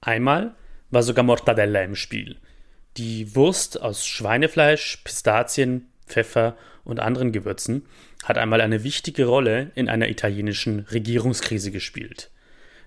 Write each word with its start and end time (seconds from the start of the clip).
Einmal 0.00 0.54
war 0.90 1.02
sogar 1.02 1.24
Mortadella 1.24 1.82
im 1.82 1.94
Spiel. 1.94 2.36
Die 2.96 3.34
Wurst 3.36 3.80
aus 3.80 4.06
Schweinefleisch, 4.06 4.98
Pistazien, 5.04 5.88
Pfeffer 6.06 6.56
und 6.84 7.00
anderen 7.00 7.32
Gewürzen 7.32 7.86
hat 8.24 8.38
einmal 8.38 8.60
eine 8.60 8.82
wichtige 8.82 9.26
Rolle 9.26 9.70
in 9.74 9.88
einer 9.88 10.08
italienischen 10.08 10.80
Regierungskrise 10.90 11.70
gespielt. 11.70 12.30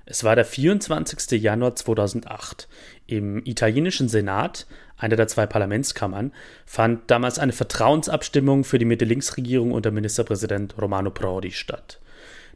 Es 0.05 0.23
war 0.23 0.35
der 0.35 0.43
24. 0.43 1.41
Januar 1.41 1.75
2008. 1.75 2.67
Im 3.07 3.45
italienischen 3.45 4.09
Senat, 4.09 4.67
einer 4.97 5.15
der 5.15 5.27
zwei 5.27 5.45
Parlamentskammern, 5.45 6.33
fand 6.65 7.09
damals 7.09 7.39
eine 7.39 7.53
Vertrauensabstimmung 7.53 8.65
für 8.65 8.79
die 8.79 8.85
Mitte-Links-Regierung 8.85 9.71
unter 9.71 9.91
Ministerpräsident 9.91 10.75
Romano 10.77 11.11
Prodi 11.11 11.51
statt. 11.51 12.01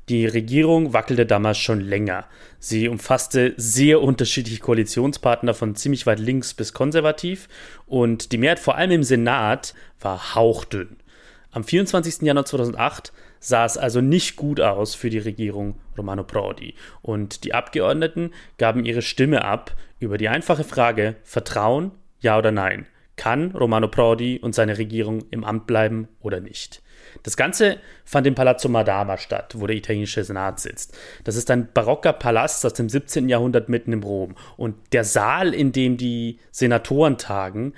Die 0.10 0.26
Regierung 0.26 0.94
wackelte 0.94 1.26
damals 1.26 1.58
schon 1.58 1.82
länger. 1.82 2.28
Sie 2.60 2.88
umfasste 2.88 3.54
sehr 3.58 4.02
unterschiedliche 4.02 4.62
Koalitionspartner 4.62 5.54
von 5.54 5.76
ziemlich 5.76 6.06
weit 6.08 6.20
links 6.20 6.54
bis 6.54 6.72
konservativ 6.72 7.50
und 7.86 8.32
die 8.32 8.38
Mehrheit 8.38 8.60
vor 8.60 8.76
allem 8.76 8.92
im 8.92 9.04
Senat 9.04 9.74
war 10.00 10.34
hauchdünn. 10.34 10.96
Am 11.52 11.66
24. 11.66 12.22
Januar 12.22 12.46
2008 12.46 13.12
sah 13.42 13.66
es 13.66 13.78
also 13.78 14.00
nicht 14.00 14.38
gut 14.38 14.62
aus 14.62 14.96
für 14.96 15.10
die 15.10 15.18
Regierung 15.18 15.76
Romano 15.98 16.24
Prodi. 16.24 16.76
Und 17.02 17.44
die 17.44 17.54
Abgeordneten 17.54 18.32
gaben 18.58 18.86
ihre 18.86 19.02
Stimme 19.02 19.44
ab 19.44 19.76
über 20.00 20.18
die 20.18 20.30
einfache 20.30 20.64
Frage 20.64 21.16
Vertrauen, 21.24 21.92
ja 22.22 22.38
oder 22.38 22.52
nein. 22.52 22.86
Kann 23.18 23.52
Romano 23.52 23.90
Prodi 23.90 24.40
und 24.40 24.56
seine 24.56 24.78
Regierung 24.78 25.26
im 25.32 25.44
Amt 25.44 25.68
bleiben 25.68 26.08
oder 26.22 26.40
nicht? 26.40 26.82
Das 27.24 27.38
Ganze 27.38 27.78
fand 28.06 28.28
im 28.28 28.36
Palazzo 28.36 28.70
Madama 28.70 29.18
statt, 29.18 29.56
wo 29.58 29.68
der 29.68 29.76
italienische 29.76 30.24
Senat 30.24 30.60
sitzt. 30.60 30.98
Das 31.24 31.36
ist 31.36 31.52
ein 31.52 31.70
barocker 31.74 32.14
Palast 32.14 32.66
aus 32.66 32.74
dem 32.74 32.90
17. 32.90 33.30
Jahrhundert 33.30 33.70
mitten 33.70 33.94
im 33.94 34.04
Rom. 34.04 34.36
Und 34.56 34.76
der 34.94 35.04
Saal, 35.04 35.54
in 35.54 35.72
dem 35.72 35.98
die 35.98 36.40
Senatoren 36.52 37.18
tagen, 37.18 37.74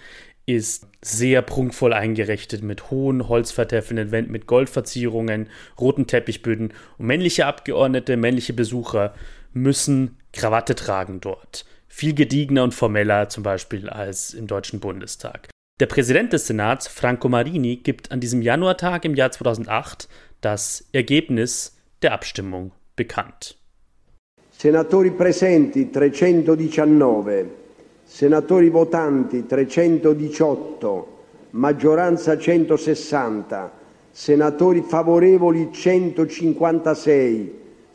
ist 0.45 0.88
sehr 1.02 1.44
prunkvoll 1.44 1.94
eingerichtet 1.94 2.63
mit 2.63 2.89
hohen 2.89 3.27
holzvertäfelnden 3.27 4.11
Wänden, 4.11 4.31
mit 4.31 4.47
Goldverzierungen, 4.47 5.47
roten 5.80 6.08
Teppichböden 6.08 6.73
und 6.97 7.05
männliche 7.05 7.45
Abgeordnete, 7.45 8.17
männliche 8.17 8.53
Besucher 8.53 9.14
müssen 9.53 10.17
Krawatte 10.33 10.75
tragen 10.75 11.21
dort. 11.21 11.66
Viel 11.88 12.14
gediegener 12.14 12.64
und 12.64 12.73
formeller 12.73 13.30
zum 13.30 13.43
Beispiel 13.43 13.89
als 13.89 14.33
im 14.33 14.47
Deutschen 14.47 14.80
Bundestag. 14.80 15.49
Der 15.80 15.85
Präsident 15.85 16.33
des 16.33 16.45
Senats, 16.45 16.89
Franco 16.89 17.30
Marini, 17.30 17.77
gibt 17.77 18.11
an 18.11 18.19
diesem 18.19 18.41
Januartag 18.41 19.05
im 19.05 19.16
Jahr 19.16 19.31
2008 19.31 20.09
das 20.41 20.83
Ergebnis 20.91 21.77
der 22.02 22.11
Abstimmung 22.11 22.73
bekannt. 22.97 23.58
Senatori 24.52 25.11
presenti 25.11 25.89
319 25.89 27.49
Senatori 28.05 28.73
votanti 28.73 29.45
318, 29.47 31.03
maggioranza 31.53 32.33
160, 32.33 33.71
senatori 34.11 34.81
favorevoli 34.81 35.69
156, 35.71 37.52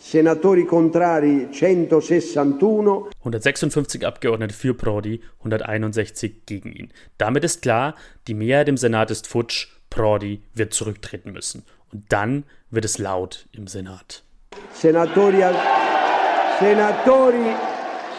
Senatori 0.06 0.66
contrari 0.66 1.48
161. 1.50 3.08
156 3.20 4.05
Abgeordnete 4.05 4.52
für 4.52 4.74
Prodi, 4.74 5.22
161 5.38 6.44
gegen 6.44 6.72
ihn. 6.72 6.92
Damit 7.16 7.42
ist 7.42 7.62
klar, 7.62 7.94
die 8.28 8.34
Mehrheit 8.34 8.69
im 8.69 8.77
Senat 8.77 9.10
ist 9.10 9.27
futsch, 9.27 9.69
Prodi 9.88 10.42
wird 10.52 10.75
zurücktreten 10.75 11.32
müssen. 11.32 11.64
Und 11.91 12.05
dann 12.10 12.44
wird 12.69 12.84
es 12.84 12.98
laut 12.98 13.47
im 13.52 13.66
Senat. 13.66 14.22
Senatori, 14.75 15.42
Senatori 16.60 17.55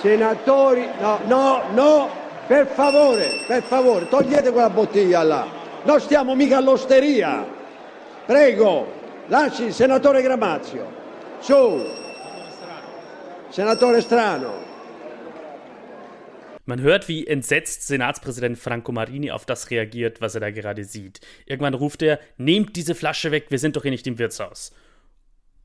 Senatori, 0.01 0.89
no, 0.99 1.19
no, 1.27 1.61
no, 1.75 2.09
per 2.47 2.65
favore, 2.65 3.27
per 3.47 3.61
favore, 3.61 4.07
togliete 4.09 4.51
quella 4.51 4.71
bottiglia 4.71 5.21
là. 5.21 5.45
Non 5.83 5.99
stiamo 5.99 6.33
mica 6.33 6.57
all'osteria. 6.57 7.45
Prego, 8.25 8.87
lasci 9.27 9.65
il 9.65 9.73
senatore 9.73 10.23
Gramazio. 10.23 11.04
Su. 11.45 11.85
Senatore 13.51 14.01
Strano. 14.01 14.51
Man 16.65 16.81
hört, 16.81 17.07
wie 17.07 17.27
entsetzt 17.27 17.85
Senatspräsident 17.85 18.57
Franco 18.57 18.91
Marini 18.91 19.29
auf 19.29 19.45
das 19.45 19.69
reagiert, 19.69 20.21
was 20.21 20.33
er 20.33 20.41
da 20.41 20.49
gerade 20.49 20.83
sieht. 20.83 21.19
Irgendwann 21.45 21.75
ruft 21.75 22.01
er: 22.01 22.19
Nehmt 22.37 22.75
diese 22.75 22.95
Flasche 22.95 23.29
weg, 23.29 23.45
wir 23.49 23.59
sind 23.59 23.75
doch 23.75 23.83
hier 23.83 23.91
nicht 23.91 24.07
im 24.07 24.17
Wirtshaus. 24.17 24.73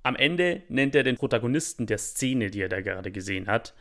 Am 0.02 0.16
Ende 0.16 0.64
nennt 0.68 0.94
er 0.94 1.02
den 1.02 1.16
Protagonisten 1.16 1.86
der 1.86 1.96
Szene, 1.96 2.50
die 2.50 2.60
er 2.60 2.68
da 2.68 2.82
gerade 2.82 3.10
gesehen 3.10 3.46
hat, 3.46 3.72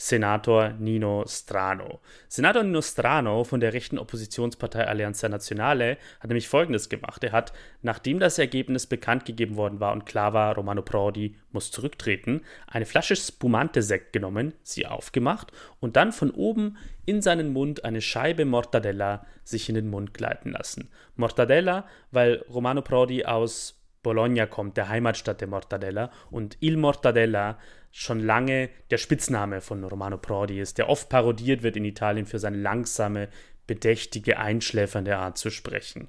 Senator 0.00 0.70
Nino 0.78 1.26
Strano. 1.26 2.00
Senator 2.26 2.62
Nino 2.62 2.80
Strano 2.80 3.44
von 3.44 3.60
der 3.60 3.74
rechten 3.74 3.98
Oppositionspartei 3.98 4.86
Alleanza 4.86 5.28
Nazionale 5.28 5.98
hat 6.20 6.30
nämlich 6.30 6.48
Folgendes 6.48 6.88
gemacht. 6.88 7.22
Er 7.22 7.32
hat, 7.32 7.52
nachdem 7.82 8.18
das 8.18 8.38
Ergebnis 8.38 8.86
bekannt 8.86 9.26
gegeben 9.26 9.56
worden 9.56 9.78
war 9.78 9.92
und 9.92 10.06
klar 10.06 10.32
war, 10.32 10.54
Romano 10.54 10.80
Prodi 10.80 11.36
muss 11.52 11.70
zurücktreten, 11.70 12.40
eine 12.66 12.86
Flasche 12.86 13.14
Spumante-Sekt 13.14 14.14
genommen, 14.14 14.54
sie 14.62 14.86
aufgemacht 14.86 15.52
und 15.80 15.96
dann 15.96 16.12
von 16.12 16.30
oben 16.30 16.78
in 17.04 17.20
seinen 17.20 17.52
Mund 17.52 17.84
eine 17.84 18.00
Scheibe 18.00 18.46
Mortadella 18.46 19.26
sich 19.44 19.68
in 19.68 19.74
den 19.74 19.90
Mund 19.90 20.14
gleiten 20.14 20.52
lassen. 20.52 20.88
Mortadella, 21.16 21.86
weil 22.10 22.42
Romano 22.48 22.80
Prodi 22.80 23.26
aus 23.26 23.76
Bologna 24.02 24.46
kommt, 24.46 24.78
der 24.78 24.88
Heimatstadt 24.88 25.42
der 25.42 25.48
Mortadella, 25.48 26.10
und 26.30 26.56
Il 26.60 26.78
Mortadella 26.78 27.58
schon 27.90 28.20
lange 28.20 28.70
der 28.90 28.98
Spitzname 28.98 29.60
von 29.60 29.82
Romano 29.84 30.18
Prodi 30.18 30.60
ist, 30.60 30.78
der 30.78 30.88
oft 30.88 31.08
parodiert 31.08 31.62
wird 31.62 31.76
in 31.76 31.84
Italien 31.84 32.26
für 32.26 32.38
seine 32.38 32.58
langsame, 32.58 33.28
bedächtige, 33.66 34.38
einschläfernde 34.38 35.16
Art 35.16 35.38
zu 35.38 35.50
sprechen. 35.50 36.08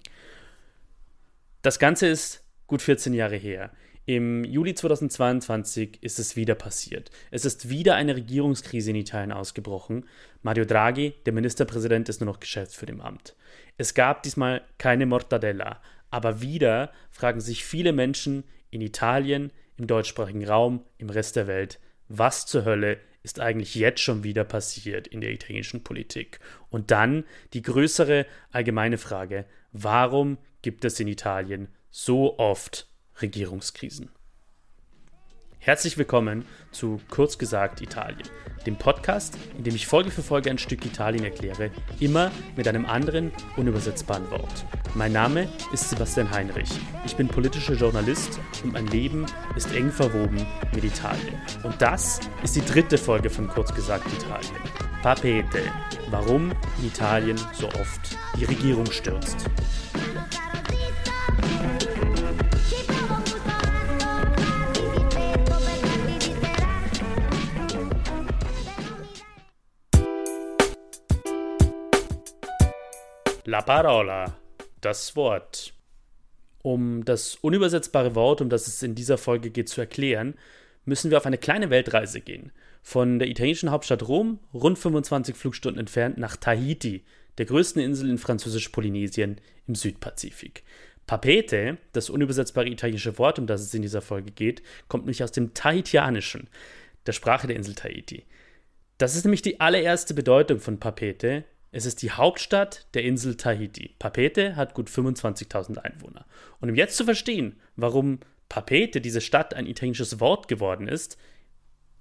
Das 1.62 1.80
Ganze 1.80 2.08
ist 2.08 2.44
gut 2.68 2.82
14 2.82 3.14
Jahre 3.14 3.36
her. 3.36 3.72
Im 4.06 4.44
Juli 4.44 4.74
2022 4.74 6.02
ist 6.02 6.18
es 6.18 6.36
wieder 6.36 6.56
passiert. 6.56 7.12
Es 7.30 7.46
ist 7.46 7.70
wieder 7.70 7.96
eine 7.96 8.16
Regierungskrise 8.16 8.90
in 8.90 8.96
Italien 8.96 9.32
ausgebrochen. 9.32 10.06
Mario 10.42 10.66
Draghi, 10.66 11.14
der 11.26 11.34
Ministerpräsident, 11.34 12.10
ist 12.10 12.20
nur 12.20 12.26
noch 12.26 12.40
geschäftsführer 12.40 12.94
im 12.94 13.02
Amt. 13.02 13.36
Es 13.78 13.94
gab 13.94 14.24
diesmal 14.24 14.64
keine 14.80 15.06
Mortadella, 15.06 15.82
aber 16.10 16.42
wieder 16.42 16.92
fragen 17.12 17.42
sich 17.42 17.64
viele 17.64 17.94
Menschen 17.94 18.44
in 18.72 18.82
Italien, 18.82 19.52
im 19.82 19.88
deutschsprachigen 19.88 20.48
Raum, 20.48 20.86
im 21.00 21.10
Rest 21.10 21.36
der 21.36 21.48
Welt, 21.48 21.80
was 22.08 22.46
zur 22.46 22.66
Hölle 22.66 23.00
ist 23.24 23.40
eigentlich 23.40 23.74
jetzt 23.74 24.02
schon 24.02 24.24
wieder 24.24 24.44
passiert 24.44 25.08
in 25.08 25.22
der 25.22 25.32
italienischen 25.32 25.84
Politik? 25.84 26.40
Und 26.70 26.92
dann 26.92 27.24
die 27.54 27.64
größere 27.64 28.28
allgemeine 28.52 29.00
Frage, 29.00 29.46
warum 29.72 30.38
gibt 30.62 30.86
es 30.86 31.00
in 31.00 31.08
Italien 31.08 31.68
so 31.90 32.38
oft 32.38 32.88
Regierungskrisen? 33.22 34.12
Herzlich 35.64 35.96
willkommen 36.00 36.46
zu 36.72 37.00
Kurz 37.12 37.38
gesagt 37.38 37.82
Italien, 37.82 38.28
dem 38.66 38.78
Podcast, 38.78 39.38
in 39.56 39.64
dem 39.64 39.76
ich 39.76 39.86
Folge 39.86 40.10
für 40.10 40.24
Folge 40.24 40.50
ein 40.50 40.58
Stück 40.58 40.84
Italien 40.88 41.24
erkläre, 41.24 41.70
immer 42.00 42.32
mit 42.56 42.68
einem 42.68 42.88
anderen, 42.88 43.32
unübersetzbaren 43.58 44.28
Wort. 44.32 44.66
Mein 44.96 45.12
Name 45.12 45.48
ist 45.72 45.92
Sebastian 45.92 46.32
Heinrich. 46.32 46.72
Ich 47.06 47.16
bin 47.16 47.28
politischer 47.28 47.76
Journalist 47.76 48.40
und 48.64 48.74
mein 48.74 48.88
Leben 48.88 49.28
ist 49.56 49.72
eng 49.76 49.92
verwoben 49.92 50.44
mit 50.74 50.84
Italien. 50.84 51.40
Und 51.62 51.80
das 51.80 52.20
ist 52.42 52.56
die 52.56 52.66
dritte 52.66 52.98
Folge 52.98 53.30
von 53.30 53.48
Kurz 53.48 53.72
gesagt 53.72 54.08
Italien. 54.12 54.64
Papete, 55.04 55.62
warum 56.10 56.54
in 56.80 56.88
Italien 56.88 57.38
so 57.54 57.68
oft 57.68 58.18
die 58.36 58.46
Regierung 58.46 58.88
stürzt. 58.88 59.46
La 73.46 73.62
parola, 73.64 74.38
das 74.82 75.16
Wort. 75.16 75.74
Um 76.62 77.04
das 77.06 77.36
unübersetzbare 77.42 78.14
Wort, 78.14 78.40
um 78.40 78.50
das 78.50 78.68
es 78.68 78.84
in 78.84 78.94
dieser 78.94 79.18
Folge 79.18 79.50
geht, 79.50 79.68
zu 79.68 79.82
erklären, 79.82 80.36
müssen 80.86 81.10
wir 81.10 81.18
auf 81.18 81.26
eine 81.26 81.40
kleine 81.40 81.72
Weltreise 81.72 82.22
gehen. 82.22 82.52
Von 82.84 83.18
der 83.18 83.30
italienischen 83.30 83.72
Hauptstadt 83.72 84.08
Rom, 84.08 84.38
rund 84.54 84.78
25 84.78 85.36
Flugstunden 85.36 85.80
entfernt, 85.80 86.20
nach 86.20 86.38
Tahiti, 86.38 87.04
der 87.40 87.48
größten 87.48 87.82
Insel 87.82 88.12
in 88.12 88.20
französisch-Polynesien 88.20 89.42
im 89.68 89.74
Südpazifik. 89.74 90.64
Papete, 91.08 91.80
das 91.94 92.12
unübersetzbare 92.12 92.70
italienische 92.70 93.18
Wort, 93.18 93.40
um 93.40 93.48
das 93.48 93.62
es 93.62 93.74
in 93.74 93.82
dieser 93.82 94.02
Folge 94.02 94.32
geht, 94.32 94.62
kommt 94.88 95.06
nämlich 95.06 95.24
aus 95.24 95.32
dem 95.32 95.56
Tahitianischen, 95.56 96.48
der 97.08 97.14
Sprache 97.14 97.48
der 97.48 97.56
Insel 97.56 97.74
Tahiti. 97.74 98.24
Das 99.00 99.16
ist 99.16 99.26
nämlich 99.26 99.42
die 99.42 99.60
allererste 99.60 100.14
Bedeutung 100.14 100.60
von 100.60 100.80
Papete, 100.80 101.44
es 101.72 101.86
ist 101.86 102.02
die 102.02 102.12
Hauptstadt 102.12 102.88
der 102.94 103.04
Insel 103.04 103.38
Tahiti. 103.38 103.96
Papete 103.98 104.56
hat 104.56 104.74
gut 104.74 104.90
25.000 104.90 105.78
Einwohner. 105.78 106.26
Und 106.60 106.70
um 106.70 106.76
jetzt 106.76 106.98
zu 106.98 107.06
verstehen, 107.06 107.60
warum 107.76 108.20
Papete, 108.50 109.00
diese 109.00 109.22
Stadt, 109.22 109.54
ein 109.54 109.66
italienisches 109.66 110.20
Wort 110.20 110.48
geworden 110.48 110.88
ist, 110.88 111.18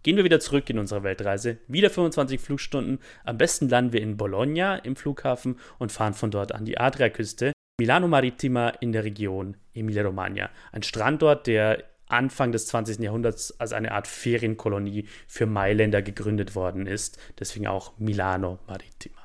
Gehen 0.03 0.17
wir 0.17 0.25
wieder 0.25 0.41
zurück 0.41 0.71
in 0.71 0.79
unsere 0.79 1.03
Weltreise. 1.03 1.59
Wieder 1.69 1.91
25 1.91 2.41
Flugstunden. 2.41 3.01
Am 3.25 3.37
besten 3.37 3.69
landen 3.69 3.93
wir 3.93 4.01
in 4.01 4.17
Bologna 4.17 4.77
im 4.77 4.97
Flughafen 4.97 5.59
und 5.79 5.93
fahren 5.93 6.15
von 6.15 6.31
dort 6.31 6.53
an 6.53 6.65
die 6.65 6.79
Adriaküste. 6.79 7.53
Milano 7.79 8.09
Marittima 8.09 8.71
in 8.81 8.93
der 8.93 9.05
Region 9.05 9.59
Emilia-Romagna. 9.75 10.49
Ein 10.73 10.83
Strandort, 10.83 11.47
der 11.47 11.85
Anfang 12.07 12.51
des 12.51 12.67
20. 12.67 12.99
Jahrhunderts 13.01 13.61
als 13.61 13.75
eine 13.75 13.93
Art 13.93 14.07
Ferienkolonie 14.07 15.07
für 15.27 15.45
Mailänder 15.45 16.01
gegründet 16.01 16.55
worden 16.55 16.87
ist. 16.87 17.19
Deswegen 17.39 17.67
auch 17.67 17.93
Milano 17.99 18.59
Marittima. 18.67 19.20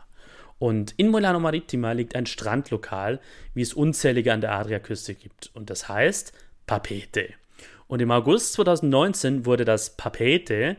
Und 0.65 0.95
in 0.97 1.11
Milano 1.11 1.39
Marittima 1.39 1.91
liegt 1.91 2.15
ein 2.15 2.25
Strandlokal, 2.25 3.19
wie 3.53 3.61
es 3.61 3.75
unzählige 3.75 4.33
an 4.33 4.41
der 4.41 4.53
Adriaküste 4.53 5.13
gibt. 5.13 5.51
Und 5.53 5.69
das 5.69 5.89
heißt 5.89 6.33
Papete. 6.65 7.29
Und 7.87 8.01
im 8.01 8.09
August 8.09 8.53
2019 8.53 9.45
wurde 9.45 9.63
das 9.63 9.95
Papete 9.95 10.75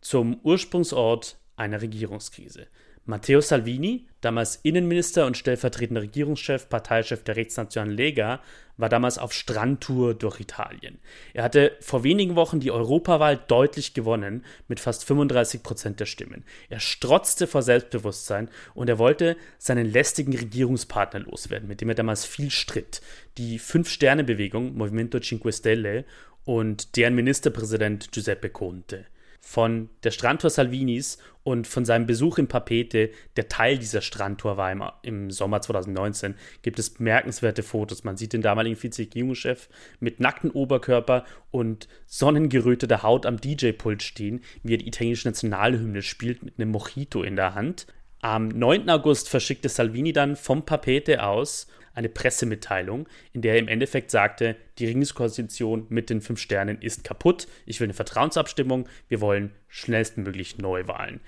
zum 0.00 0.40
Ursprungsort 0.42 1.36
einer 1.54 1.82
Regierungskrise. 1.82 2.66
Matteo 3.06 3.40
Salvini, 3.40 4.06
damals 4.20 4.56
Innenminister 4.56 5.26
und 5.26 5.36
stellvertretender 5.36 6.02
Regierungschef, 6.02 6.68
Parteichef 6.68 7.22
der 7.22 7.36
rechtsnationalen 7.36 7.96
Lega, 7.96 8.40
war 8.76 8.88
damals 8.88 9.16
auf 9.16 9.32
Strandtour 9.32 10.14
durch 10.14 10.40
Italien. 10.40 10.98
Er 11.32 11.44
hatte 11.44 11.76
vor 11.80 12.02
wenigen 12.02 12.34
Wochen 12.34 12.58
die 12.58 12.72
Europawahl 12.72 13.36
deutlich 13.36 13.94
gewonnen, 13.94 14.44
mit 14.66 14.80
fast 14.80 15.04
35 15.04 15.62
Prozent 15.62 16.00
der 16.00 16.06
Stimmen. 16.06 16.44
Er 16.68 16.80
strotzte 16.80 17.46
vor 17.46 17.62
Selbstbewusstsein 17.62 18.50
und 18.74 18.88
er 18.88 18.98
wollte 18.98 19.36
seinen 19.58 19.90
lästigen 19.90 20.36
Regierungspartner 20.36 21.20
loswerden, 21.20 21.68
mit 21.68 21.80
dem 21.80 21.88
er 21.88 21.94
damals 21.94 22.24
viel 22.24 22.50
stritt. 22.50 23.00
Die 23.38 23.58
Fünf-Sterne-Bewegung, 23.60 24.76
Movimento 24.76 25.20
Cinque 25.20 25.52
Stelle, 25.52 26.04
und 26.44 26.96
deren 26.96 27.14
Ministerpräsident 27.14 28.12
Giuseppe 28.12 28.50
Conte. 28.50 29.04
Von 29.48 29.90
der 30.02 30.10
Strandtour 30.10 30.50
Salvinis 30.50 31.18
und 31.44 31.68
von 31.68 31.84
seinem 31.84 32.04
Besuch 32.04 32.38
in 32.38 32.48
Papete, 32.48 33.10
der 33.36 33.48
Teil 33.48 33.78
dieser 33.78 34.00
Strandtour 34.00 34.56
war 34.56 34.72
im, 34.72 34.82
im 35.02 35.30
Sommer 35.30 35.60
2019, 35.60 36.34
gibt 36.62 36.80
es 36.80 36.94
bemerkenswerte 36.94 37.62
Fotos. 37.62 38.02
Man 38.02 38.16
sieht 38.16 38.32
den 38.32 38.42
damaligen 38.42 38.82
Vizeregierungschef 38.82 39.68
mit 40.00 40.18
nacktem 40.18 40.50
Oberkörper 40.50 41.24
und 41.52 41.86
sonnengeröteter 42.06 43.04
Haut 43.04 43.24
am 43.24 43.40
DJ-Pult 43.40 44.02
stehen, 44.02 44.40
wie 44.64 44.74
er 44.74 44.78
die 44.78 44.88
italienische 44.88 45.28
Nationalhymne 45.28 46.02
spielt 46.02 46.42
mit 46.42 46.58
einem 46.58 46.72
Mojito 46.72 47.22
in 47.22 47.36
der 47.36 47.54
Hand. 47.54 47.86
Am 48.22 48.48
9. 48.48 48.90
August 48.90 49.28
verschickte 49.28 49.68
Salvini 49.68 50.12
dann 50.12 50.34
vom 50.34 50.66
Papete 50.66 51.22
aus 51.22 51.68
eine 51.96 52.08
Pressemitteilung, 52.08 53.08
in 53.32 53.42
der 53.42 53.54
er 53.54 53.58
im 53.58 53.68
Endeffekt 53.68 54.10
sagte, 54.10 54.56
die 54.78 54.84
Regierungskoalition 54.84 55.86
mit 55.88 56.10
den 56.10 56.20
fünf 56.20 56.40
Sternen 56.40 56.80
ist 56.80 57.04
kaputt, 57.04 57.48
ich 57.64 57.80
will 57.80 57.86
eine 57.86 57.94
Vertrauensabstimmung, 57.94 58.88
wir 59.08 59.20
wollen 59.20 59.50
schnellstmöglich 59.68 60.58
Neuwahlen. 60.58 61.20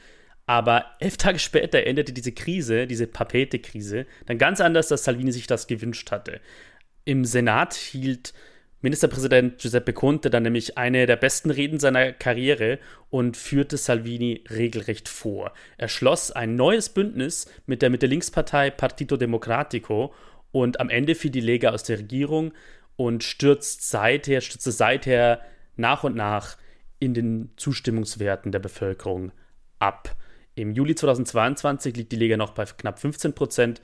Aber 0.46 0.84
elf 1.00 1.16
Tage 1.18 1.38
später 1.38 1.84
endete 1.84 2.12
diese 2.12 2.32
Krise, 2.32 2.86
diese 2.86 3.06
Papete-Krise, 3.06 4.06
dann 4.26 4.38
ganz 4.38 4.60
anders, 4.60 4.92
als 4.92 5.04
Salvini 5.04 5.32
sich 5.32 5.46
das 5.46 5.66
gewünscht 5.66 6.10
hatte. 6.10 6.40
Im 7.04 7.24
Senat 7.24 7.74
hielt 7.74 8.34
Ministerpräsident 8.80 9.58
Giuseppe 9.58 9.92
Conte 9.92 10.30
dann 10.30 10.44
nämlich 10.44 10.78
eine 10.78 11.06
der 11.06 11.16
besten 11.16 11.50
Reden 11.50 11.80
seiner 11.80 12.12
Karriere 12.12 12.78
und 13.10 13.36
führte 13.36 13.76
Salvini 13.76 14.44
regelrecht 14.50 15.08
vor. 15.08 15.52
Er 15.78 15.88
schloss 15.88 16.30
ein 16.30 16.54
neues 16.54 16.88
Bündnis 16.88 17.50
mit 17.66 17.82
der 17.82 17.90
Mitte-Links-Partei 17.90 18.70
Partito 18.70 19.16
Democratico 19.16 20.14
und 20.52 20.80
am 20.80 20.90
Ende 20.90 21.14
fiel 21.14 21.30
die 21.30 21.40
Lega 21.40 21.70
aus 21.70 21.82
der 21.82 21.98
Regierung 21.98 22.52
und 22.96 23.22
stürzt 23.22 23.88
seither, 23.88 24.40
stürzte 24.40 24.72
seither 24.72 25.40
nach 25.76 26.04
und 26.04 26.16
nach 26.16 26.56
in 26.98 27.14
den 27.14 27.50
Zustimmungswerten 27.56 28.52
der 28.52 28.58
Bevölkerung 28.58 29.32
ab. 29.78 30.16
Im 30.54 30.72
Juli 30.72 30.94
2022 30.94 31.96
liegt 31.96 32.12
die 32.12 32.16
Lega 32.16 32.36
noch 32.36 32.50
bei 32.50 32.64
knapp 32.64 32.98
15 32.98 33.34
Prozent. 33.34 33.80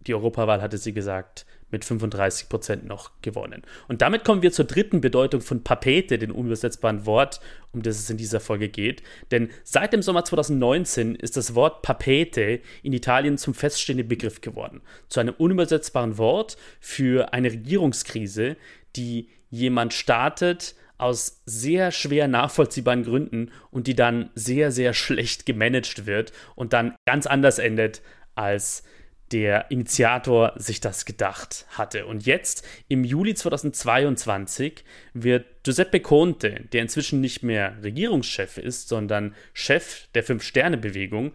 Die 0.00 0.14
Europawahl 0.14 0.62
hatte 0.62 0.78
sie 0.78 0.94
gesagt, 0.94 1.44
mit 1.74 1.84
35 1.84 2.48
Prozent 2.48 2.86
noch 2.86 3.10
gewonnen. 3.20 3.62
Und 3.88 4.00
damit 4.00 4.24
kommen 4.24 4.42
wir 4.42 4.52
zur 4.52 4.64
dritten 4.64 5.00
Bedeutung 5.00 5.40
von 5.40 5.64
Papete, 5.64 6.18
dem 6.18 6.30
unübersetzbaren 6.30 7.04
Wort, 7.04 7.40
um 7.72 7.82
das 7.82 7.98
es 7.98 8.08
in 8.08 8.16
dieser 8.16 8.38
Folge 8.38 8.68
geht. 8.68 9.02
Denn 9.32 9.50
seit 9.64 9.92
dem 9.92 10.00
Sommer 10.00 10.24
2019 10.24 11.16
ist 11.16 11.36
das 11.36 11.56
Wort 11.56 11.82
Papete 11.82 12.60
in 12.84 12.92
Italien 12.92 13.38
zum 13.38 13.54
feststehenden 13.54 14.06
Begriff 14.06 14.40
geworden. 14.40 14.82
Zu 15.08 15.18
einem 15.18 15.34
unübersetzbaren 15.36 16.16
Wort 16.16 16.56
für 16.78 17.32
eine 17.32 17.50
Regierungskrise, 17.50 18.56
die 18.94 19.28
jemand 19.50 19.92
startet, 19.92 20.76
aus 20.96 21.42
sehr 21.44 21.90
schwer 21.90 22.28
nachvollziehbaren 22.28 23.02
Gründen 23.02 23.50
und 23.72 23.88
die 23.88 23.96
dann 23.96 24.30
sehr, 24.36 24.70
sehr 24.70 24.94
schlecht 24.94 25.44
gemanagt 25.44 26.06
wird 26.06 26.32
und 26.54 26.72
dann 26.72 26.94
ganz 27.04 27.26
anders 27.26 27.58
endet, 27.58 28.00
als 28.36 28.84
der 29.34 29.72
Initiator 29.72 30.52
sich 30.54 30.80
das 30.80 31.04
gedacht 31.04 31.66
hatte. 31.70 32.06
Und 32.06 32.24
jetzt, 32.24 32.64
im 32.86 33.02
Juli 33.02 33.34
2022, 33.34 34.84
wird 35.12 35.44
Giuseppe 35.64 35.98
Conte, 35.98 36.60
der 36.72 36.82
inzwischen 36.82 37.20
nicht 37.20 37.42
mehr 37.42 37.76
Regierungschef 37.82 38.58
ist, 38.58 38.88
sondern 38.88 39.34
Chef 39.52 40.06
der 40.14 40.22
Fünf-Sterne-Bewegung, 40.22 41.32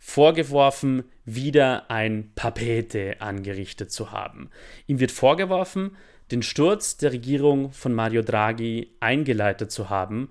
vorgeworfen, 0.00 1.04
wieder 1.24 1.88
ein 1.88 2.32
Papete 2.34 3.20
angerichtet 3.20 3.92
zu 3.92 4.10
haben. 4.10 4.50
Ihm 4.88 4.98
wird 4.98 5.12
vorgeworfen, 5.12 5.96
den 6.32 6.42
Sturz 6.42 6.96
der 6.96 7.12
Regierung 7.12 7.70
von 7.70 7.94
Mario 7.94 8.22
Draghi 8.22 8.96
eingeleitet 8.98 9.70
zu 9.70 9.88
haben 9.88 10.30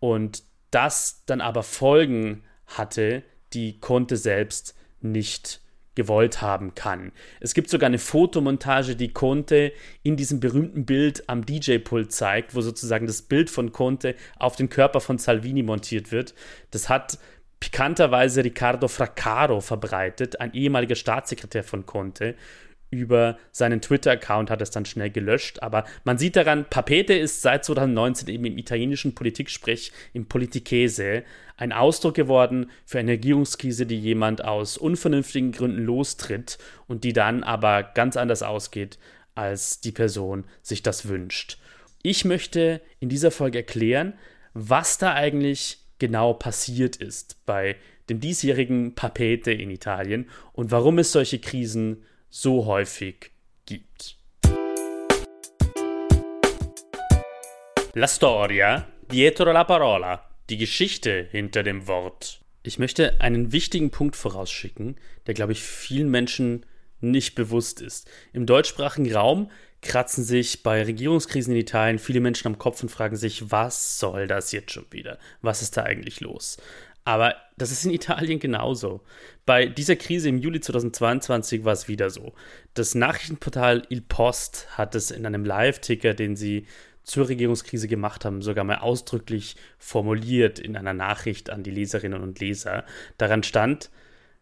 und 0.00 0.42
das 0.72 1.22
dann 1.26 1.40
aber 1.40 1.62
Folgen 1.62 2.42
hatte, 2.66 3.22
die 3.52 3.78
Conte 3.78 4.16
selbst 4.16 4.76
nicht 5.00 5.60
gewollt 5.94 6.40
haben 6.40 6.74
kann. 6.74 7.12
Es 7.40 7.54
gibt 7.54 7.70
sogar 7.70 7.88
eine 7.88 7.98
Fotomontage, 7.98 8.96
die 8.96 9.12
Conte 9.12 9.72
in 10.02 10.16
diesem 10.16 10.40
berühmten 10.40 10.86
Bild 10.86 11.28
am 11.28 11.44
DJ-Pult 11.44 12.12
zeigt, 12.12 12.54
wo 12.54 12.60
sozusagen 12.60 13.06
das 13.06 13.22
Bild 13.22 13.50
von 13.50 13.72
Conte 13.72 14.14
auf 14.38 14.56
den 14.56 14.68
Körper 14.68 15.00
von 15.00 15.18
Salvini 15.18 15.62
montiert 15.62 16.12
wird. 16.12 16.34
Das 16.70 16.88
hat 16.88 17.18
pikanterweise 17.60 18.42
Riccardo 18.42 18.88
Fraccaro 18.88 19.60
verbreitet, 19.60 20.40
ein 20.40 20.54
ehemaliger 20.54 20.94
Staatssekretär 20.94 21.62
von 21.62 21.84
Conte 21.84 22.34
über 22.90 23.38
seinen 23.52 23.80
Twitter-Account 23.80 24.50
hat 24.50 24.60
es 24.60 24.70
dann 24.70 24.84
schnell 24.84 25.10
gelöscht. 25.10 25.62
Aber 25.62 25.84
man 26.04 26.18
sieht 26.18 26.36
daran, 26.36 26.66
Papete 26.68 27.14
ist 27.14 27.42
seit 27.42 27.64
2019 27.64 28.28
eben 28.28 28.44
im 28.44 28.58
italienischen 28.58 29.14
Politiksprech, 29.14 29.92
im 30.12 30.26
Politikese, 30.26 31.22
ein 31.56 31.72
Ausdruck 31.72 32.14
geworden 32.14 32.70
für 32.84 32.98
eine 32.98 33.12
Regierungskrise, 33.12 33.86
die 33.86 33.98
jemand 33.98 34.44
aus 34.44 34.76
unvernünftigen 34.76 35.52
Gründen 35.52 35.84
lostritt 35.84 36.58
und 36.88 37.04
die 37.04 37.12
dann 37.12 37.42
aber 37.44 37.82
ganz 37.82 38.16
anders 38.16 38.42
ausgeht, 38.42 38.98
als 39.34 39.80
die 39.80 39.92
Person 39.92 40.44
sich 40.62 40.82
das 40.82 41.06
wünscht. 41.08 41.58
Ich 42.02 42.24
möchte 42.24 42.80
in 42.98 43.08
dieser 43.08 43.30
Folge 43.30 43.58
erklären, 43.58 44.14
was 44.54 44.98
da 44.98 45.14
eigentlich 45.14 45.78
genau 45.98 46.32
passiert 46.32 46.96
ist 46.96 47.44
bei 47.46 47.76
dem 48.08 48.20
diesjährigen 48.20 48.94
Papete 48.94 49.52
in 49.52 49.70
Italien 49.70 50.28
und 50.52 50.72
warum 50.72 50.98
es 50.98 51.12
solche 51.12 51.38
Krisen 51.38 52.02
so 52.30 52.64
häufig 52.66 53.32
gibt. 53.66 54.16
La 57.94 58.06
storia 58.06 58.86
dietro 59.10 59.52
la 59.52 59.64
parola. 59.64 60.30
Die 60.48 60.56
Geschichte 60.56 61.28
hinter 61.30 61.62
dem 61.62 61.86
Wort. 61.86 62.40
Ich 62.62 62.78
möchte 62.78 63.20
einen 63.20 63.52
wichtigen 63.52 63.90
Punkt 63.90 64.16
vorausschicken, 64.16 64.96
der, 65.26 65.34
glaube 65.34 65.52
ich, 65.52 65.62
vielen 65.62 66.10
Menschen 66.10 66.66
nicht 67.00 67.34
bewusst 67.34 67.80
ist. 67.80 68.08
Im 68.32 68.46
deutschsprachigen 68.46 69.12
Raum 69.12 69.50
kratzen 69.82 70.24
sich 70.24 70.62
bei 70.62 70.82
Regierungskrisen 70.82 71.54
in 71.54 71.60
Italien 71.60 71.98
viele 71.98 72.20
Menschen 72.20 72.48
am 72.48 72.58
Kopf 72.58 72.82
und 72.82 72.90
fragen 72.90 73.16
sich, 73.16 73.50
was 73.50 73.98
soll 73.98 74.26
das 74.26 74.52
jetzt 74.52 74.72
schon 74.72 74.86
wieder? 74.90 75.18
Was 75.40 75.62
ist 75.62 75.76
da 75.76 75.84
eigentlich 75.84 76.20
los? 76.20 76.58
Aber 77.04 77.34
das 77.56 77.72
ist 77.72 77.84
in 77.84 77.92
Italien 77.92 78.38
genauso. 78.38 79.00
Bei 79.46 79.66
dieser 79.66 79.96
Krise 79.96 80.28
im 80.28 80.38
Juli 80.38 80.60
2022 80.60 81.64
war 81.64 81.72
es 81.72 81.88
wieder 81.88 82.10
so. 82.10 82.34
Das 82.74 82.94
Nachrichtenportal 82.94 83.82
Il 83.88 84.02
Post 84.02 84.68
hat 84.76 84.94
es 84.94 85.10
in 85.10 85.26
einem 85.26 85.44
Live-Ticker, 85.44 86.14
den 86.14 86.36
sie 86.36 86.66
zur 87.02 87.28
Regierungskrise 87.28 87.88
gemacht 87.88 88.24
haben, 88.24 88.42
sogar 88.42 88.64
mal 88.64 88.78
ausdrücklich 88.78 89.56
formuliert 89.78 90.58
in 90.58 90.76
einer 90.76 90.92
Nachricht 90.92 91.50
an 91.50 91.62
die 91.62 91.70
Leserinnen 91.70 92.22
und 92.22 92.38
Leser. 92.38 92.84
Daran 93.18 93.42
stand, 93.42 93.90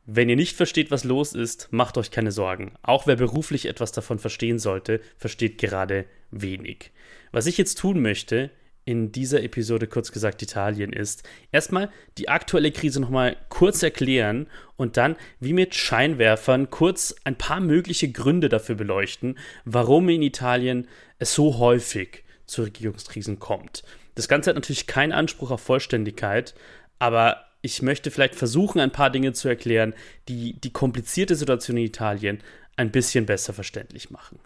wenn 0.04 0.28
ihr 0.28 0.36
nicht 0.36 0.56
versteht, 0.56 0.90
was 0.90 1.04
los 1.04 1.34
ist, 1.34 1.68
macht 1.70 1.98
euch 1.98 2.10
keine 2.10 2.32
Sorgen. 2.32 2.72
Auch 2.82 3.06
wer 3.06 3.16
beruflich 3.16 3.66
etwas 3.66 3.92
davon 3.92 4.18
verstehen 4.18 4.58
sollte, 4.58 5.00
versteht 5.16 5.58
gerade 5.58 6.06
wenig. 6.30 6.92
Was 7.30 7.46
ich 7.46 7.58
jetzt 7.58 7.78
tun 7.78 8.00
möchte, 8.00 8.50
in 8.88 9.12
dieser 9.12 9.42
Episode 9.42 9.86
kurz 9.86 10.12
gesagt 10.12 10.40
Italien 10.40 10.94
ist. 10.94 11.22
Erstmal 11.52 11.90
die 12.16 12.30
aktuelle 12.30 12.72
Krise 12.72 13.00
nochmal 13.00 13.36
kurz 13.50 13.82
erklären 13.82 14.46
und 14.76 14.96
dann 14.96 15.16
wie 15.40 15.52
mit 15.52 15.74
Scheinwerfern 15.74 16.70
kurz 16.70 17.14
ein 17.24 17.36
paar 17.36 17.60
mögliche 17.60 18.10
Gründe 18.10 18.48
dafür 18.48 18.76
beleuchten, 18.76 19.38
warum 19.66 20.08
in 20.08 20.22
Italien 20.22 20.88
es 21.18 21.34
so 21.34 21.58
häufig 21.58 22.24
zu 22.46 22.62
Regierungskrisen 22.62 23.38
kommt. 23.38 23.82
Das 24.14 24.26
Ganze 24.26 24.48
hat 24.48 24.56
natürlich 24.56 24.86
keinen 24.86 25.12
Anspruch 25.12 25.50
auf 25.50 25.60
Vollständigkeit, 25.60 26.54
aber 26.98 27.44
ich 27.60 27.82
möchte 27.82 28.10
vielleicht 28.10 28.36
versuchen, 28.36 28.80
ein 28.80 28.90
paar 28.90 29.10
Dinge 29.10 29.34
zu 29.34 29.48
erklären, 29.48 29.92
die 30.28 30.58
die 30.58 30.72
komplizierte 30.72 31.36
Situation 31.36 31.76
in 31.76 31.84
Italien 31.84 32.42
ein 32.76 32.90
bisschen 32.90 33.26
besser 33.26 33.52
verständlich 33.52 34.08
machen. 34.10 34.38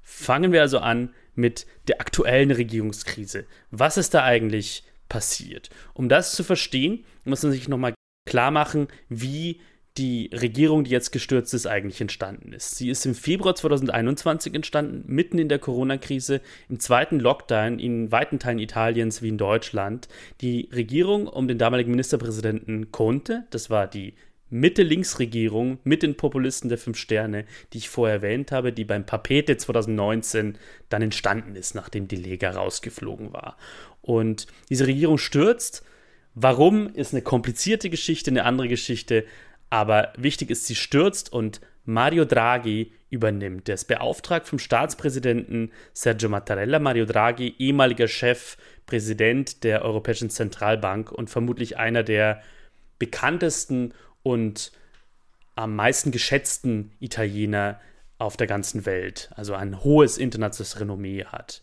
Fangen 0.00 0.52
wir 0.52 0.62
also 0.62 0.78
an 0.78 1.12
mit 1.38 1.66
der 1.86 2.00
aktuellen 2.00 2.50
Regierungskrise. 2.50 3.46
Was 3.70 3.96
ist 3.96 4.12
da 4.12 4.24
eigentlich 4.24 4.82
passiert? 5.08 5.70
Um 5.94 6.08
das 6.08 6.34
zu 6.34 6.42
verstehen, 6.44 7.04
muss 7.24 7.42
man 7.42 7.52
sich 7.52 7.68
nochmal 7.68 7.94
klar 8.26 8.50
machen, 8.50 8.88
wie 9.08 9.60
die 9.96 10.30
Regierung, 10.32 10.84
die 10.84 10.90
jetzt 10.90 11.10
gestürzt 11.10 11.52
ist, 11.54 11.66
eigentlich 11.66 12.00
entstanden 12.00 12.52
ist. 12.52 12.76
Sie 12.76 12.88
ist 12.88 13.04
im 13.04 13.14
Februar 13.14 13.54
2021 13.54 14.54
entstanden, 14.54 15.04
mitten 15.06 15.38
in 15.38 15.48
der 15.48 15.58
Corona-Krise, 15.58 16.40
im 16.68 16.78
zweiten 16.78 17.18
Lockdown 17.18 17.78
in 17.80 18.12
weiten 18.12 18.38
Teilen 18.38 18.60
Italiens 18.60 19.22
wie 19.22 19.28
in 19.28 19.38
Deutschland. 19.38 20.08
Die 20.40 20.68
Regierung 20.72 21.26
um 21.26 21.48
den 21.48 21.58
damaligen 21.58 21.90
Ministerpräsidenten 21.90 22.92
Conte, 22.92 23.44
das 23.50 23.70
war 23.70 23.88
die 23.88 24.14
Mitte-Links-Regierung 24.50 25.78
mit 25.84 26.02
den 26.02 26.16
Populisten 26.16 26.68
der 26.68 26.78
Fünf 26.78 26.96
Sterne, 26.98 27.44
die 27.72 27.78
ich 27.78 27.88
vorher 27.88 28.16
erwähnt 28.16 28.52
habe, 28.52 28.72
die 28.72 28.84
beim 28.84 29.04
Papete 29.04 29.56
2019 29.56 30.58
dann 30.88 31.02
entstanden 31.02 31.54
ist, 31.54 31.74
nachdem 31.74 32.08
die 32.08 32.16
Lega 32.16 32.50
rausgeflogen 32.50 33.32
war. 33.32 33.56
Und 34.00 34.46
diese 34.68 34.86
Regierung 34.86 35.18
stürzt. 35.18 35.84
Warum 36.34 36.88
ist 36.94 37.12
eine 37.12 37.22
komplizierte 37.22 37.90
Geschichte, 37.90 38.30
eine 38.30 38.44
andere 38.44 38.68
Geschichte. 38.68 39.24
Aber 39.70 40.12
wichtig 40.16 40.50
ist, 40.50 40.66
sie 40.66 40.76
stürzt 40.76 41.32
und 41.32 41.60
Mario 41.84 42.24
Draghi 42.24 42.92
übernimmt. 43.10 43.68
Der 43.68 43.74
ist 43.74 43.86
beauftragt 43.86 44.46
vom 44.46 44.58
Staatspräsidenten 44.58 45.72
Sergio 45.94 46.28
Mattarella. 46.28 46.78
Mario 46.78 47.06
Draghi, 47.06 47.54
ehemaliger 47.58 48.08
Chefpräsident 48.08 49.64
der 49.64 49.82
Europäischen 49.82 50.30
Zentralbank 50.30 51.10
und 51.10 51.30
vermutlich 51.30 51.78
einer 51.78 52.02
der 52.02 52.42
bekanntesten 52.98 53.94
und 54.28 54.72
am 55.54 55.74
meisten 55.74 56.12
geschätzten 56.12 56.92
Italiener 57.00 57.80
auf 58.18 58.36
der 58.36 58.46
ganzen 58.46 58.86
Welt. 58.86 59.30
Also 59.34 59.54
ein 59.54 59.82
hohes 59.82 60.18
internationales 60.18 60.80
Renommee 60.80 61.24
hat. 61.24 61.62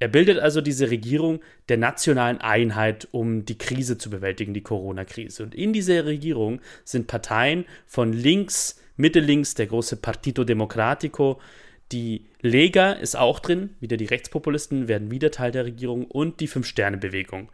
Er 0.00 0.08
bildet 0.08 0.38
also 0.38 0.60
diese 0.60 0.90
Regierung 0.90 1.40
der 1.68 1.76
nationalen 1.76 2.40
Einheit, 2.40 3.08
um 3.10 3.44
die 3.44 3.58
Krise 3.58 3.98
zu 3.98 4.10
bewältigen, 4.10 4.54
die 4.54 4.62
Corona-Krise. 4.62 5.42
Und 5.42 5.54
in 5.54 5.72
dieser 5.72 6.06
Regierung 6.06 6.60
sind 6.84 7.08
Parteien 7.08 7.64
von 7.86 8.12
links, 8.12 8.80
mittellinks, 8.96 9.54
der 9.54 9.66
große 9.66 9.96
Partito 9.96 10.44
Democratico, 10.44 11.40
die 11.90 12.26
Lega 12.42 12.92
ist 12.92 13.16
auch 13.16 13.40
drin, 13.40 13.70
wieder 13.80 13.96
die 13.96 14.04
Rechtspopulisten 14.04 14.88
werden 14.88 15.10
wieder 15.10 15.30
Teil 15.30 15.50
der 15.50 15.64
Regierung 15.64 16.04
und 16.04 16.40
die 16.40 16.46
Fünf-Sterne-Bewegung. 16.46 17.50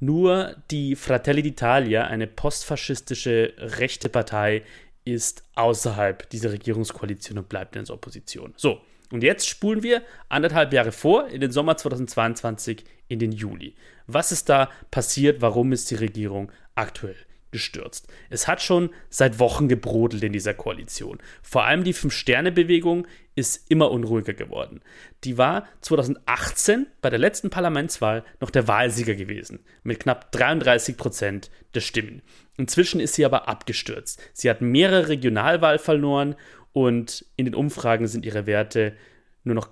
Nur 0.00 0.56
die 0.70 0.96
Fratelli 0.96 1.42
d'Italia, 1.42 2.02
eine 2.02 2.26
postfaschistische 2.26 3.54
rechte 3.58 4.08
Partei, 4.08 4.62
ist 5.04 5.44
außerhalb 5.54 6.28
dieser 6.30 6.52
Regierungskoalition 6.52 7.38
und 7.38 7.48
bleibt 7.48 7.76
in 7.76 7.84
der 7.84 7.94
Opposition. 7.94 8.54
So, 8.56 8.80
und 9.10 9.22
jetzt 9.22 9.46
spulen 9.48 9.82
wir 9.82 10.02
anderthalb 10.28 10.72
Jahre 10.72 10.92
vor, 10.92 11.28
in 11.28 11.40
den 11.40 11.52
Sommer 11.52 11.76
2022, 11.76 12.84
in 13.08 13.18
den 13.18 13.32
Juli. 13.32 13.74
Was 14.06 14.32
ist 14.32 14.48
da 14.48 14.70
passiert? 14.90 15.42
Warum 15.42 15.72
ist 15.72 15.90
die 15.90 15.96
Regierung 15.96 16.50
aktuell 16.74 17.16
gestürzt? 17.54 18.08
Es 18.30 18.48
hat 18.48 18.60
schon 18.60 18.90
seit 19.08 19.38
Wochen 19.38 19.68
gebrodelt 19.68 20.24
in 20.24 20.32
dieser 20.32 20.54
Koalition. 20.54 21.18
Vor 21.40 21.64
allem 21.64 21.84
die 21.84 21.92
Fünf-Sterne-Bewegung 21.92 23.06
ist 23.36 23.70
immer 23.70 23.92
unruhiger 23.92 24.34
geworden. 24.34 24.80
Die 25.22 25.38
war 25.38 25.68
2018 25.80 26.88
bei 27.00 27.10
der 27.10 27.20
letzten 27.20 27.50
Parlamentswahl 27.50 28.24
noch 28.40 28.50
der 28.50 28.66
Wahlsieger 28.66 29.14
gewesen, 29.14 29.60
mit 29.84 30.00
knapp 30.00 30.32
33 30.32 30.96
Prozent 30.96 31.50
der 31.74 31.80
Stimmen. 31.80 32.22
Inzwischen 32.56 32.98
ist 33.00 33.14
sie 33.14 33.24
aber 33.24 33.48
abgestürzt. 33.48 34.20
Sie 34.32 34.50
hat 34.50 34.60
mehrere 34.60 35.08
Regionalwahlen 35.08 35.78
verloren 35.78 36.34
und 36.72 37.24
in 37.36 37.44
den 37.44 37.54
Umfragen 37.54 38.08
sind 38.08 38.26
ihre 38.26 38.46
Werte 38.46 38.96
nur 39.44 39.54
noch 39.54 39.68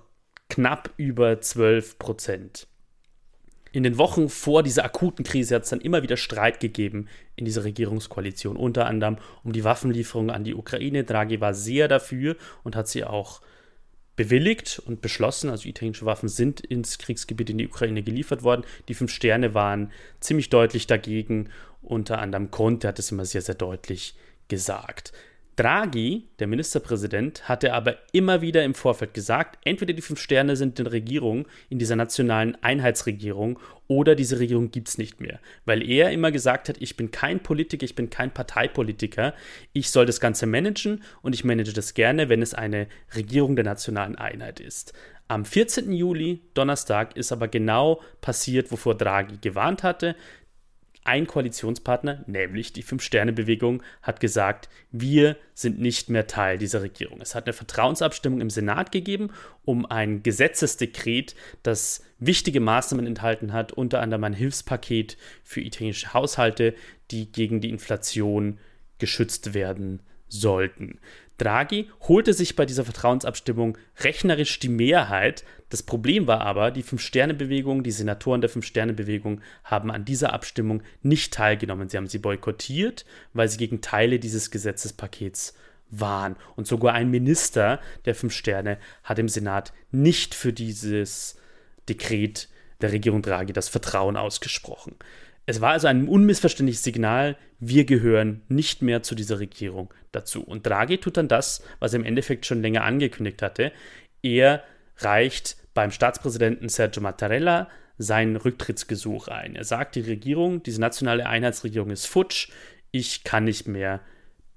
knapp 0.49 0.91
über 0.95 1.41
12 1.41 1.99
Prozent. 1.99 2.67
In 3.73 3.81
den 3.81 3.97
Wochen 3.97 4.29
vor 4.29 4.61
dieser 4.61 4.85
akuten 4.85 5.25
Krise 5.25 5.55
hat 5.55 5.63
es 5.63 5.71
dann 5.71 5.81
immer 5.81 6.03
wieder 6.03 6.15
Streit 6.15 6.59
gegeben 6.59 7.07
in 7.35 7.43
dieser 7.43 7.63
Regierungskoalition, 7.63 8.55
unter 8.55 8.85
anderem 8.85 9.17
um 9.43 9.51
die 9.51 9.63
Waffenlieferung 9.63 10.29
an 10.29 10.43
die 10.43 10.53
Ukraine. 10.53 11.03
Draghi 11.03 11.41
war 11.41 11.55
sehr 11.55 11.87
dafür 11.87 12.37
und 12.63 12.75
hat 12.75 12.87
sie 12.87 13.03
auch 13.03 13.41
bewilligt 14.15 14.79
und 14.85 15.01
beschlossen. 15.01 15.49
Also 15.49 15.67
italienische 15.67 16.05
Waffen 16.05 16.29
sind 16.29 16.59
ins 16.59 16.99
Kriegsgebiet 16.99 17.49
in 17.49 17.57
die 17.57 17.67
Ukraine 17.67 18.03
geliefert 18.03 18.43
worden. 18.43 18.63
Die 18.89 18.93
fünf 18.93 19.11
Sterne 19.11 19.55
waren 19.55 19.91
ziemlich 20.19 20.49
deutlich 20.49 20.85
dagegen. 20.85 21.49
Unter 21.81 22.19
anderem 22.19 22.51
Conte 22.51 22.87
hat 22.87 22.99
es 22.99 23.11
immer 23.11 23.25
sehr, 23.25 23.41
sehr 23.41 23.55
deutlich 23.55 24.13
gesagt. 24.49 25.13
Draghi, 25.55 26.23
der 26.39 26.47
Ministerpräsident, 26.47 27.47
hatte 27.47 27.73
aber 27.73 27.97
immer 28.11 28.41
wieder 28.41 28.63
im 28.63 28.73
Vorfeld 28.73 29.13
gesagt, 29.13 29.59
entweder 29.65 29.93
die 29.93 30.01
fünf 30.01 30.19
Sterne 30.19 30.55
sind 30.55 30.79
in 30.79 30.85
der 30.85 30.93
Regierung, 30.93 31.45
in 31.69 31.77
dieser 31.77 31.95
nationalen 31.95 32.57
Einheitsregierung, 32.63 33.59
oder 33.87 34.15
diese 34.15 34.39
Regierung 34.39 34.71
gibt 34.71 34.87
es 34.87 34.97
nicht 34.97 35.21
mehr. 35.21 35.39
Weil 35.65 35.87
er 35.87 36.11
immer 36.11 36.31
gesagt 36.31 36.69
hat, 36.69 36.77
ich 36.79 36.97
bin 36.97 37.11
kein 37.11 37.41
Politiker, 37.41 37.83
ich 37.83 37.95
bin 37.95 38.09
kein 38.09 38.33
Parteipolitiker, 38.33 39.33
ich 39.73 39.91
soll 39.91 40.05
das 40.05 40.19
Ganze 40.19 40.47
managen 40.47 41.03
und 41.21 41.35
ich 41.35 41.43
manage 41.43 41.73
das 41.73 41.93
gerne, 41.93 42.29
wenn 42.29 42.41
es 42.41 42.53
eine 42.53 42.87
Regierung 43.15 43.55
der 43.55 43.65
nationalen 43.65 44.15
Einheit 44.15 44.59
ist. 44.59 44.93
Am 45.27 45.45
14. 45.45 45.91
Juli, 45.93 46.41
Donnerstag, 46.53 47.15
ist 47.15 47.31
aber 47.31 47.47
genau 47.47 48.01
passiert, 48.21 48.71
wovor 48.71 48.95
Draghi 48.95 49.37
gewarnt 49.41 49.83
hatte. 49.83 50.15
Ein 51.05 51.27
Koalitionspartner, 51.27 52.23
nämlich 52.27 52.71
die 52.71 52.81
Fünf-Sterne-Bewegung, 52.81 53.83
hat 54.01 54.19
gesagt, 54.21 54.69
wir 54.91 55.35
sind 55.53 55.79
nicht 55.79 56.09
mehr 56.09 56.27
Teil 56.27 56.57
dieser 56.57 56.81
Regierung. 56.81 57.19
Es 57.19 57.35
hat 57.35 57.45
eine 57.45 57.53
Vertrauensabstimmung 57.53 58.39
im 58.39 58.49
Senat 58.49 58.91
gegeben, 58.91 59.31
um 59.65 59.85
ein 59.85 60.23
Gesetzesdekret, 60.23 61.35
das 61.61 62.03
wichtige 62.19 62.61
Maßnahmen 62.61 63.05
enthalten 63.05 63.51
hat, 63.51 63.73
unter 63.73 64.01
anderem 64.01 64.23
ein 64.23 64.33
Hilfspaket 64.33 65.17
für 65.43 65.61
italienische 65.61 66.13
Haushalte, 66.13 66.73
die 67.11 67.31
gegen 67.31 67.59
die 67.59 67.69
Inflation 67.69 68.59
geschützt 68.97 69.53
werden 69.53 70.01
sollten. 70.29 70.99
Draghi 71.37 71.89
holte 72.07 72.33
sich 72.33 72.55
bei 72.55 72.65
dieser 72.65 72.85
Vertrauensabstimmung 72.85 73.77
rechnerisch 73.99 74.59
die 74.59 74.69
Mehrheit. 74.69 75.43
Das 75.73 75.81
Problem 75.81 76.27
war 76.27 76.41
aber, 76.41 76.69
die 76.69 76.83
Fünf-Sterne-Bewegung, 76.83 77.81
die 77.81 77.89
Senatoren 77.89 78.41
der 78.41 78.49
Fünf-Sterne-Bewegung 78.51 79.41
haben 79.63 79.89
an 79.89 80.05
dieser 80.05 80.31
Abstimmung 80.31 80.83
nicht 81.01 81.33
teilgenommen. 81.33 81.89
Sie 81.89 81.97
haben 81.97 82.05
sie 82.05 82.19
boykottiert, 82.19 83.05
weil 83.33 83.49
sie 83.49 83.57
gegen 83.57 83.81
Teile 83.81 84.19
dieses 84.19 84.51
Gesetzespakets 84.51 85.55
waren. 85.89 86.35
Und 86.55 86.67
sogar 86.67 86.93
ein 86.93 87.09
Minister 87.09 87.79
der 88.05 88.13
Fünf 88.13 88.33
Sterne 88.33 88.77
hat 89.03 89.17
im 89.17 89.27
Senat 89.27 89.73
nicht 89.89 90.35
für 90.35 90.53
dieses 90.53 91.37
Dekret 91.89 92.49
der 92.81 92.91
Regierung 92.91 93.23
Draghi 93.23 93.51
das 93.51 93.67
Vertrauen 93.67 94.15
ausgesprochen. 94.15 94.95
Es 95.47 95.59
war 95.59 95.71
also 95.71 95.87
ein 95.87 96.07
unmissverständliches 96.07 96.83
Signal, 96.83 97.35
wir 97.59 97.85
gehören 97.85 98.43
nicht 98.47 98.83
mehr 98.83 99.01
zu 99.01 99.15
dieser 99.15 99.39
Regierung 99.39 99.91
dazu. 100.11 100.43
Und 100.43 100.67
Draghi 100.67 100.99
tut 100.99 101.17
dann 101.17 101.27
das, 101.27 101.63
was 101.79 101.93
er 101.93 101.99
im 101.99 102.05
Endeffekt 102.05 102.45
schon 102.45 102.61
länger 102.61 102.83
angekündigt 102.83 103.41
hatte. 103.41 103.71
Er 104.21 104.63
reicht 104.97 105.62
beim 105.73 105.91
Staatspräsidenten 105.91 106.69
Sergio 106.69 107.01
Mattarella 107.01 107.67
sein 107.97 108.35
Rücktrittsgesuch 108.35 109.27
ein. 109.27 109.55
Er 109.55 109.63
sagt, 109.63 109.95
die 109.95 110.01
Regierung, 110.01 110.63
diese 110.63 110.81
nationale 110.81 111.25
Einheitsregierung 111.25 111.91
ist 111.91 112.07
futsch, 112.07 112.49
ich 112.91 113.23
kann 113.23 113.45
nicht 113.45 113.67
mehr 113.67 114.01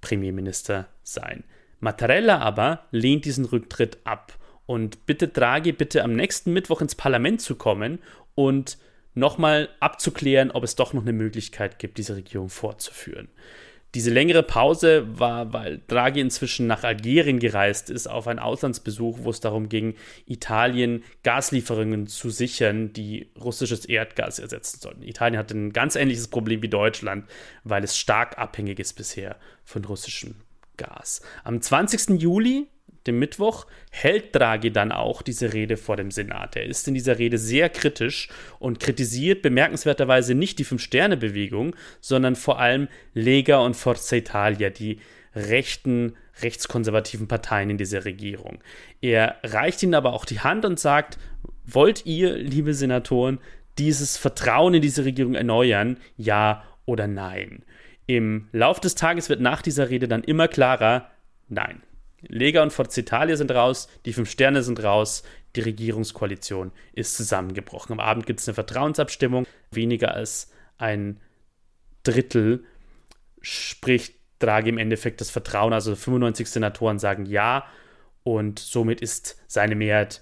Premierminister 0.00 0.88
sein. 1.02 1.44
Mattarella 1.80 2.38
aber 2.38 2.86
lehnt 2.90 3.24
diesen 3.24 3.44
Rücktritt 3.44 3.98
ab 4.04 4.38
und 4.66 5.06
bittet 5.06 5.36
Draghi 5.36 5.72
bitte 5.72 6.02
am 6.02 6.14
nächsten 6.14 6.52
Mittwoch 6.52 6.80
ins 6.80 6.94
Parlament 6.94 7.40
zu 7.40 7.54
kommen 7.54 7.98
und 8.34 8.78
nochmal 9.14 9.68
abzuklären, 9.80 10.50
ob 10.50 10.64
es 10.64 10.74
doch 10.74 10.92
noch 10.92 11.02
eine 11.02 11.12
Möglichkeit 11.12 11.78
gibt, 11.78 11.98
diese 11.98 12.16
Regierung 12.16 12.48
fortzuführen. 12.48 13.28
Diese 13.96 14.10
längere 14.10 14.42
Pause 14.42 15.06
war, 15.18 15.54
weil 15.54 15.80
Draghi 15.86 16.20
inzwischen 16.20 16.66
nach 16.66 16.84
Algerien 16.84 17.38
gereist 17.38 17.88
ist 17.88 18.06
auf 18.08 18.28
einen 18.28 18.38
Auslandsbesuch, 18.38 19.20
wo 19.22 19.30
es 19.30 19.40
darum 19.40 19.70
ging, 19.70 19.94
Italien 20.26 21.02
Gaslieferungen 21.22 22.06
zu 22.06 22.28
sichern, 22.28 22.92
die 22.92 23.30
russisches 23.42 23.86
Erdgas 23.86 24.38
ersetzen 24.38 24.80
sollten. 24.82 25.02
Italien 25.02 25.38
hatte 25.38 25.56
ein 25.56 25.72
ganz 25.72 25.96
ähnliches 25.96 26.28
Problem 26.28 26.60
wie 26.60 26.68
Deutschland, 26.68 27.24
weil 27.64 27.82
es 27.84 27.96
stark 27.96 28.36
abhängig 28.36 28.80
ist 28.80 28.92
bisher 28.92 29.36
von 29.64 29.82
russischem 29.86 30.34
Gas. 30.76 31.22
Am 31.42 31.62
20. 31.62 32.20
Juli 32.20 32.66
dem 33.06 33.18
Mittwoch, 33.18 33.66
hält 33.90 34.34
Draghi 34.34 34.70
dann 34.70 34.92
auch 34.92 35.22
diese 35.22 35.52
Rede 35.52 35.76
vor 35.76 35.96
dem 35.96 36.10
Senat. 36.10 36.56
Er 36.56 36.64
ist 36.64 36.86
in 36.88 36.94
dieser 36.94 37.18
Rede 37.18 37.38
sehr 37.38 37.68
kritisch 37.68 38.28
und 38.58 38.80
kritisiert 38.80 39.42
bemerkenswerterweise 39.42 40.34
nicht 40.34 40.58
die 40.58 40.64
Fünf-Sterne-Bewegung, 40.64 41.74
sondern 42.00 42.36
vor 42.36 42.58
allem 42.58 42.88
Lega 43.14 43.58
und 43.58 43.74
Forza 43.74 44.16
Italia, 44.16 44.70
die 44.70 45.00
rechten, 45.34 46.16
rechtskonservativen 46.42 47.28
Parteien 47.28 47.70
in 47.70 47.78
dieser 47.78 48.04
Regierung. 48.04 48.58
Er 49.00 49.36
reicht 49.42 49.82
ihnen 49.82 49.94
aber 49.94 50.12
auch 50.12 50.24
die 50.24 50.40
Hand 50.40 50.64
und 50.64 50.80
sagt, 50.80 51.18
wollt 51.64 52.06
ihr, 52.06 52.36
liebe 52.36 52.74
Senatoren, 52.74 53.38
dieses 53.78 54.16
Vertrauen 54.16 54.74
in 54.74 54.82
diese 54.82 55.04
Regierung 55.04 55.34
erneuern, 55.34 55.98
ja 56.16 56.64
oder 56.86 57.06
nein. 57.06 57.64
Im 58.06 58.48
Lauf 58.52 58.80
des 58.80 58.94
Tages 58.94 59.28
wird 59.28 59.40
nach 59.40 59.62
dieser 59.62 59.90
Rede 59.90 60.08
dann 60.08 60.22
immer 60.22 60.48
klarer, 60.48 61.10
nein. 61.48 61.82
Lega 62.22 62.62
und 62.62 62.72
Forza 62.72 63.00
Italia 63.00 63.36
sind 63.36 63.50
raus, 63.50 63.88
die 64.04 64.12
Fünf 64.12 64.30
Sterne 64.30 64.62
sind 64.62 64.82
raus, 64.82 65.22
die 65.54 65.60
Regierungskoalition 65.60 66.72
ist 66.92 67.16
zusammengebrochen. 67.16 67.92
Am 67.92 68.00
Abend 68.00 68.26
gibt 68.26 68.40
es 68.40 68.48
eine 68.48 68.54
Vertrauensabstimmung. 68.54 69.46
Weniger 69.70 70.14
als 70.14 70.52
ein 70.78 71.20
Drittel 72.02 72.64
spricht 73.40 74.14
Draghi 74.38 74.68
im 74.68 74.78
Endeffekt 74.78 75.20
das 75.20 75.30
Vertrauen. 75.30 75.72
Also 75.72 75.94
95 75.94 76.48
Senatoren 76.48 76.98
sagen 76.98 77.26
ja 77.26 77.64
und 78.22 78.58
somit 78.58 79.00
ist 79.00 79.42
seine 79.46 79.76
Mehrheit 79.76 80.20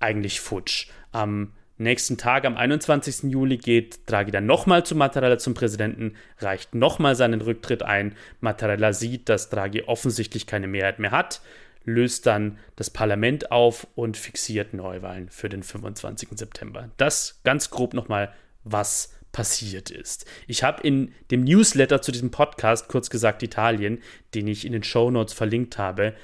eigentlich 0.00 0.40
futsch. 0.40 0.88
Am 1.12 1.52
nächsten 1.82 2.18
Tag, 2.18 2.44
am 2.44 2.56
21. 2.56 3.30
Juli, 3.30 3.56
geht 3.56 4.00
Draghi 4.06 4.30
dann 4.30 4.46
nochmal 4.46 4.84
zu 4.84 4.94
Mattarella 4.94 5.38
zum 5.38 5.54
Präsidenten, 5.54 6.14
reicht 6.38 6.74
nochmal 6.74 7.14
seinen 7.14 7.40
Rücktritt 7.40 7.82
ein. 7.82 8.14
Mattarella 8.40 8.92
sieht, 8.92 9.28
dass 9.28 9.50
Draghi 9.50 9.82
offensichtlich 9.82 10.46
keine 10.46 10.68
Mehrheit 10.68 10.98
mehr 10.98 11.10
hat, 11.10 11.40
löst 11.84 12.26
dann 12.26 12.58
das 12.76 12.90
Parlament 12.90 13.50
auf 13.50 13.86
und 13.94 14.16
fixiert 14.16 14.74
Neuwahlen 14.74 15.28
für 15.28 15.48
den 15.48 15.62
25. 15.62 16.28
September. 16.32 16.90
Das 16.96 17.40
ganz 17.44 17.70
grob 17.70 17.94
nochmal, 17.94 18.32
was 18.64 19.14
passiert 19.32 19.90
ist. 19.90 20.26
Ich 20.46 20.62
habe 20.62 20.86
in 20.86 21.12
dem 21.30 21.44
Newsletter 21.44 22.02
zu 22.02 22.12
diesem 22.12 22.30
Podcast, 22.30 22.88
kurz 22.88 23.10
gesagt 23.10 23.42
Italien, 23.42 24.02
den 24.34 24.46
ich 24.46 24.64
in 24.66 24.72
den 24.72 24.84
Show 24.84 25.10
Notes 25.10 25.32
verlinkt 25.32 25.78
habe, 25.78 26.14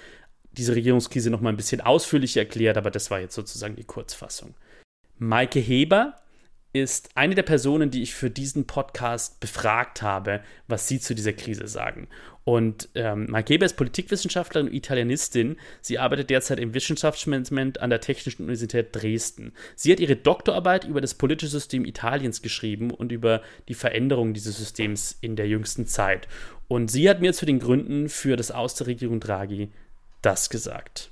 diese 0.52 0.74
Regierungskrise 0.74 1.30
nochmal 1.30 1.52
ein 1.52 1.56
bisschen 1.56 1.80
ausführlicher 1.80 2.40
erklärt, 2.40 2.76
aber 2.76 2.90
das 2.90 3.10
war 3.10 3.20
jetzt 3.20 3.34
sozusagen 3.34 3.76
die 3.76 3.84
Kurzfassung. 3.84 4.54
Maike 5.18 5.60
Heber 5.60 6.14
ist 6.72 7.10
eine 7.14 7.34
der 7.34 7.42
Personen, 7.42 7.90
die 7.90 8.02
ich 8.02 8.14
für 8.14 8.30
diesen 8.30 8.66
Podcast 8.66 9.40
befragt 9.40 10.02
habe, 10.02 10.42
was 10.68 10.86
sie 10.86 11.00
zu 11.00 11.14
dieser 11.14 11.32
Krise 11.32 11.66
sagen. 11.66 12.08
Und 12.44 12.88
ähm, 12.94 13.26
Maike 13.28 13.54
Heber 13.54 13.66
ist 13.66 13.76
Politikwissenschaftlerin 13.76 14.68
und 14.68 14.74
Italienistin. 14.74 15.56
Sie 15.80 15.98
arbeitet 15.98 16.30
derzeit 16.30 16.60
im 16.60 16.74
Wissenschaftsmanagement 16.74 17.80
an 17.80 17.90
der 17.90 18.00
Technischen 18.00 18.42
Universität 18.42 18.94
Dresden. 18.94 19.52
Sie 19.76 19.90
hat 19.92 20.00
ihre 20.00 20.16
Doktorarbeit 20.16 20.84
über 20.84 21.00
das 21.00 21.14
politische 21.14 21.50
System 21.50 21.84
Italiens 21.84 22.40
geschrieben 22.40 22.90
und 22.90 23.12
über 23.12 23.42
die 23.68 23.74
Veränderung 23.74 24.34
dieses 24.34 24.56
Systems 24.58 25.18
in 25.20 25.36
der 25.36 25.48
jüngsten 25.48 25.86
Zeit. 25.86 26.28
Und 26.68 26.90
sie 26.90 27.08
hat 27.10 27.20
mir 27.20 27.32
zu 27.32 27.44
den 27.44 27.58
Gründen 27.58 28.08
für 28.08 28.36
das 28.36 28.50
Aus 28.50 28.74
der 28.74 28.86
Regierung 28.86 29.20
Draghi 29.20 29.70
das 30.22 30.48
gesagt. 30.50 31.10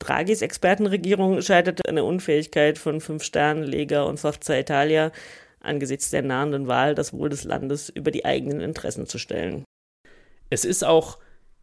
Draghis 0.00 0.42
Expertenregierung 0.42 1.40
scheiterte 1.42 1.88
an 1.88 1.94
der 1.94 2.04
Unfähigkeit 2.04 2.78
von 2.78 3.00
Fünf 3.00 3.22
Sternen, 3.22 3.62
Lega 3.62 4.02
und 4.02 4.18
Forza 4.18 4.58
Italia 4.58 5.12
angesichts 5.60 6.10
der 6.10 6.22
nahenden 6.22 6.66
Wahl 6.66 6.94
das 6.94 7.12
Wohl 7.12 7.28
des 7.28 7.44
Landes 7.44 7.90
über 7.90 8.10
die 8.10 8.24
eigenen 8.24 8.60
Interessen 8.60 9.06
zu 9.06 9.18
stellen. 9.18 9.64
Es 10.48 10.64
ist 10.64 10.84
auch 10.84 11.18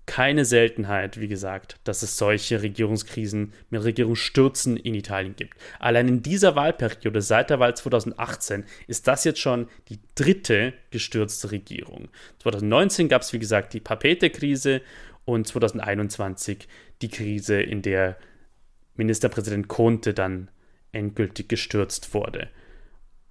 keine 0.06 0.46
Seltenheit, 0.46 1.20
wie 1.20 1.28
gesagt, 1.28 1.76
dass 1.84 2.02
es 2.02 2.18
solche 2.18 2.62
Regierungskrisen 2.62 3.54
mit 3.70 3.84
Regierungsstürzen 3.84 4.78
in 4.78 4.96
Italien 4.96 5.36
gibt. 5.36 5.58
Allein 5.80 6.08
in 6.08 6.24
dieser 6.24 6.56
Wahlperiode 6.56 7.22
seit 7.22 7.50
der 7.50 7.60
Wahl 7.60 7.76
2018 7.76 8.64
ist 8.88 9.08
das 9.08 9.26
jetzt 9.26 9.42
schon 9.42 9.68
die 9.90 10.00
dritte 10.16 10.74
gestürzte 10.92 11.52
Regierung. 11.52 12.08
2019 12.40 13.10
gab 13.10 13.24
es, 13.24 13.34
wie 13.34 13.40
gesagt, 13.40 13.74
die 13.74 13.82
Papete-Krise 13.82 14.82
und 15.26 15.46
2021 15.46 16.70
die 17.02 17.10
Krise, 17.10 17.62
in 17.62 17.82
der 17.82 18.18
Ministerpräsident 18.96 19.68
Conte 19.68 20.14
dann 20.14 20.50
endgültig 20.92 21.50
gestürzt 21.50 22.14
wurde. 22.14 22.50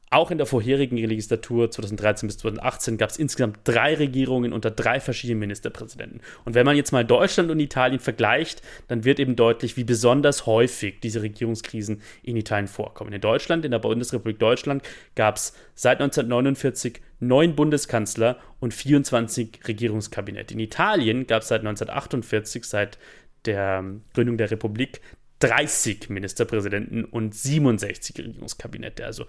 Auch 0.08 0.30
in 0.30 0.38
der 0.38 0.46
vorherigen 0.46 0.96
Legislatur 0.96 1.68
2013 1.68 2.28
bis 2.28 2.38
2018 2.38 2.96
gab 2.96 3.10
es 3.10 3.16
insgesamt 3.16 3.58
drei 3.64 3.94
Regierungen 3.94 4.52
unter 4.52 4.70
drei 4.70 5.00
verschiedenen 5.00 5.40
Ministerpräsidenten. 5.40 6.20
Und 6.44 6.54
wenn 6.54 6.64
man 6.64 6.76
jetzt 6.76 6.92
mal 6.92 7.04
Deutschland 7.04 7.50
und 7.50 7.58
Italien 7.58 7.98
vergleicht, 7.98 8.62
dann 8.86 9.04
wird 9.04 9.18
eben 9.18 9.34
deutlich, 9.34 9.76
wie 9.76 9.82
besonders 9.82 10.46
häufig 10.46 11.00
diese 11.00 11.22
Regierungskrisen 11.22 12.02
in 12.22 12.36
Italien 12.36 12.68
vorkommen. 12.68 13.12
In 13.12 13.20
Deutschland, 13.20 13.64
in 13.64 13.72
der 13.72 13.80
Bundesrepublik 13.80 14.38
Deutschland, 14.38 14.84
gab 15.16 15.36
es 15.36 15.54
seit 15.74 16.00
1949 16.00 17.00
neun 17.18 17.56
Bundeskanzler 17.56 18.38
und 18.60 18.72
24 18.72 19.66
Regierungskabinette. 19.66 20.54
In 20.54 20.60
Italien 20.60 21.26
gab 21.26 21.42
es 21.42 21.48
seit 21.48 21.62
1948, 21.62 22.64
seit 22.64 22.98
der 23.46 23.84
Gründung 24.14 24.36
der 24.36 24.50
Republik, 24.50 25.00
30 25.40 26.08
Ministerpräsidenten 26.08 27.04
und 27.04 27.34
67 27.34 28.18
Regierungskabinette. 28.18 29.04
Also 29.04 29.26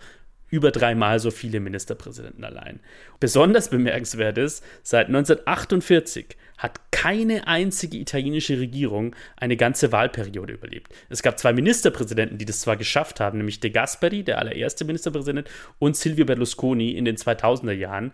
über 0.50 0.72
dreimal 0.72 1.20
so 1.20 1.32
viele 1.32 1.60
Ministerpräsidenten 1.60 2.44
allein. 2.44 2.80
Besonders 3.20 3.70
bemerkenswert 3.70 4.38
ist, 4.38 4.64
seit 4.82 5.08
1948 5.08 6.38
hat 6.58 6.92
keine 6.92 7.48
einzige 7.48 7.98
italienische 7.98 8.60
Regierung 8.60 9.16
eine 9.36 9.58
ganze 9.58 9.92
Wahlperiode 9.92 10.54
überlebt. 10.54 10.94
Es 11.10 11.22
gab 11.22 11.38
zwei 11.38 11.54
Ministerpräsidenten, 11.54 12.38
die 12.38 12.46
das 12.46 12.62
zwar 12.62 12.78
geschafft 12.78 13.20
haben, 13.20 13.38
nämlich 13.38 13.60
De 13.60 13.70
Gasperi, 13.70 14.24
der 14.24 14.40
allererste 14.40 14.86
Ministerpräsident, 14.86 15.50
und 15.80 15.96
Silvio 15.96 16.26
Berlusconi 16.26 16.92
in 16.92 17.06
den 17.06 17.18
2000er 17.18 17.74
Jahren. 17.74 18.14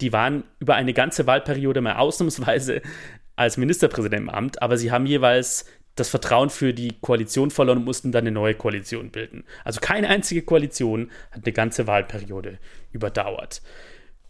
Die 0.00 0.12
waren 0.12 0.42
über 0.58 0.74
eine 0.74 0.92
ganze 0.92 1.26
Wahlperiode 1.26 1.80
mal 1.80 1.96
ausnahmsweise 1.96 2.82
als 3.36 3.56
Ministerpräsident 3.56 4.22
im 4.22 4.30
Amt, 4.30 4.62
aber 4.62 4.76
sie 4.76 4.92
haben 4.92 5.06
jeweils 5.06 5.66
das 5.96 6.08
Vertrauen 6.08 6.50
für 6.50 6.74
die 6.74 6.96
Koalition 7.00 7.50
verloren 7.50 7.78
und 7.78 7.84
mussten 7.84 8.10
dann 8.10 8.24
eine 8.24 8.32
neue 8.32 8.54
Koalition 8.54 9.10
bilden. 9.10 9.44
Also 9.64 9.80
keine 9.80 10.08
einzige 10.08 10.42
Koalition 10.42 11.10
hat 11.30 11.44
eine 11.44 11.52
ganze 11.52 11.86
Wahlperiode 11.86 12.58
überdauert. 12.92 13.62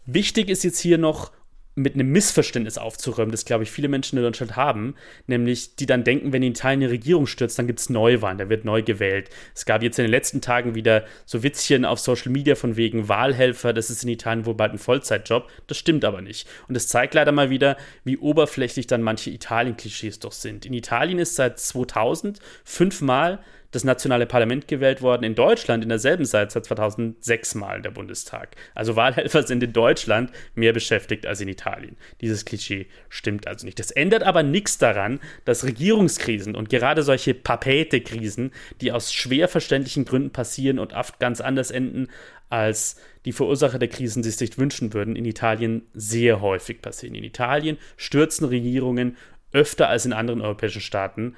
Wichtig 0.05 0.49
ist 0.49 0.63
jetzt 0.63 0.79
hier 0.79 0.97
noch, 0.97 1.31
mit 1.75 1.93
einem 1.93 2.09
Missverständnis 2.09 2.77
aufzuräumen, 2.77 3.31
das, 3.31 3.43
glaube 3.43 3.63
ich, 3.63 3.71
viele 3.71 3.89
Menschen 3.89 4.17
in 4.17 4.23
Deutschland 4.23 4.55
haben, 4.55 4.95
nämlich 5.27 5.75
die 5.75 5.85
dann 5.85 6.05
denken, 6.05 6.31
wenn 6.31 6.41
in 6.41 6.53
Italien 6.53 6.83
eine 6.83 6.91
Regierung 6.91 7.27
stürzt, 7.27 7.59
dann 7.59 7.67
gibt 7.67 7.79
es 7.79 7.89
Neuwahlen, 7.89 8.37
da 8.37 8.49
wird 8.49 8.63
neu 8.63 8.81
gewählt. 8.81 9.29
Es 9.53 9.65
gab 9.65 9.83
jetzt 9.83 9.99
in 9.99 10.05
den 10.05 10.11
letzten 10.11 10.39
Tagen 10.39 10.73
wieder 10.73 11.05
so 11.25 11.43
Witzchen 11.43 11.83
auf 11.83 11.99
Social 11.99 12.31
Media 12.31 12.55
von 12.55 12.77
wegen 12.77 13.09
Wahlhelfer, 13.09 13.73
das 13.73 13.89
ist 13.89 14.03
in 14.03 14.09
Italien 14.09 14.45
wohl 14.45 14.55
bald 14.55 14.71
ein 14.71 14.77
Vollzeitjob. 14.77 15.49
Das 15.67 15.77
stimmt 15.77 16.05
aber 16.05 16.21
nicht. 16.21 16.47
Und 16.67 16.75
es 16.75 16.87
zeigt 16.87 17.13
leider 17.13 17.33
mal 17.33 17.49
wieder, 17.49 17.75
wie 18.05 18.17
oberflächlich 18.17 18.87
dann 18.87 19.01
manche 19.01 19.29
Italien-Klischees 19.29 20.19
doch 20.19 20.31
sind. 20.31 20.65
In 20.65 20.73
Italien 20.73 21.19
ist 21.19 21.35
seit 21.35 21.59
2000 21.59 22.39
fünfmal 22.63 23.39
das 23.71 23.83
nationale 23.83 24.25
Parlament 24.25 24.67
gewählt 24.67 25.01
worden. 25.01 25.23
In 25.23 25.35
Deutschland 25.35 25.83
in 25.83 25.89
derselben 25.89 26.25
Zeit 26.25 26.51
seit 26.51 26.65
2006 26.65 27.55
Mal 27.55 27.81
der 27.81 27.91
Bundestag. 27.91 28.55
Also 28.73 28.95
Wahlhelfer 28.95 29.43
sind 29.43 29.63
in 29.63 29.73
Deutschland 29.73 30.31
mehr 30.53 30.73
beschäftigt 30.73 31.25
als 31.25 31.41
in 31.41 31.47
Italien. 31.47 31.97
Dieses 32.21 32.45
Klischee 32.45 32.87
stimmt 33.09 33.47
also 33.47 33.65
nicht. 33.65 33.79
Das 33.79 33.91
ändert 33.91 34.23
aber 34.23 34.43
nichts 34.43 34.77
daran, 34.77 35.19
dass 35.45 35.65
Regierungskrisen 35.65 36.55
und 36.55 36.69
gerade 36.69 37.03
solche 37.03 37.33
Papete-Krisen, 37.33 38.51
die 38.81 38.91
aus 38.91 39.13
schwer 39.13 39.47
verständlichen 39.47 40.05
Gründen 40.05 40.31
passieren 40.31 40.79
und 40.79 40.93
oft 40.93 41.19
ganz 41.19 41.41
anders 41.41 41.71
enden, 41.71 42.07
als 42.49 42.97
die 43.25 43.31
Verursacher 43.31 43.79
der 43.79 43.89
Krisen 43.89 44.23
sich 44.23 44.37
sich 44.37 44.57
wünschen 44.57 44.93
würden, 44.93 45.15
in 45.15 45.25
Italien 45.25 45.87
sehr 45.93 46.41
häufig 46.41 46.81
passieren. 46.81 47.15
In 47.15 47.23
Italien 47.23 47.77
stürzen 47.97 48.45
Regierungen 48.45 49.17
öfter 49.51 49.89
als 49.89 50.05
in 50.05 50.13
anderen 50.13 50.41
europäischen 50.41 50.81
Staaten 50.81 51.35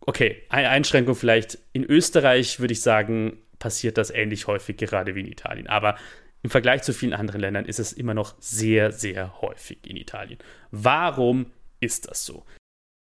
okay, 0.00 0.42
eine 0.48 0.70
Einschränkung 0.70 1.14
vielleicht. 1.14 1.58
In 1.72 1.84
Österreich 1.84 2.60
würde 2.60 2.72
ich 2.72 2.82
sagen, 2.82 3.38
passiert 3.58 3.98
das 3.98 4.10
ähnlich 4.10 4.46
häufig, 4.46 4.76
gerade 4.76 5.14
wie 5.14 5.20
in 5.20 5.26
Italien. 5.26 5.66
Aber 5.66 5.96
im 6.42 6.50
Vergleich 6.50 6.82
zu 6.82 6.92
vielen 6.92 7.12
anderen 7.12 7.40
Ländern 7.40 7.66
ist 7.66 7.78
es 7.78 7.92
immer 7.92 8.14
noch 8.14 8.34
sehr, 8.40 8.92
sehr 8.92 9.40
häufig 9.40 9.78
in 9.86 9.96
Italien. 9.96 10.38
Warum 10.70 11.52
ist 11.80 12.08
das 12.08 12.24
so? 12.24 12.44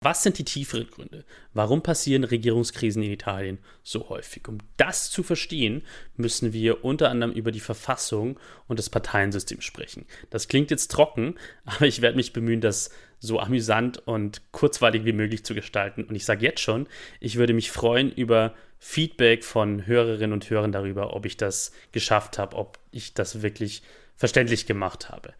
Was 0.01 0.21
sind 0.21 0.37
die 0.37 0.43
tieferen 0.43 0.87
Gründe? 0.91 1.25
Warum 1.53 1.81
passieren 1.81 2.25
Regierungskrisen 2.25 3.01
in 3.01 3.11
Italien 3.11 3.57
so 3.81 4.09
häufig? 4.09 4.47
Um 4.47 4.59
das 4.77 5.09
zu 5.09 5.23
verstehen, 5.23 5.81
müssen 6.15 6.53
wir 6.53 6.85
unter 6.85 7.09
anderem 7.09 7.33
über 7.33 7.51
die 7.51 7.59
Verfassung 7.59 8.39
und 8.67 8.77
das 8.77 8.91
Parteiensystem 8.91 9.61
sprechen. 9.61 10.05
Das 10.29 10.47
klingt 10.47 10.69
jetzt 10.69 10.91
trocken, 10.91 11.35
aber 11.65 11.87
ich 11.87 12.01
werde 12.01 12.17
mich 12.17 12.33
bemühen, 12.33 12.61
das 12.61 12.91
so 13.19 13.39
amüsant 13.39 13.97
und 14.07 14.41
kurzweilig 14.51 15.05
wie 15.05 15.13
möglich 15.13 15.43
zu 15.43 15.55
gestalten. 15.55 16.03
Und 16.03 16.13
ich 16.13 16.25
sage 16.25 16.45
jetzt 16.45 16.61
schon, 16.61 16.87
ich 17.19 17.37
würde 17.37 17.53
mich 17.53 17.71
freuen 17.71 18.11
über 18.11 18.53
Feedback 18.77 19.43
von 19.43 19.87
Hörerinnen 19.87 20.33
und 20.33 20.47
Hörern 20.49 20.71
darüber, 20.71 21.15
ob 21.15 21.25
ich 21.25 21.37
das 21.37 21.71
geschafft 21.93 22.37
habe, 22.37 22.55
ob 22.57 22.77
ich 22.91 23.15
das 23.15 23.41
wirklich 23.41 23.81
verständlich 24.15 24.67
gemacht 24.67 25.09
habe. 25.09 25.33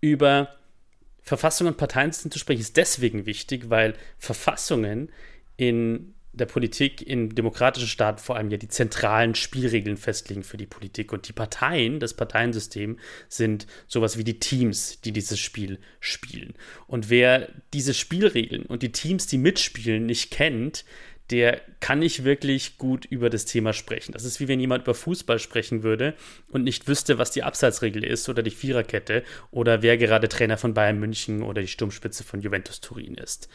Über 0.00 0.57
Verfassung 1.28 1.66
und 1.66 1.76
Parteiensystem 1.76 2.30
zu 2.30 2.38
sprechen, 2.38 2.60
ist 2.60 2.76
deswegen 2.76 3.26
wichtig, 3.26 3.70
weil 3.70 3.94
Verfassungen 4.18 5.10
in 5.56 6.14
der 6.32 6.46
Politik 6.46 7.02
in 7.02 7.30
demokratischen 7.30 7.88
Staaten 7.88 8.18
vor 8.18 8.36
allem 8.36 8.50
ja 8.50 8.56
die 8.56 8.68
zentralen 8.68 9.34
Spielregeln 9.34 9.96
festlegen 9.96 10.42
für 10.42 10.56
die 10.56 10.66
Politik. 10.66 11.12
Und 11.12 11.28
die 11.28 11.32
Parteien, 11.32 12.00
das 12.00 12.14
Parteiensystem, 12.14 12.98
sind 13.28 13.66
sowas 13.86 14.18
wie 14.18 14.24
die 14.24 14.38
Teams, 14.38 15.00
die 15.00 15.12
dieses 15.12 15.38
Spiel 15.38 15.78
spielen. 16.00 16.54
Und 16.86 17.10
wer 17.10 17.48
diese 17.72 17.94
Spielregeln 17.94 18.64
und 18.64 18.82
die 18.82 18.92
Teams, 18.92 19.26
die 19.26 19.38
mitspielen, 19.38 20.06
nicht 20.06 20.30
kennt, 20.30 20.84
der 21.30 21.60
kann 21.80 21.98
nicht 21.98 22.24
wirklich 22.24 22.78
gut 22.78 23.04
über 23.04 23.28
das 23.28 23.44
Thema 23.44 23.72
sprechen. 23.72 24.12
Das 24.12 24.24
ist 24.24 24.40
wie 24.40 24.48
wenn 24.48 24.60
jemand 24.60 24.84
über 24.84 24.94
Fußball 24.94 25.38
sprechen 25.38 25.82
würde 25.82 26.14
und 26.48 26.64
nicht 26.64 26.88
wüsste, 26.88 27.18
was 27.18 27.30
die 27.30 27.42
Abseitsregel 27.42 28.04
ist 28.04 28.28
oder 28.28 28.42
die 28.42 28.50
Viererkette 28.50 29.22
oder 29.50 29.82
wer 29.82 29.98
gerade 29.98 30.28
Trainer 30.28 30.56
von 30.56 30.74
Bayern 30.74 30.98
München 30.98 31.42
oder 31.42 31.60
die 31.60 31.68
Sturmspitze 31.68 32.24
von 32.24 32.40
Juventus 32.40 32.80
Turin 32.80 33.14
ist. 33.14 33.48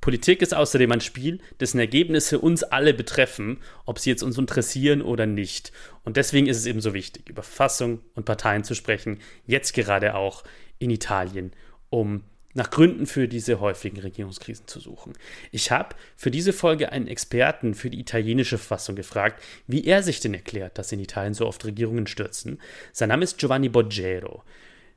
Politik 0.00 0.40
ist 0.40 0.54
außerdem 0.54 0.92
ein 0.92 1.00
Spiel, 1.02 1.40
dessen 1.58 1.78
Ergebnisse 1.78 2.38
uns 2.38 2.62
alle 2.62 2.94
betreffen, 2.94 3.58
ob 3.84 3.98
sie 3.98 4.10
jetzt 4.10 4.22
uns 4.22 4.38
interessieren 4.38 5.02
oder 5.02 5.26
nicht. 5.26 5.72
Und 6.04 6.16
deswegen 6.16 6.46
ist 6.46 6.56
es 6.56 6.66
eben 6.66 6.80
so 6.80 6.94
wichtig, 6.94 7.28
über 7.28 7.42
Verfassung 7.42 8.00
und 8.14 8.24
Parteien 8.24 8.64
zu 8.64 8.74
sprechen, 8.74 9.18
jetzt 9.46 9.74
gerade 9.74 10.14
auch 10.14 10.42
in 10.78 10.90
Italien, 10.90 11.52
um 11.90 12.24
nach 12.54 12.70
Gründen 12.70 13.06
für 13.06 13.28
diese 13.28 13.60
häufigen 13.60 14.00
Regierungskrisen 14.00 14.66
zu 14.66 14.80
suchen. 14.80 15.12
Ich 15.52 15.70
habe 15.70 15.94
für 16.16 16.30
diese 16.30 16.52
Folge 16.52 16.92
einen 16.92 17.06
Experten 17.06 17.74
für 17.74 17.90
die 17.90 18.00
italienische 18.00 18.58
Verfassung 18.58 18.96
gefragt, 18.96 19.42
wie 19.66 19.84
er 19.84 20.02
sich 20.02 20.20
denn 20.20 20.34
erklärt, 20.34 20.78
dass 20.78 20.92
in 20.92 21.00
Italien 21.00 21.34
so 21.34 21.46
oft 21.46 21.64
Regierungen 21.64 22.06
stürzen. 22.06 22.60
Sein 22.92 23.08
Name 23.08 23.24
ist 23.24 23.38
Giovanni 23.38 23.68
Boggero. 23.68 24.42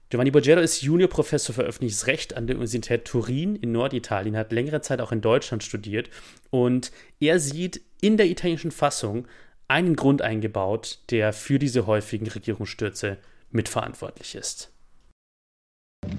Giovanni 0.09 0.31
Boggero 0.31 0.59
ist 0.59 0.81
Juniorprofessor 0.81 1.55
für 1.55 1.63
öffentliches 1.63 2.07
Recht 2.07 2.35
an 2.35 2.47
der 2.47 2.55
Universität 2.55 3.05
Turin 3.05 3.55
in 3.55 3.71
Norditalien, 3.71 4.37
hat 4.37 4.51
längere 4.51 4.81
Zeit 4.81 5.01
auch 5.01 5.11
in 5.11 5.21
Deutschland 5.21 5.63
studiert 5.63 6.09
und 6.49 6.91
er 7.19 7.39
sieht 7.39 7.81
in 8.01 8.17
der 8.17 8.27
italienischen 8.27 8.71
Fassung 8.71 9.27
einen 9.67 9.95
Grund 9.95 10.21
eingebaut, 10.21 10.99
der 11.09 11.33
für 11.33 11.57
diese 11.57 11.87
häufigen 11.87 12.27
Regierungsstürze 12.27 13.17
mitverantwortlich 13.49 14.35
ist. 14.35 14.72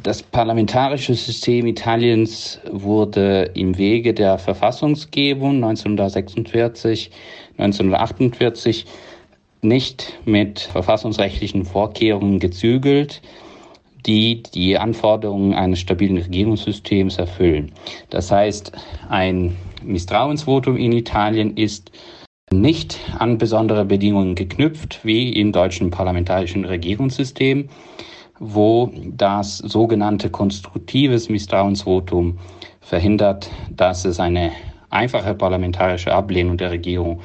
Das 0.03 0.23
parlamentarische 0.23 1.15
System 1.15 1.67
Italiens 1.67 2.61
wurde 2.71 3.51
im 3.55 3.77
Wege 3.77 4.15
der 4.15 4.39
Verfassungsgebung 4.39 5.57
1946, 5.57 7.11
1948 7.59 8.87
nicht 9.63 10.19
mit 10.25 10.61
verfassungsrechtlichen 10.61 11.65
Vorkehrungen 11.65 12.39
gezügelt, 12.39 13.23
die 14.07 14.43
die 14.43 14.77
Anforderungen 14.79 15.55
eines 15.55 15.81
stabilen 15.81 16.19
Regierungssystems 16.19 17.19
erfüllen. 17.19 17.73
Das 18.11 18.31
heißt, 18.31 18.73
ein 19.09 19.57
Misstrauensvotum 19.83 20.77
in 20.77 20.93
Italien 20.93 21.57
ist 21.57 21.91
nicht 22.51 22.99
an 23.19 23.39
besondere 23.39 23.85
Bedingungen 23.85 24.35
geknüpft 24.35 25.01
wie 25.03 25.33
im 25.33 25.53
deutschen 25.53 25.91
parlamentarischen 25.91 26.65
Regierungssystem 26.65 27.69
wo 28.39 28.93
das 28.95 29.59
sogenannte 29.59 30.31
konstruktives 30.31 31.29
Misstrauensvotum 31.29 32.39
verhindert, 32.81 33.51
dass 33.71 34.05
es 34.05 34.21
eine 34.21 34.53
einfache 34.91 35.35
parlamentarische 35.35 36.13
Ablehnung 36.13 36.57
der 36.57 36.71
Regierung 36.71 37.23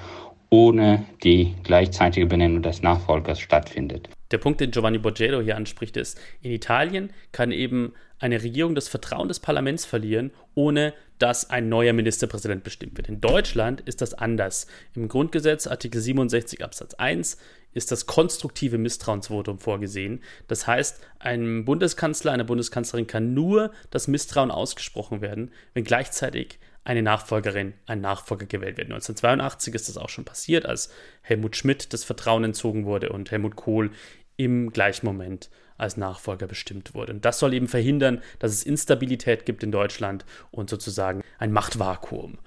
ohne 0.50 1.06
die 1.24 1.54
gleichzeitige 1.63 2.26
Benennung 2.26 2.62
des 2.63 2.82
Nachfolgers 2.82 3.39
stattfindet. 3.39 4.10
Der 4.32 4.38
Punkt, 4.38 4.62
den 4.62 4.72
Giovanni 4.72 4.98
Borgero 4.98 5.41
hier 5.41 5.56
anspricht, 5.56 5.98
ist, 5.98 6.19
in 6.41 6.52
Italien 6.52 7.12
kann 7.32 7.52
eben 7.52 7.93
eine 8.19 8.41
Regierung 8.43 8.76
das 8.76 8.88
Vertrauen 8.88 9.28
des 9.28 9.39
Parlaments 9.39 9.86
verlieren, 9.86 10.32
ohne 10.54 10.93
dass 11.17 11.50
ein 11.50 11.69
neuer 11.69 11.93
Ministerpräsident 11.93 12.63
bestimmt 12.63 12.98
wird. 12.98 13.10
In 13.10 13.22
Deutschland 13.22 13.82
ist 13.82 14.02
das 14.02 14.13
anders. 14.13 14.67
Im 14.95 15.08
Grundgesetz 15.08 15.67
Artikel 15.67 16.02
67 16.02 16.63
Absatz 16.63 16.93
1 16.95 17.38
ist 17.73 17.91
das 17.91 18.05
konstruktive 18.05 18.77
Misstrauensvotum 18.77 19.60
vorgesehen. 19.60 20.23
Das 20.47 20.67
heißt, 20.67 21.01
einem 21.19 21.65
Bundeskanzler, 21.65 22.32
einer 22.32 22.43
Bundeskanzlerin 22.43 23.08
kann 23.08 23.34
nur 23.34 23.71
das 23.91 24.08
Misstrauen 24.08 24.51
ausgesprochen 24.51 25.21
werden, 25.21 25.51
wenn 25.73 25.84
gleichzeitig 25.84 26.60
eine 26.84 27.03
Nachfolgerin, 27.03 27.73
ein 27.86 28.01
Nachfolger 28.01 28.45
gewählt 28.45 28.77
wird. 28.77 28.88
1982 28.88 29.75
ist 29.75 29.89
das 29.89 29.97
auch 29.97 30.10
schon 30.10 30.25
passiert, 30.25 30.65
als 30.65 30.89
Helmut 31.21 31.55
Schmidt 31.55 31.93
das 31.93 32.03
Vertrauen 32.03 32.43
entzogen 32.43 32.86
wurde 32.86 33.10
und 33.10 33.29
Helmut 33.32 33.55
Kohl 33.55 33.91
im 34.38 34.71
gleichen 34.71 35.05
Moment 35.05 35.49
als 35.77 35.97
Nachfolger 35.97 36.47
bestimmt 36.47 36.93
wurde. 36.93 37.13
Und 37.13 37.25
das 37.25 37.39
soll 37.39 37.53
eben 37.53 37.67
verhindern, 37.67 38.21
dass 38.39 38.51
es 38.51 38.63
Instabilität 38.63 39.45
gibt 39.45 39.63
in 39.63 39.71
Deutschland 39.71 40.25
und 40.51 40.69
sozusagen 40.69 41.21
ein 41.38 41.51
Machtvakuum. 41.51 42.39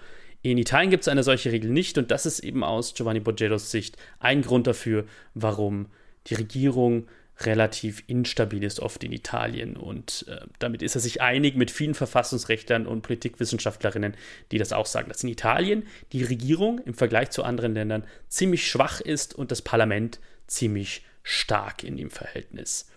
In 0.43 0.59
Italien 0.59 0.91
gibt 0.91 1.03
es 1.03 1.09
eine 1.09 1.23
solche 1.23 1.53
Regel 1.53 1.71
nicht 1.71 1.99
und 1.99 2.11
das 2.11 2.27
ist 2.27 2.41
eben 2.41 2.65
aus 2.65 2.95
Giovanni 2.95 3.21
Boggeros 3.21 3.71
Sicht 3.71 3.97
ein 4.19 4.43
Grund 4.43 4.67
dafür, 4.67 5.05
warum 5.35 5.87
die 6.27 6.35
Regierung 6.35 7.07
relativ 7.41 8.03
instabil 8.09 8.63
ist, 8.65 8.81
oft 8.81 9.03
in 9.05 9.13
Italien. 9.13 9.77
Und 9.77 10.27
äh, 10.29 10.41
damit 10.59 10.83
ist 10.83 10.95
er 10.95 11.01
sich 11.01 11.21
einig 11.21 11.57
mit 11.57 11.71
vielen 11.71 11.95
Verfassungsrechtlern 11.95 12.87
und 12.87 13.03
Politikwissenschaftlerinnen, 13.03 14.15
die 14.51 14.59
das 14.59 14.73
auch 14.73 14.87
sagen, 14.87 15.09
dass 15.09 15.23
in 15.23 15.31
Italien 15.31 15.87
die 16.13 16.25
Regierung 16.25 16.79
im 16.81 16.95
Vergleich 16.95 17.31
zu 17.31 17.45
anderen 17.45 17.75
Ländern 17.75 18.05
ziemlich 18.29 18.69
schwach 18.69 19.01
ist 19.01 19.35
und 19.35 19.51
das 19.51 19.63
Parlament 19.63 20.21
ziemlich 20.47 21.03
stark 21.23 21.85
in 21.85 21.97
dem 21.97 22.11
Verhältnis. 22.11 22.89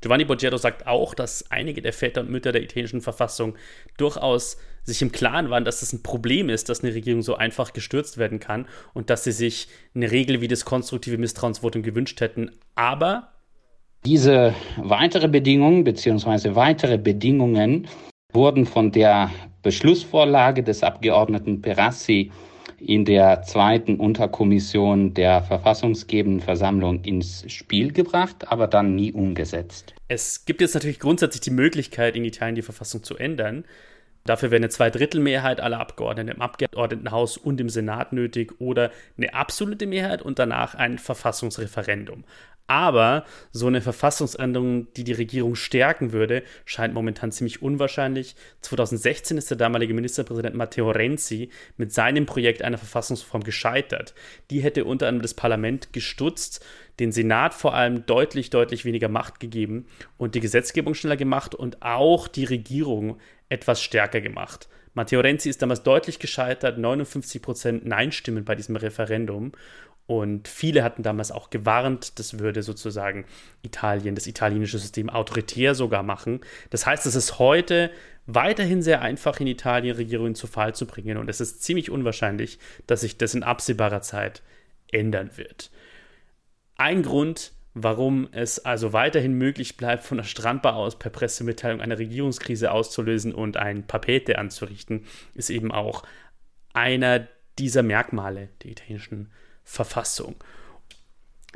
Giovanni 0.00 0.24
Boggero 0.24 0.56
sagt 0.56 0.86
auch, 0.86 1.14
dass 1.14 1.50
einige 1.50 1.80
der 1.80 1.92
Väter 1.92 2.22
und 2.22 2.30
Mütter 2.30 2.50
der 2.50 2.62
italienischen 2.62 3.02
Verfassung 3.02 3.56
durchaus 3.96 4.56
sich 4.84 5.02
im 5.02 5.12
Klaren 5.12 5.50
waren, 5.50 5.64
dass 5.64 5.80
das 5.80 5.92
ein 5.92 6.02
Problem 6.02 6.48
ist, 6.48 6.68
dass 6.68 6.82
eine 6.82 6.94
Regierung 6.94 7.22
so 7.22 7.36
einfach 7.36 7.72
gestürzt 7.72 8.18
werden 8.18 8.40
kann 8.40 8.66
und 8.94 9.10
dass 9.10 9.24
sie 9.24 9.32
sich 9.32 9.68
eine 9.94 10.10
Regel 10.10 10.40
wie 10.40 10.48
das 10.48 10.64
konstruktive 10.64 11.18
Misstrauensvotum 11.18 11.82
gewünscht 11.82 12.20
hätten. 12.20 12.50
Aber 12.74 13.28
diese 14.04 14.54
weitere 14.76 15.28
Bedingung 15.28 15.84
bzw. 15.84 16.54
weitere 16.56 16.98
Bedingungen 16.98 17.86
wurden 18.32 18.66
von 18.66 18.90
der 18.90 19.30
Beschlussvorlage 19.62 20.62
des 20.62 20.82
Abgeordneten 20.82 21.62
Perassi 21.62 22.32
in 22.78 23.04
der 23.04 23.42
zweiten 23.42 23.96
Unterkommission 23.96 25.14
der 25.14 25.42
verfassungsgebenden 25.42 26.40
Versammlung 26.40 27.04
ins 27.04 27.44
Spiel 27.46 27.92
gebracht, 27.92 28.48
aber 28.48 28.66
dann 28.66 28.96
nie 28.96 29.12
umgesetzt. 29.12 29.94
Es 30.08 30.44
gibt 30.44 30.60
jetzt 30.60 30.74
natürlich 30.74 30.98
grundsätzlich 30.98 31.42
die 31.42 31.50
Möglichkeit, 31.50 32.16
in 32.16 32.24
Italien 32.24 32.56
die 32.56 32.62
Verfassung 32.62 33.04
zu 33.04 33.16
ändern. 33.16 33.64
Dafür 34.24 34.50
wäre 34.50 34.60
eine 34.60 34.68
Zweidrittelmehrheit 34.68 35.60
aller 35.60 35.80
Abgeordneten 35.80 36.30
im 36.30 36.42
Abgeordnetenhaus 36.42 37.36
und 37.36 37.60
im 37.60 37.68
Senat 37.68 38.12
nötig 38.12 38.60
oder 38.60 38.90
eine 39.16 39.34
absolute 39.34 39.86
Mehrheit 39.86 40.22
und 40.22 40.38
danach 40.38 40.74
ein 40.74 40.98
Verfassungsreferendum. 40.98 42.24
Aber 42.68 43.24
so 43.50 43.66
eine 43.66 43.82
Verfassungsänderung, 43.82 44.92
die 44.94 45.04
die 45.04 45.12
Regierung 45.12 45.56
stärken 45.56 46.12
würde, 46.12 46.42
scheint 46.64 46.94
momentan 46.94 47.32
ziemlich 47.32 47.60
unwahrscheinlich. 47.60 48.36
2016 48.60 49.36
ist 49.36 49.50
der 49.50 49.58
damalige 49.58 49.92
Ministerpräsident 49.94 50.54
Matteo 50.54 50.90
Renzi 50.90 51.50
mit 51.76 51.92
seinem 51.92 52.24
Projekt 52.24 52.62
einer 52.62 52.78
Verfassungsreform 52.78 53.42
gescheitert. 53.42 54.14
Die 54.50 54.62
hätte 54.62 54.84
unter 54.84 55.08
anderem 55.08 55.22
das 55.22 55.34
Parlament 55.34 55.92
gestutzt, 55.92 56.64
den 56.98 57.12
Senat 57.12 57.52
vor 57.52 57.74
allem 57.74 58.06
deutlich, 58.06 58.50
deutlich 58.50 58.84
weniger 58.84 59.08
Macht 59.08 59.40
gegeben 59.40 59.86
und 60.16 60.34
die 60.34 60.40
Gesetzgebung 60.40 60.94
schneller 60.94 61.16
gemacht 61.16 61.54
und 61.54 61.82
auch 61.82 62.28
die 62.28 62.44
Regierung 62.44 63.18
etwas 63.52 63.82
stärker 63.82 64.20
gemacht. 64.20 64.68
Matteo 64.94 65.20
Renzi 65.20 65.48
ist 65.48 65.62
damals 65.62 65.82
deutlich 65.82 66.18
gescheitert, 66.18 66.78
59% 66.78 67.82
Nein-Stimmen 67.84 68.44
bei 68.44 68.54
diesem 68.54 68.76
Referendum. 68.76 69.52
Und 70.06 70.48
viele 70.48 70.82
hatten 70.82 71.02
damals 71.02 71.30
auch 71.30 71.50
gewarnt, 71.50 72.18
das 72.18 72.38
würde 72.38 72.62
sozusagen 72.62 73.24
Italien, 73.62 74.14
das 74.14 74.26
italienische 74.26 74.78
System 74.78 75.08
autoritär 75.08 75.74
sogar 75.74 76.02
machen. 76.02 76.40
Das 76.70 76.86
heißt, 76.86 77.06
es 77.06 77.14
ist 77.14 77.38
heute 77.38 77.90
weiterhin 78.26 78.82
sehr 78.82 79.00
einfach, 79.00 79.40
in 79.40 79.46
Italien 79.46 79.96
Regierungen 79.96 80.34
zu 80.34 80.46
Fall 80.46 80.74
zu 80.74 80.86
bringen. 80.86 81.16
Und 81.16 81.28
es 81.28 81.40
ist 81.40 81.62
ziemlich 81.62 81.90
unwahrscheinlich, 81.90 82.58
dass 82.86 83.02
sich 83.02 83.16
das 83.16 83.34
in 83.34 83.42
absehbarer 83.42 84.02
Zeit 84.02 84.42
ändern 84.90 85.30
wird. 85.36 85.70
Ein 86.76 87.02
Grund, 87.02 87.52
warum 87.74 88.28
es 88.32 88.64
also 88.64 88.92
weiterhin 88.92 89.34
möglich 89.34 89.76
bleibt, 89.76 90.04
von 90.04 90.18
der 90.18 90.24
Strandbar 90.24 90.76
aus 90.76 90.98
per 90.98 91.10
Pressemitteilung 91.10 91.80
eine 91.80 91.98
Regierungskrise 91.98 92.70
auszulösen 92.70 93.34
und 93.34 93.56
ein 93.56 93.86
Papete 93.86 94.38
anzurichten, 94.38 95.06
ist 95.34 95.50
eben 95.50 95.72
auch 95.72 96.02
einer 96.74 97.26
dieser 97.58 97.82
Merkmale 97.82 98.48
der 98.62 98.72
italienischen 98.72 99.30
Verfassung. 99.64 100.36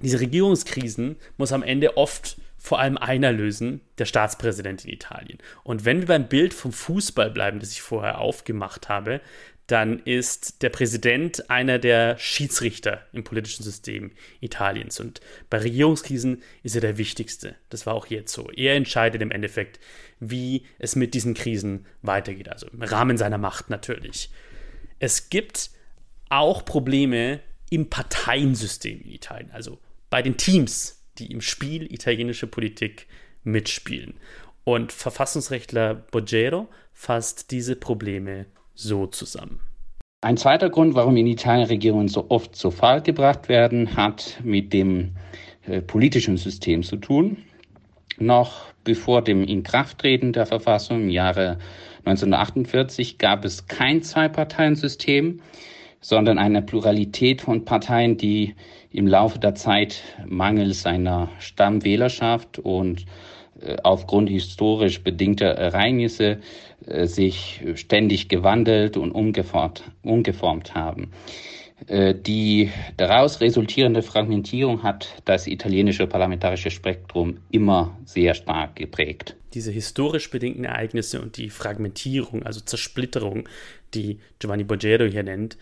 Diese 0.03 0.21
Regierungskrisen 0.21 1.17
muss 1.37 1.53
am 1.53 1.63
Ende 1.63 1.97
oft 1.97 2.37
vor 2.59 2.81
allem 2.81 2.99
einer 2.99 3.33
lösen, 3.33 3.81
der 3.99 4.07
Staatspräsident 4.07 4.85
in 4.85 4.93
Italien. 4.93 5.39
Und 5.63 5.85
wenn 5.85 6.01
wir 6.01 6.07
beim 6.07 6.29
Bild 6.29 6.53
vom 6.53 6.73
Fußball 6.73 7.31
bleiben, 7.31 7.61
das 7.61 7.71
ich 7.71 7.81
vorher 7.81 8.19
aufgemacht 8.19 8.89
habe, 8.89 9.21
dann 9.67 10.01
ist 10.01 10.63
der 10.63 10.71
Präsident 10.71 11.51
einer 11.51 11.79
der 11.79 12.19
Schiedsrichter 12.19 13.05
im 13.13 13.25
politischen 13.25 13.65
System 13.65 14.13
Italiens. 14.41 15.01
Und 15.01 15.21
bei 15.51 15.59
Regierungskrisen 15.59 16.43
ist 16.63 16.77
er 16.77 16.81
der 16.81 16.99
wichtigste. 16.99 17.57
Das 17.69 17.85
war 17.85 17.95
auch 17.95 18.07
jetzt 18.07 18.33
so. 18.33 18.51
Er 18.53 18.77
entscheidet 18.77 19.23
im 19.23 19.33
Endeffekt, 19.33 19.81
wie 20.21 20.65
es 20.79 20.95
mit 20.95 21.15
diesen 21.15 21.35
Krisen 21.35 21.87
weitergeht. 22.03 22.49
Also 22.49 22.69
im 22.69 22.83
Rahmen 22.83 23.17
seiner 23.17 23.39
Macht 23.39 23.69
natürlich. 23.69 24.31
Es 25.01 25.31
gibt 25.31 25.71
auch 26.29 26.65
Probleme 26.65 27.41
im 27.71 27.91
Parteiensystem 27.91 29.01
in 29.03 29.11
Italien, 29.11 29.51
also 29.51 29.79
bei 30.11 30.23
den 30.23 30.37
Teams, 30.37 31.05
die 31.19 31.33
im 31.33 31.41
Spiel 31.41 31.93
italienische 31.93 32.47
Politik 32.47 33.07
mitspielen. 33.43 34.15
Und 34.65 34.93
Verfassungsrechtler 34.93 35.95
Boggero 35.95 36.69
fasst 36.93 37.51
diese 37.51 37.77
Probleme 37.77 38.47
so 38.77 39.07
zusammen. 39.07 39.59
Ein 40.21 40.37
zweiter 40.37 40.71
Grund, 40.71 40.95
warum 40.95 41.17
in 41.17 41.27
Italien 41.27 41.67
Regierungen 41.67 42.09
so 42.09 42.27
oft 42.29 42.55
zu 42.55 42.71
Fall 42.71 43.03
gebracht 43.03 43.49
werden, 43.49 43.97
hat 43.97 44.41
mit 44.45 44.73
dem 44.73 45.17
äh, 45.67 45.81
politischen 45.81 46.37
System 46.37 46.83
zu 46.83 46.97
tun. 46.97 47.39
Noch 48.19 48.73
bevor 48.85 49.23
dem 49.23 49.45
Inkrafttreten 49.45 50.33
der 50.33 50.47
Verfassung 50.47 51.03
im 51.03 51.11
Jahre 51.11 51.59
1948 52.05 53.19
gab 53.19 53.45
es 53.45 53.67
kein 53.67 54.03
Zwei-Parteien-System, 54.03 55.41
sondern 56.01 56.39
eine 56.39 56.63
Pluralität 56.63 57.43
von 57.43 57.65
Parteien, 57.65 58.17
die 58.17 58.55
im 58.91 59.07
Laufe 59.07 59.39
der 59.39 59.55
Zeit 59.55 60.03
mangels 60.25 60.87
einer 60.87 61.29
Stammwählerschaft 61.41 62.59
und 62.59 63.07
aufgrund 63.83 64.29
historisch 64.29 65.03
bedingter 65.03 65.47
Ereignisse 65.47 66.39
äh, 66.87 67.07
sich 67.07 67.63
ständig 67.75 68.29
gewandelt 68.29 68.97
und 68.97 69.13
umgeformt, 69.13 69.85
umgeformt 70.03 70.75
haben. 70.75 71.11
Äh, 71.87 72.15
die 72.15 72.71
daraus 72.97 73.41
resultierende 73.41 74.03
Fragmentierung 74.03 74.83
hat 74.83 75.23
das 75.25 75.47
italienische 75.47 76.07
parlamentarische 76.07 76.71
Spektrum 76.71 77.39
immer 77.51 77.97
sehr 78.05 78.35
stark 78.35 78.77
geprägt. 78.77 79.37
Diese 79.55 79.73
historisch 79.73 80.31
bedingten 80.31 80.65
Ereignisse 80.65 81.21
und 81.21 81.37
die 81.37 81.51
Fragmentierung, 81.51 82.43
also 82.43 82.61
Zersplitterung, 82.61 83.49
die 83.95 84.19
Giovanni 84.39 84.65
Borgero 84.65 85.05
hier 85.05 85.23
nennt, 85.23 85.57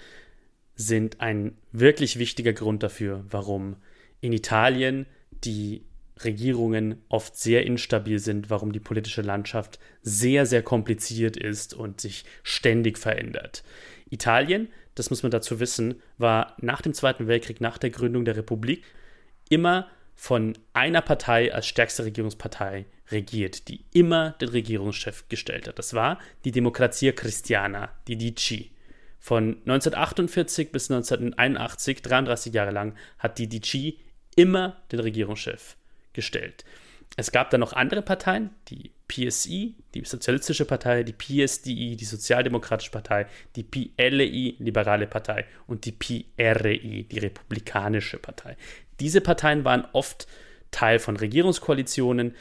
sind 0.76 1.20
ein 1.20 1.52
wirklich 1.72 2.18
wichtiger 2.18 2.52
Grund 2.52 2.83
dafür, 2.83 3.24
warum 3.30 3.76
in 4.20 4.33
Italien 4.33 5.07
die 5.44 5.83
Regierungen 6.22 7.03
oft 7.09 7.37
sehr 7.37 7.66
instabil 7.66 8.18
sind, 8.18 8.50
warum 8.50 8.72
die 8.72 8.81
politische 8.81 9.22
Landschaft 9.22 9.79
sehr, 10.03 10.46
sehr 10.46 10.62
kompliziert 10.62 11.37
ist 11.37 11.74
und 11.74 12.00
sich 12.00 12.24
ständig 12.42 12.98
verändert. 12.98 13.64
Italien, 14.11 14.68
das 14.94 15.11
muss 15.11 15.22
man 15.22 15.33
dazu 15.33 15.59
wissen, 15.59 16.00
war 16.18 16.57
nach 16.61 16.83
dem 16.83 16.94
Zweiten 16.94 17.27
Weltkrieg, 17.27 17.61
nach 17.61 17.79
der 17.79 17.90
Gründung 17.90 18.24
der 18.24 18.37
Republik, 18.37 18.85
immer 19.48 19.88
von 20.14 20.57
einer 20.72 21.03
Partei 21.03 21.53
als 21.53 21.66
stärkste 21.66 22.05
Regierungspartei 22.05 22.87
regiert, 23.11 23.66
die 23.66 23.85
immer 23.92 24.31
den 24.40 24.50
Regierungschef 24.50 25.29
gestellt 25.29 25.66
hat. 25.66 25.79
Das 25.79 25.94
war 25.94 26.20
die 26.44 26.53
Democrazia 26.53 27.11
Cristiana, 27.12 27.90
die 28.07 28.16
DC. 28.16 28.70
Von 29.18 29.57
1948 29.66 30.70
bis 30.70 30.90
1981, 30.90 32.03
33 32.03 32.55
Jahre 32.55 32.70
lang, 32.70 32.94
hat 33.18 33.38
die 33.38 33.48
DC 33.48 33.98
immer 34.37 34.77
den 34.92 35.00
Regierungschef 35.00 35.77
gestellt. 36.14 36.64
Es 37.16 37.31
gab 37.31 37.50
dann 37.50 37.61
noch 37.61 37.74
andere 37.74 38.03
Parteien, 38.03 38.50
die 38.68 38.90
PSI, 39.07 39.77
die 39.94 40.05
Sozialistische 40.05 40.64
Partei, 40.64 41.05
die 41.05 41.12
PSDI, 41.12 41.96
die 41.96 42.05
Sozialdemokratische 42.05 42.90
Partei, 42.90 43.27
die 43.55 43.62
PLI, 43.62 44.57
Liberale 44.59 45.07
Partei 45.07 45.44
und 45.66 45.85
die 45.85 45.92
PRI, 45.92 47.07
die 47.11 47.18
Republikanische 47.18 48.18
Partei. 48.18 48.57
Diese 49.00 49.20
Parteien 49.20 49.64
waren 49.64 49.87
oft 49.92 50.27
Teil 50.70 50.98
von 50.98 51.16
Regierungskoalitionen. 51.16 52.35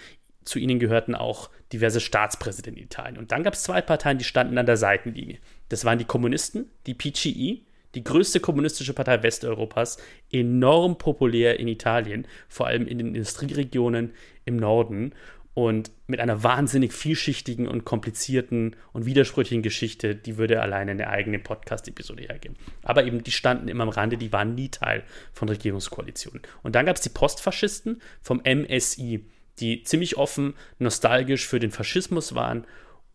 Zu 0.43 0.59
ihnen 0.59 0.79
gehörten 0.79 1.13
auch 1.13 1.49
diverse 1.71 1.99
Staatspräsidenten 1.99 2.79
in 2.79 2.85
Italien. 2.85 3.17
Und 3.17 3.31
dann 3.31 3.43
gab 3.43 3.53
es 3.53 3.63
zwei 3.63 3.81
Parteien, 3.81 4.17
die 4.17 4.23
standen 4.23 4.57
an 4.57 4.65
der 4.65 4.77
Seitenlinie. 4.77 5.37
Das 5.69 5.85
waren 5.85 5.99
die 5.99 6.05
Kommunisten, 6.05 6.69
die 6.87 6.95
PCI, 6.95 7.65
die 7.95 8.03
größte 8.03 8.39
kommunistische 8.39 8.93
Partei 8.93 9.21
Westeuropas, 9.21 9.97
enorm 10.31 10.97
populär 10.97 11.59
in 11.59 11.67
Italien, 11.67 12.27
vor 12.47 12.67
allem 12.67 12.87
in 12.87 12.97
den 12.97 13.15
Industrieregionen 13.15 14.13
im 14.45 14.57
Norden 14.57 15.13
und 15.53 15.91
mit 16.07 16.19
einer 16.19 16.41
wahnsinnig 16.41 16.93
vielschichtigen 16.93 17.67
und 17.67 17.85
komplizierten 17.85 18.75
und 18.91 19.05
widersprüchlichen 19.05 19.61
Geschichte, 19.61 20.15
die 20.15 20.37
würde 20.37 20.61
alleine 20.61 20.91
eine 20.91 21.07
eigene 21.07 21.37
Podcast-Episode 21.37 22.23
hergeben. 22.23 22.57
Aber 22.81 23.05
eben, 23.05 23.23
die 23.23 23.31
standen 23.31 23.67
immer 23.67 23.83
am 23.83 23.89
Rande, 23.89 24.17
die 24.17 24.33
waren 24.33 24.55
nie 24.55 24.69
Teil 24.69 25.03
von 25.31 25.49
Regierungskoalitionen. 25.49 26.41
Und 26.63 26.73
dann 26.75 26.87
gab 26.87 26.95
es 26.95 27.03
die 27.03 27.09
Postfaschisten 27.09 28.01
vom 28.21 28.41
MSI, 28.43 29.25
die 29.59 29.83
ziemlich 29.83 30.17
offen 30.17 30.55
nostalgisch 30.79 31.47
für 31.47 31.59
den 31.59 31.71
Faschismus 31.71 32.33
waren 32.33 32.65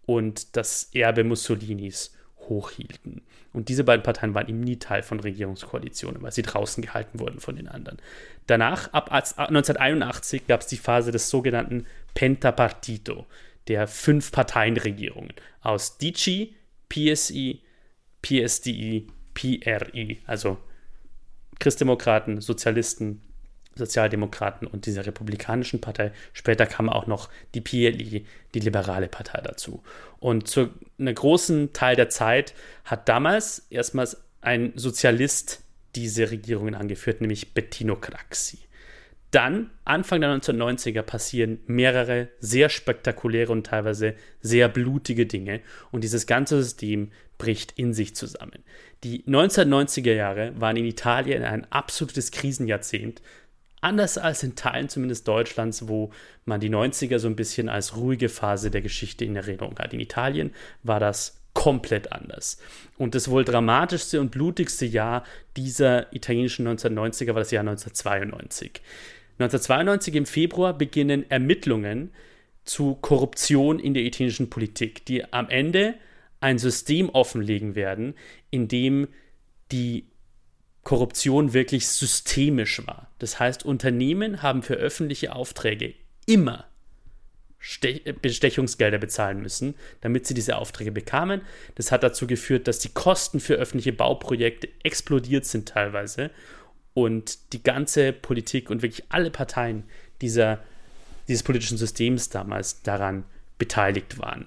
und 0.06 0.56
das 0.56 0.90
Erbe 0.94 1.24
Mussolinis 1.24 2.16
hochhielten. 2.48 3.22
Und 3.52 3.68
diese 3.68 3.84
beiden 3.84 4.02
Parteien 4.02 4.34
waren 4.34 4.48
eben 4.48 4.60
nie 4.60 4.78
Teil 4.78 5.02
von 5.02 5.20
Regierungskoalitionen, 5.20 6.22
weil 6.22 6.32
sie 6.32 6.42
draußen 6.42 6.82
gehalten 6.82 7.18
wurden 7.18 7.40
von 7.40 7.56
den 7.56 7.68
anderen. 7.68 7.98
Danach, 8.46 8.92
ab 8.92 9.10
1981, 9.12 10.46
gab 10.46 10.60
es 10.60 10.66
die 10.66 10.76
Phase 10.76 11.12
des 11.12 11.30
sogenannten 11.30 11.86
Pentapartito, 12.14 13.26
der 13.68 13.86
fünf 13.86 14.32
Parteienregierungen 14.32 15.32
aus 15.60 15.98
DC, 15.98 16.54
PSI, 16.88 17.62
PSDI, 18.22 19.06
PRI, 19.34 20.20
also 20.26 20.58
Christdemokraten, 21.58 22.40
Sozialisten, 22.40 23.22
Sozialdemokraten 23.78 24.66
und 24.66 24.86
dieser 24.86 25.06
Republikanischen 25.06 25.80
Partei. 25.80 26.12
Später 26.32 26.66
kam 26.66 26.88
auch 26.88 27.06
noch 27.06 27.30
die 27.54 27.60
PLI, 27.60 28.26
die 28.54 28.60
Liberale 28.60 29.08
Partei 29.08 29.40
dazu. 29.40 29.82
Und 30.18 30.48
zu 30.48 30.70
einem 30.98 31.14
großen 31.14 31.72
Teil 31.72 31.96
der 31.96 32.10
Zeit 32.10 32.54
hat 32.84 33.08
damals 33.08 33.66
erstmals 33.70 34.22
ein 34.40 34.72
Sozialist 34.76 35.62
diese 35.94 36.30
Regierungen 36.30 36.74
angeführt, 36.74 37.20
nämlich 37.20 37.54
Bettino 37.54 37.96
Craxi. 37.96 38.58
Dann, 39.30 39.70
Anfang 39.84 40.22
der 40.22 40.30
1990er, 40.30 41.02
passieren 41.02 41.60
mehrere 41.66 42.28
sehr 42.40 42.70
spektakuläre 42.70 43.52
und 43.52 43.66
teilweise 43.66 44.14
sehr 44.40 44.68
blutige 44.68 45.26
Dinge 45.26 45.60
und 45.90 46.02
dieses 46.02 46.26
ganze 46.26 46.62
System 46.62 47.10
bricht 47.36 47.72
in 47.72 47.92
sich 47.92 48.16
zusammen. 48.16 48.64
Die 49.04 49.24
1990er 49.24 50.14
Jahre 50.14 50.58
waren 50.58 50.76
in 50.76 50.86
Italien 50.86 51.44
ein 51.44 51.70
absolutes 51.70 52.30
Krisenjahrzehnt, 52.30 53.20
Anders 53.80 54.18
als 54.18 54.42
in 54.42 54.56
Teilen 54.56 54.88
zumindest 54.88 55.28
Deutschlands, 55.28 55.88
wo 55.88 56.10
man 56.44 56.60
die 56.60 56.70
90er 56.70 57.18
so 57.18 57.28
ein 57.28 57.36
bisschen 57.36 57.68
als 57.68 57.96
ruhige 57.96 58.28
Phase 58.28 58.70
der 58.70 58.82
Geschichte 58.82 59.24
in 59.24 59.36
Erinnerung 59.36 59.78
hat. 59.78 59.94
In 59.94 60.00
Italien 60.00 60.52
war 60.82 61.00
das 61.00 61.40
komplett 61.54 62.12
anders. 62.12 62.58
Und 62.98 63.14
das 63.14 63.30
wohl 63.30 63.44
dramatischste 63.44 64.20
und 64.20 64.30
blutigste 64.30 64.86
Jahr 64.86 65.24
dieser 65.56 66.12
italienischen 66.14 66.66
1990er 66.68 67.28
war 67.28 67.40
das 67.40 67.50
Jahr 67.50 67.62
1992. 67.62 68.80
1992 69.38 70.14
im 70.14 70.26
Februar 70.26 70.76
beginnen 70.76 71.28
Ermittlungen 71.30 72.12
zu 72.64 72.96
Korruption 72.96 73.78
in 73.78 73.94
der 73.94 74.04
italienischen 74.04 74.50
Politik, 74.50 75.06
die 75.06 75.32
am 75.32 75.48
Ende 75.48 75.94
ein 76.40 76.58
System 76.58 77.08
offenlegen 77.08 77.74
werden, 77.74 78.14
in 78.50 78.68
dem 78.68 79.08
die 79.72 80.06
Korruption 80.84 81.52
wirklich 81.52 81.88
systemisch 81.88 82.86
war. 82.86 83.10
Das 83.18 83.38
heißt, 83.38 83.64
Unternehmen 83.64 84.42
haben 84.42 84.62
für 84.62 84.74
öffentliche 84.74 85.34
Aufträge 85.34 85.94
immer 86.26 86.66
Bestechungsgelder 88.22 88.98
bezahlen 88.98 89.42
müssen, 89.42 89.74
damit 90.00 90.26
sie 90.26 90.34
diese 90.34 90.56
Aufträge 90.56 90.92
bekamen. 90.92 91.42
Das 91.74 91.90
hat 91.90 92.02
dazu 92.04 92.26
geführt, 92.26 92.68
dass 92.68 92.78
die 92.78 92.90
Kosten 92.90 93.40
für 93.40 93.54
öffentliche 93.54 93.92
Bauprojekte 93.92 94.68
explodiert 94.84 95.44
sind 95.44 95.68
teilweise 95.68 96.30
und 96.94 97.52
die 97.52 97.62
ganze 97.62 98.12
Politik 98.12 98.70
und 98.70 98.82
wirklich 98.82 99.04
alle 99.08 99.30
Parteien 99.30 99.84
dieser, 100.20 100.60
dieses 101.26 101.42
politischen 101.42 101.78
Systems 101.78 102.28
damals 102.30 102.82
daran 102.82 103.24
beteiligt 103.58 104.18
waren. 104.18 104.46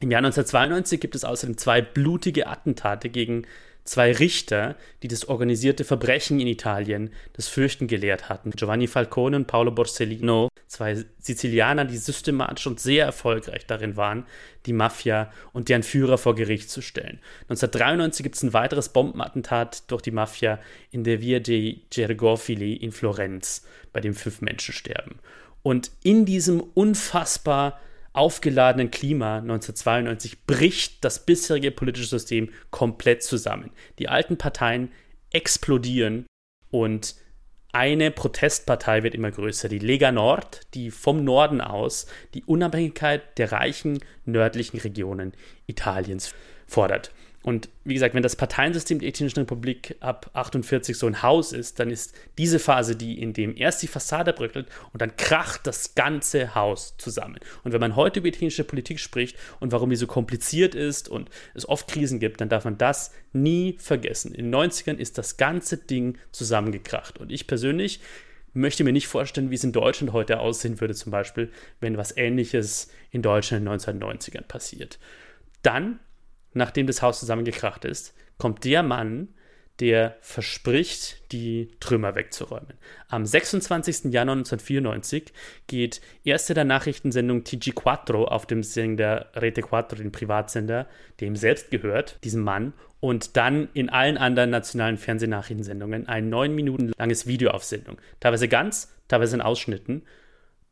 Im 0.00 0.10
Jahr 0.10 0.18
1992 0.18 1.00
gibt 1.00 1.14
es 1.14 1.24
außerdem 1.24 1.56
zwei 1.56 1.80
blutige 1.80 2.48
Attentate 2.48 3.08
gegen 3.08 3.46
zwei 3.86 4.12
Richter, 4.12 4.76
die 5.02 5.08
das 5.08 5.28
organisierte 5.28 5.84
Verbrechen 5.84 6.40
in 6.40 6.46
Italien 6.46 7.10
das 7.32 7.48
Fürchten 7.48 7.86
gelehrt 7.86 8.28
hatten. 8.28 8.50
Giovanni 8.50 8.86
Falcone 8.86 9.36
und 9.36 9.46
Paolo 9.46 9.70
Borsellino, 9.70 10.48
zwei 10.66 11.04
Sizilianer, 11.18 11.84
die 11.84 11.96
systematisch 11.96 12.66
und 12.66 12.80
sehr 12.80 13.06
erfolgreich 13.06 13.66
darin 13.66 13.96
waren, 13.96 14.26
die 14.66 14.72
Mafia 14.72 15.32
und 15.52 15.68
deren 15.68 15.82
Führer 15.82 16.18
vor 16.18 16.34
Gericht 16.34 16.68
zu 16.68 16.82
stellen. 16.82 17.20
1993 17.48 18.24
gibt 18.24 18.34
es 18.34 18.42
ein 18.42 18.52
weiteres 18.52 18.88
Bombenattentat 18.90 19.90
durch 19.90 20.02
die 20.02 20.10
Mafia 20.10 20.58
in 20.90 21.04
der 21.04 21.20
Via 21.20 21.38
dei 21.38 21.78
Gergofili 21.90 22.74
in 22.74 22.92
Florenz, 22.92 23.64
bei 23.92 24.00
dem 24.00 24.14
fünf 24.14 24.40
Menschen 24.40 24.74
sterben. 24.74 25.20
Und 25.62 25.90
in 26.02 26.24
diesem 26.24 26.60
unfassbar 26.60 27.80
aufgeladenen 28.16 28.90
Klima 28.90 29.38
1992 29.38 30.46
bricht 30.46 31.04
das 31.04 31.26
bisherige 31.26 31.70
politische 31.70 32.08
System 32.08 32.50
komplett 32.70 33.22
zusammen. 33.22 33.70
Die 33.98 34.08
alten 34.08 34.38
Parteien 34.38 34.90
explodieren 35.30 36.26
und 36.70 37.16
eine 37.72 38.10
Protestpartei 38.10 39.02
wird 39.02 39.14
immer 39.14 39.30
größer, 39.30 39.68
die 39.68 39.78
Lega 39.78 40.10
Nord, 40.10 40.62
die 40.72 40.90
vom 40.90 41.24
Norden 41.24 41.60
aus 41.60 42.06
die 42.32 42.42
Unabhängigkeit 42.44 43.36
der 43.36 43.52
reichen 43.52 43.98
nördlichen 44.24 44.78
Regionen 44.78 45.34
Italiens 45.66 46.34
fordert. 46.66 47.12
Und 47.46 47.68
wie 47.84 47.94
gesagt, 47.94 48.16
wenn 48.16 48.24
das 48.24 48.34
Parteiensystem 48.34 48.98
der 48.98 49.08
Ethnischen 49.08 49.38
Republik 49.38 49.94
ab 50.00 50.30
48 50.32 50.98
so 50.98 51.06
ein 51.06 51.22
Haus 51.22 51.52
ist, 51.52 51.78
dann 51.78 51.90
ist 51.90 52.12
diese 52.38 52.58
Phase 52.58 52.96
die, 52.96 53.22
in 53.22 53.34
dem 53.34 53.56
erst 53.56 53.84
die 53.84 53.86
Fassade 53.86 54.32
bröckelt 54.32 54.66
und 54.92 55.00
dann 55.00 55.14
kracht 55.16 55.64
das 55.64 55.94
ganze 55.94 56.56
Haus 56.56 56.96
zusammen. 56.98 57.38
Und 57.62 57.70
wenn 57.70 57.80
man 57.80 57.94
heute 57.94 58.18
über 58.18 58.28
ethnische 58.30 58.64
Politik 58.64 58.98
spricht 58.98 59.36
und 59.60 59.70
warum 59.70 59.90
die 59.90 59.96
so 59.96 60.08
kompliziert 60.08 60.74
ist 60.74 61.08
und 61.08 61.30
es 61.54 61.68
oft 61.68 61.86
Krisen 61.86 62.18
gibt, 62.18 62.40
dann 62.40 62.48
darf 62.48 62.64
man 62.64 62.78
das 62.78 63.12
nie 63.32 63.76
vergessen. 63.78 64.34
In 64.34 64.50
den 64.50 64.54
90ern 64.60 64.96
ist 64.96 65.16
das 65.16 65.36
ganze 65.36 65.76
Ding 65.76 66.18
zusammengekracht. 66.32 67.18
Und 67.18 67.30
ich 67.30 67.46
persönlich 67.46 68.00
möchte 68.54 68.82
mir 68.82 68.92
nicht 68.92 69.06
vorstellen, 69.06 69.52
wie 69.52 69.54
es 69.54 69.62
in 69.62 69.70
Deutschland 69.70 70.12
heute 70.12 70.40
aussehen 70.40 70.80
würde, 70.80 70.96
zum 70.96 71.12
Beispiel, 71.12 71.52
wenn 71.78 71.96
was 71.96 72.16
Ähnliches 72.16 72.90
in 73.12 73.22
Deutschland 73.22 73.64
in 73.64 73.70
den 73.70 73.78
1990ern 73.78 74.48
passiert. 74.48 74.98
Dann 75.62 76.00
nachdem 76.56 76.86
das 76.86 77.02
Haus 77.02 77.20
zusammengekracht 77.20 77.84
ist, 77.84 78.14
kommt 78.38 78.64
der 78.64 78.82
Mann, 78.82 79.28
der 79.80 80.16
verspricht, 80.20 81.32
die 81.32 81.68
Trümmer 81.80 82.14
wegzuräumen. 82.14 82.74
Am 83.08 83.26
26. 83.26 84.04
Januar 84.04 84.36
1994 84.36 85.32
geht 85.66 86.00
erste 86.24 86.54
der 86.54 86.64
Nachrichtensendung 86.64 87.42
TG4 87.42 88.24
auf 88.24 88.46
dem 88.46 88.62
Sender 88.62 89.30
Rete 89.34 89.62
4, 89.62 89.82
den 89.98 90.12
Privatsender, 90.12 90.86
dem 91.20 91.36
selbst 91.36 91.70
gehört, 91.70 92.18
diesem 92.24 92.42
Mann, 92.42 92.72
und 93.00 93.36
dann 93.36 93.68
in 93.74 93.90
allen 93.90 94.16
anderen 94.16 94.48
nationalen 94.48 94.96
Fernsehnachrichtensendungen 94.96 96.08
ein 96.08 96.30
neun 96.30 96.54
Minuten 96.54 96.92
langes 96.96 97.26
Video 97.26 97.50
auf 97.50 97.62
Sendung. 97.62 97.98
Teilweise 98.20 98.48
ganz, 98.48 98.90
teilweise 99.08 99.36
in 99.36 99.42
Ausschnitten. 99.42 100.02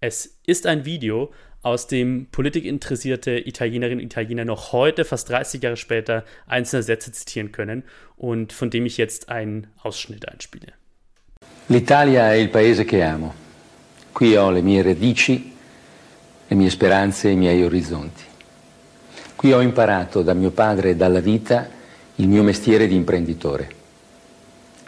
Es 0.01 0.41
ist 0.47 0.67
ein 0.67 0.87
Video, 0.87 1.31
aus 1.65 1.87
dem 1.87 2.27
politikinteressierte 2.31 3.39
Italienerinnen 3.39 4.01
und 4.01 4.13
Italiener 4.13 4.45
noch 4.45 4.73
heute, 4.73 5.05
fast 5.05 5.31
30 5.31 5.63
Jahre 5.63 5.77
später, 5.77 6.25
einzelne 6.47 6.83
Sätze 6.83 7.11
zitieren 7.11 7.53
können 7.53 7.85
und 8.17 8.53
von 8.53 8.69
dem 8.69 8.85
ich 8.85 8.99
jetzt 8.99 9.31
einen 9.31 9.69
Ausschnitt 9.83 10.29
einspiele. 10.29 10.75
L'Italia 11.69 12.31
è 12.31 12.35
il 12.35 12.51
paese 12.51 12.85
che 12.85 13.03
amo. 13.03 13.35
Qui 14.13 14.37
ho 14.37 14.51
le 14.51 14.61
mie 14.61 14.83
radici, 14.83 15.53
le 16.47 16.57
mie 16.57 16.69
speranze 16.69 17.29
e 17.29 17.33
i 17.33 17.37
miei 17.37 17.63
orizzonti. 17.65 18.23
Qui 19.35 19.53
ho 19.53 19.61
imparato 19.61 20.23
da 20.23 20.35
mio 20.35 20.51
padre 20.51 20.91
e 20.91 20.97
dalla 20.97 21.21
vita 21.21 21.67
il 22.17 22.29
mio 22.29 22.43
mestiere 22.43 22.87
di 22.87 22.95
imprenditore. 22.95 23.69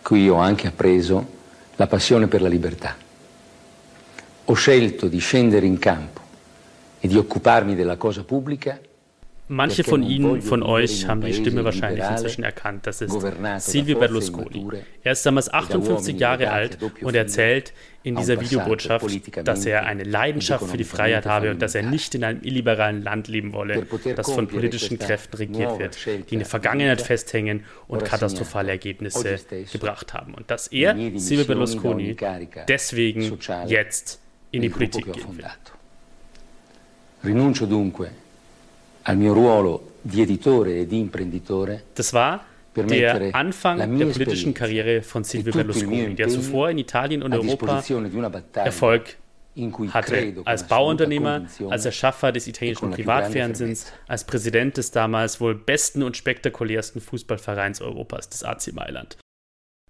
Qui 0.03 0.29
ho 0.29 0.37
anche 0.37 0.67
appreso 0.67 1.35
la 1.77 1.87
passione 1.87 2.29
per 2.29 2.43
la 2.43 2.49
libertà. 2.49 2.95
Ho 4.45 4.55
scelto 4.55 5.09
di 5.09 5.19
scendere 5.19 5.65
in 5.65 5.79
campo 5.79 6.26
Manche 9.49 9.85
von 9.85 10.03
Ihnen, 10.03 10.43
von 10.43 10.63
euch, 10.65 11.07
haben 11.07 11.21
die 11.21 11.33
Stimme 11.33 11.65
wahrscheinlich 11.65 12.05
inzwischen 12.05 12.43
erkannt. 12.43 12.85
Das 12.87 13.01
ist 13.01 13.17
Silvio 13.59 13.99
Berlusconi. 13.99 14.69
Er 15.05 15.13
ist 15.13 15.25
damals 15.25 15.53
58 15.53 16.19
Jahre 16.19 16.51
alt 16.51 16.79
und 17.01 17.15
erzählt 17.15 17.73
in 18.03 18.17
dieser 18.17 18.41
Videobotschaft, 18.41 19.07
dass 19.47 19.65
er 19.65 19.87
eine 19.87 20.03
Leidenschaft 20.03 20.67
für 20.67 20.77
die 20.77 20.85
Freiheit 20.85 21.27
habe 21.27 21.51
und 21.53 21.63
dass 21.63 21.77
er 21.77 21.85
nicht 21.85 22.17
in 22.17 22.25
einem 22.25 22.41
illiberalen 22.43 23.03
Land 23.03 23.29
leben 23.29 23.53
wolle, 23.53 23.87
das 24.17 24.33
von 24.33 24.49
politischen 24.49 24.99
Kräften 24.99 25.37
regiert 25.37 25.79
wird, 25.79 25.97
die 26.07 26.35
in 26.35 26.41
der 26.41 26.49
Vergangenheit 26.49 27.01
festhängen 27.01 27.65
und 27.87 28.05
katastrophale 28.05 28.71
Ergebnisse 28.71 29.39
gebracht 29.73 30.13
haben. 30.13 30.35
Und 30.35 30.51
dass 30.51 30.67
er, 30.67 30.97
Silvio 31.15 31.47
Berlusconi, 31.47 32.17
deswegen 32.67 33.39
jetzt 33.69 34.21
in 34.51 34.63
die 34.63 34.71
Politik 34.71 35.05
gehen 35.13 35.39
will. 35.39 35.45
Rinuncio 37.27 37.67
dunque 37.67 38.25
al 39.03 39.17
mio 39.17 39.33
ruolo 39.33 39.95
di 40.01 40.23
editore 40.23 40.79
e 40.79 40.87
di 40.87 40.99
imprenditore. 40.99 41.85
Das 41.93 42.13
war 42.13 42.45
der 42.73 43.35
Anfang 43.35 43.79
der 43.99 44.07
politischen 44.07 44.55
Karriere 44.55 45.03
von 45.03 45.25
Silvio 45.25 45.53
Berlusconi, 45.53 46.15
der 46.15 46.29
zuvor 46.29 46.71
in 46.71 46.79
Italien 46.79 47.23
und 47.23 47.33
Europa 47.33 47.83
Erfolg 48.55 49.17
hatte. 49.89 50.35
Als 50.45 50.69
Bauunternehmer, 50.69 51.47
als 51.71 51.85
Erschaffer 51.85 52.31
des 52.31 52.47
italienischen 52.47 52.91
Privatfernsehens, 52.91 53.93
als 54.07 54.25
Präsident 54.25 54.77
des 54.77 54.91
damals 54.91 55.41
wohl 55.41 55.55
besten 55.55 56.03
und 56.03 56.17
spektakulärsten 56.17 57.01
Fußballvereins 57.01 57.81
Europas, 57.81 58.29
des 58.29 58.45
AC 58.45 58.73
Mailand. 58.73 59.17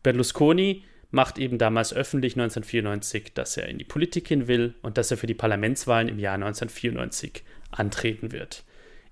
Berlusconi 0.02 0.84
macht 1.16 1.38
eben 1.38 1.58
damals 1.58 1.92
öffentlich 1.92 2.34
1994, 2.34 3.32
dass 3.34 3.56
er 3.56 3.68
in 3.68 3.78
die 3.78 3.84
Politik 3.84 4.28
hin 4.28 4.46
will 4.46 4.74
und 4.82 4.98
dass 4.98 5.10
er 5.10 5.16
für 5.16 5.26
die 5.26 5.34
Parlamentswahlen 5.34 6.08
im 6.08 6.20
Jahr 6.20 6.34
1994 6.34 7.42
antreten 7.72 8.30
wird. 8.30 8.62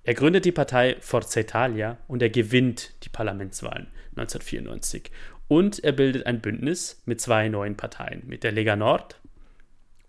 Er 0.03 0.13
gründet 0.13 0.45
die 0.45 0.51
Partei 0.51 0.97
Forza 1.01 1.39
Italia 1.39 1.97
und 2.07 2.21
er 2.21 2.29
gewinnt 2.29 2.93
die 3.03 3.09
Parlamentswahlen 3.09 3.87
1994. 4.11 5.11
Und 5.47 5.83
er 5.83 5.91
bildet 5.91 6.27
ein 6.27 6.41
Bündnis 6.41 7.01
mit 7.05 7.19
zwei 7.19 7.49
neuen 7.49 7.75
Parteien, 7.75 8.21
mit 8.25 8.43
der 8.43 8.51
Lega 8.51 8.75
Nord 8.75 9.19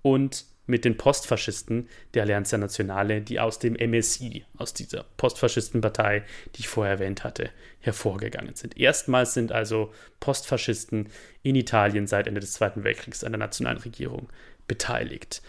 und 0.03 0.45
mit 0.67 0.85
den 0.85 0.97
Postfaschisten 0.97 1.89
der 2.15 2.23
Allianza 2.23 2.59
Nazionale, 2.59 3.23
die 3.23 3.41
aus 3.41 3.59
dem 3.59 3.75
MSI, 3.75 4.45
aus 4.57 4.75
dieser 4.75 5.05
Postfaschistenpartei, 5.17 6.25
die 6.55 6.61
ich 6.61 6.69
vorher 6.69 6.95
erwähnt 6.95 7.25
hatte, 7.25 7.51
hervorgegangen 7.81 8.55
sind. 8.55 8.77
Erstmals 8.77 9.35
sind 9.35 9.53
also 9.53 9.93
Postfaschisten 10.21 11.09
in 11.43 11.55
Italien 11.55 12.07
seit 12.07 12.27
Ende 12.27 12.41
des 12.41 12.53
Zweiten 12.53 12.85
Weltkriegs 12.85 13.25
an 13.25 13.33
der 13.33 13.39
nationalen 13.39 13.79
Regierung 13.79 14.29
beteiligt. 14.67 15.43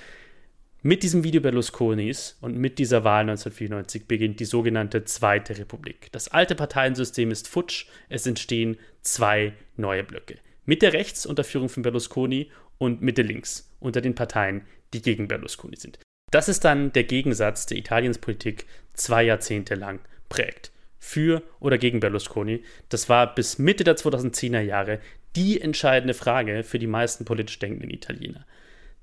Mit 0.83 1.01
diesem 1.01 1.23
Video 1.23 1.41
Berlusconis 1.41 2.37
und 2.39 2.55
mit 2.55 2.77
dieser 2.77 3.03
Wahl 3.03 3.21
1994 3.21 4.07
beginnt 4.07 4.39
die 4.39 4.45
sogenannte 4.45 5.03
Zweite 5.05 5.57
Republik. 5.57 6.11
Das 6.11 6.27
alte 6.27 6.53
Parteiensystem 6.53 7.31
ist 7.31 7.47
futsch, 7.47 7.87
es 8.09 8.27
entstehen 8.27 8.77
zwei 9.01 9.53
neue 9.75 10.03
Blöcke. 10.03 10.37
Mitte 10.65 10.93
rechts 10.93 11.25
unter 11.25 11.43
Führung 11.43 11.69
von 11.69 11.81
Berlusconi 11.81 12.51
und 12.77 13.01
Mitte 13.01 13.23
links 13.23 13.73
unter 13.79 14.01
den 14.01 14.15
Parteien, 14.15 14.61
die 14.93 15.01
gegen 15.01 15.27
Berlusconi 15.27 15.75
sind. 15.75 15.99
Das 16.31 16.49
ist 16.49 16.65
dann 16.65 16.91
der 16.91 17.05
Gegensatz, 17.05 17.65
der 17.65 17.77
Italiens 17.77 18.17
Politik 18.17 18.65
zwei 18.93 19.23
Jahrzehnte 19.23 19.75
lang 19.75 19.99
prägt. 20.29 20.71
Für 20.99 21.41
oder 21.59 21.77
gegen 21.77 21.99
Berlusconi, 21.99 22.63
das 22.89 23.07
war 23.07 23.33
bis 23.33 23.59
Mitte 23.59 23.83
der 23.83 23.95
2010er 23.95 24.59
Jahre 24.59 24.99
die 25.35 25.61
entscheidende 25.61 26.13
Frage 26.13 26.63
für 26.63 26.79
die 26.79 26.87
meisten 26.87 27.23
politisch 27.23 27.59
denkenden 27.59 27.91
Italiener. 27.91 28.45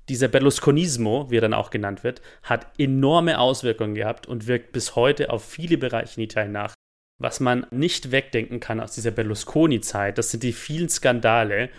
Dieser 0.09 0.27
Berlusconismo, 0.27 1.31
wie 1.31 1.37
er 1.37 1.41
dann 1.41 1.55
auch 1.55 1.71
genannt 1.71 2.03
wird, 2.03 2.21
hat 2.43 2.67
enorme 2.77 3.39
Auswirkungen 3.39 3.95
gehabt 3.95 4.27
und 4.27 4.45
wirkt 4.45 4.71
bis 4.71 4.95
heute 4.95 5.31
auf 5.31 5.43
viele 5.43 5.77
Bereiche 5.77 6.17
in 6.17 6.25
Italien 6.25 6.51
nach. 6.51 6.75
Was 7.17 7.39
man 7.39 7.65
nicht 7.71 8.11
wegdenken 8.11 8.59
kann 8.59 8.79
aus 8.79 8.93
dieser 8.93 9.11
Berlusconi-Zeit, 9.11 10.17
das 10.17 10.31
sind 10.31 10.43
die 10.43 10.53
vielen 10.53 10.89
Skandale 10.89 11.69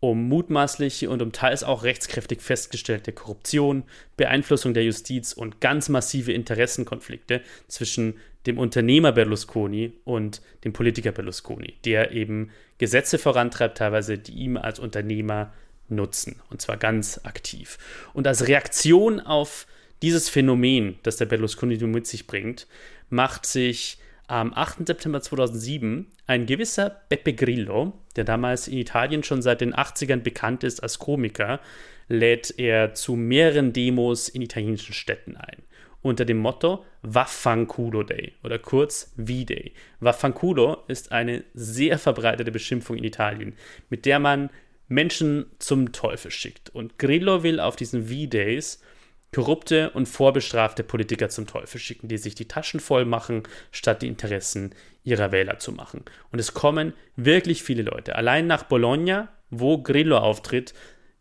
um 0.00 0.28
mutmaßliche 0.28 1.08
und 1.08 1.22
um 1.22 1.32
teils 1.32 1.64
auch 1.64 1.82
rechtskräftig 1.82 2.42
festgestellte 2.42 3.12
Korruption, 3.12 3.84
Beeinflussung 4.16 4.74
der 4.74 4.84
Justiz 4.84 5.32
und 5.32 5.60
ganz 5.60 5.88
massive 5.88 6.32
Interessenkonflikte 6.32 7.40
zwischen 7.66 8.18
dem 8.46 8.58
Unternehmer 8.58 9.12
Berlusconi 9.12 9.94
und 10.04 10.42
dem 10.64 10.72
Politiker 10.72 11.12
Berlusconi, 11.12 11.74
der 11.84 12.12
eben 12.12 12.50
Gesetze 12.78 13.18
vorantreibt, 13.18 13.78
teilweise, 13.78 14.18
die 14.18 14.34
ihm 14.34 14.56
als 14.56 14.78
Unternehmer 14.78 15.52
nutzen, 15.88 16.40
und 16.50 16.60
zwar 16.60 16.76
ganz 16.76 17.20
aktiv. 17.24 17.78
Und 18.12 18.26
als 18.26 18.46
Reaktion 18.46 19.20
auf 19.20 19.66
dieses 20.02 20.28
Phänomen, 20.28 20.98
das 21.02 21.16
der 21.16 21.26
Berlusconi 21.26 21.78
mit 21.78 22.06
sich 22.06 22.26
bringt, 22.26 22.66
macht 23.08 23.46
sich 23.46 23.98
am 24.26 24.52
8. 24.54 24.86
September 24.86 25.20
2007 25.20 26.06
ein 26.26 26.46
gewisser 26.46 27.02
Beppe 27.08 27.32
Grillo, 27.32 27.92
der 28.16 28.24
damals 28.24 28.68
in 28.68 28.78
Italien 28.78 29.22
schon 29.22 29.42
seit 29.42 29.60
den 29.60 29.74
80ern 29.74 30.20
bekannt 30.20 30.64
ist 30.64 30.82
als 30.82 30.98
Komiker, 30.98 31.60
lädt 32.08 32.58
er 32.58 32.94
zu 32.94 33.14
mehreren 33.14 33.72
Demos 33.72 34.28
in 34.28 34.42
italienischen 34.42 34.94
Städten 34.94 35.36
ein. 35.36 35.62
Unter 36.02 36.24
dem 36.24 36.38
Motto 36.38 36.84
Vaffanculo 37.02 38.02
Day 38.02 38.34
oder 38.44 38.58
kurz 38.58 39.12
V-Day. 39.16 39.72
Vaffanculo 40.00 40.84
ist 40.86 41.10
eine 41.10 41.44
sehr 41.54 41.98
verbreitete 41.98 42.52
Beschimpfung 42.52 42.96
in 42.96 43.04
Italien, 43.04 43.54
mit 43.90 44.06
der 44.06 44.18
man 44.20 44.50
Menschen 44.88 45.46
zum 45.58 45.92
Teufel 45.92 46.30
schickt. 46.30 46.70
Und 46.70 46.98
Grillo 46.98 47.42
will 47.42 47.58
auf 47.58 47.74
diesen 47.74 48.06
V-Days 48.06 48.80
korrupte 49.36 49.90
und 49.90 50.06
vorbestrafte 50.06 50.82
Politiker 50.82 51.28
zum 51.28 51.46
Teufel 51.46 51.78
schicken, 51.78 52.08
die 52.08 52.16
sich 52.16 52.34
die 52.34 52.48
Taschen 52.48 52.80
voll 52.80 53.04
machen, 53.04 53.42
statt 53.70 54.00
die 54.00 54.08
Interessen 54.08 54.74
ihrer 55.04 55.30
Wähler 55.30 55.58
zu 55.58 55.72
machen. 55.72 56.06
Und 56.32 56.38
es 56.38 56.54
kommen 56.54 56.94
wirklich 57.16 57.62
viele 57.62 57.82
Leute. 57.82 58.16
Allein 58.16 58.46
nach 58.46 58.62
Bologna, 58.62 59.28
wo 59.50 59.76
Grillo 59.76 60.16
auftritt, 60.16 60.72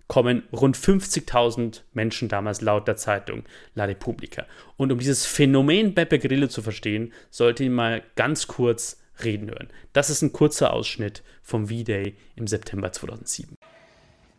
kommen 0.08 0.44
rund 0.54 0.78
50.000 0.78 1.82
Menschen 1.92 2.30
damals 2.30 2.62
laut 2.62 2.88
der 2.88 2.96
Zeitung 2.96 3.44
La 3.74 3.84
Repubblica. 3.84 4.46
Und 4.78 4.94
um 4.94 5.00
dieses 5.00 5.26
Phänomen 5.26 5.94
Beppe 5.94 6.18
Grillo 6.18 6.48
zu 6.48 6.62
verstehen, 6.62 7.12
sollte 7.32 7.66
ich 7.66 7.70
mal 7.70 8.02
ganz 8.16 8.48
kurz 8.48 9.04
reden 9.26 9.50
hören. 9.50 9.68
Das 9.92 10.10
ist 10.10 10.22
ein 10.22 10.32
kurzer 10.32 10.72
Ausschnitt 10.72 11.22
vom 11.44 11.68
V-Day 11.68 12.16
im 12.38 12.48
September 12.48 12.94
2007. 12.94 13.58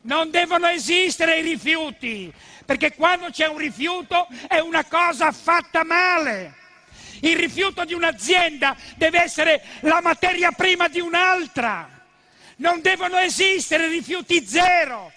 Non 0.06 0.30
devono 0.30 0.68
esistere 0.68 1.38
i 1.38 1.42
rifiuti, 1.42 2.32
perché 2.64 2.94
quando 2.94 3.30
c'è 3.30 3.48
un 3.48 3.58
rifiuto 3.58 4.28
è 4.46 4.60
una 4.60 4.84
cosa 4.84 5.32
fatta 5.32 5.82
male. 5.82 6.54
Il 7.22 7.36
rifiuto 7.36 7.84
di 7.84 7.92
un'azienda 7.92 8.76
deve 8.94 9.20
essere 9.20 9.60
la 9.80 10.00
materia 10.00 10.52
prima 10.52 10.86
di 10.86 11.00
un'altra. 11.00 11.90
Non 12.58 12.80
devono 12.82 13.18
esistere 13.18 13.88
rifiuti 13.88 14.46
zero. 14.46 15.10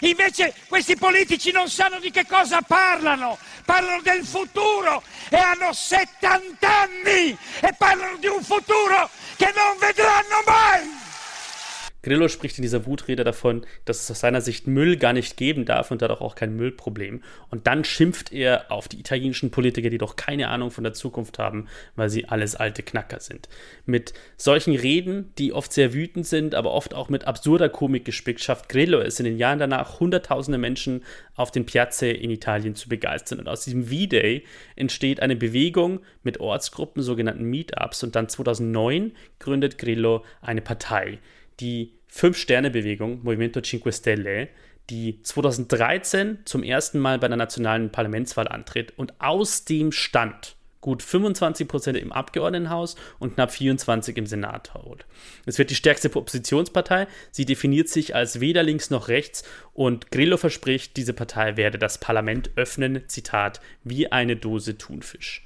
Invece 0.00 0.54
questi 0.66 0.96
politici 0.96 1.52
non 1.52 1.70
sanno 1.70 2.00
di 2.00 2.10
che 2.10 2.26
cosa 2.26 2.62
parlano, 2.62 3.38
parlano 3.64 4.02
del 4.02 4.26
futuro 4.26 5.04
e 5.28 5.36
hanno 5.36 5.72
70 5.72 6.68
anni 6.68 7.38
e 7.60 7.72
parlano 7.78 8.16
di 8.16 8.26
un 8.26 8.42
futuro 8.42 9.08
che 9.36 9.52
non 9.54 9.78
vedranno 9.78 10.42
mai. 10.44 11.04
Grillo 12.06 12.28
spricht 12.28 12.56
in 12.56 12.62
dieser 12.62 12.86
Wutrede 12.86 13.24
davon, 13.24 13.66
dass 13.84 14.00
es 14.00 14.10
aus 14.12 14.20
seiner 14.20 14.40
Sicht 14.40 14.68
Müll 14.68 14.96
gar 14.96 15.12
nicht 15.12 15.36
geben 15.36 15.64
darf 15.64 15.90
und 15.90 16.02
dadurch 16.02 16.20
auch 16.20 16.36
kein 16.36 16.54
Müllproblem. 16.54 17.20
Und 17.50 17.66
dann 17.66 17.82
schimpft 17.82 18.32
er 18.32 18.70
auf 18.70 18.86
die 18.86 19.00
italienischen 19.00 19.50
Politiker, 19.50 19.90
die 19.90 19.98
doch 19.98 20.14
keine 20.14 20.48
Ahnung 20.50 20.70
von 20.70 20.84
der 20.84 20.92
Zukunft 20.92 21.40
haben, 21.40 21.66
weil 21.96 22.08
sie 22.08 22.26
alles 22.28 22.54
alte 22.54 22.84
Knacker 22.84 23.18
sind. 23.18 23.48
Mit 23.86 24.14
solchen 24.36 24.76
Reden, 24.76 25.32
die 25.36 25.52
oft 25.52 25.72
sehr 25.72 25.94
wütend 25.94 26.28
sind, 26.28 26.54
aber 26.54 26.70
oft 26.70 26.94
auch 26.94 27.08
mit 27.08 27.24
absurder 27.24 27.68
Komik 27.68 28.04
gespickt, 28.04 28.40
schafft 28.40 28.68
Grillo 28.68 29.00
es 29.00 29.18
in 29.18 29.24
den 29.24 29.36
Jahren 29.36 29.58
danach, 29.58 29.98
hunderttausende 29.98 30.58
Menschen 30.58 31.02
auf 31.34 31.50
den 31.50 31.66
Piazze 31.66 32.06
in 32.06 32.30
Italien 32.30 32.76
zu 32.76 32.88
begeistern. 32.88 33.40
Und 33.40 33.48
aus 33.48 33.64
diesem 33.64 33.88
V-Day 33.88 34.44
entsteht 34.76 35.18
eine 35.18 35.34
Bewegung 35.34 35.98
mit 36.22 36.38
Ortsgruppen, 36.38 37.02
sogenannten 37.02 37.42
Meetups. 37.42 38.04
Und 38.04 38.14
dann 38.14 38.28
2009 38.28 39.10
gründet 39.40 39.76
Grillo 39.76 40.24
eine 40.40 40.60
Partei, 40.60 41.18
die 41.58 41.95
Fünf-Sterne-Bewegung, 42.06 43.22
Movimento 43.22 43.60
Cinque 43.60 43.92
Stelle, 43.92 44.48
die 44.90 45.20
2013 45.22 46.38
zum 46.44 46.62
ersten 46.62 46.98
Mal 46.98 47.18
bei 47.18 47.28
der 47.28 47.36
nationalen 47.36 47.90
Parlamentswahl 47.90 48.48
antritt 48.48 48.92
und 48.96 49.20
aus 49.20 49.64
dem 49.64 49.92
Stand 49.92 50.56
gut 50.86 51.02
25 51.02 51.66
Prozent 51.66 51.98
im 51.98 52.12
Abgeordnetenhaus 52.12 52.94
und 53.18 53.34
knapp 53.34 53.50
24 53.50 54.16
im 54.18 54.26
Senat 54.26 54.72
holt. 54.74 55.04
Es 55.44 55.58
wird 55.58 55.70
die 55.70 55.74
stärkste 55.74 56.14
Oppositionspartei. 56.14 57.08
Sie 57.32 57.44
definiert 57.44 57.88
sich 57.88 58.14
als 58.14 58.38
weder 58.38 58.62
links 58.62 58.88
noch 58.88 59.08
rechts 59.08 59.42
und 59.72 60.12
Grillo 60.12 60.36
verspricht, 60.36 60.96
diese 60.96 61.12
Partei 61.12 61.56
werde 61.56 61.78
das 61.78 61.98
Parlament 61.98 62.50
öffnen, 62.54 63.02
Zitat, 63.08 63.60
wie 63.82 64.12
eine 64.12 64.36
Dose 64.36 64.78
Thunfisch. 64.78 65.44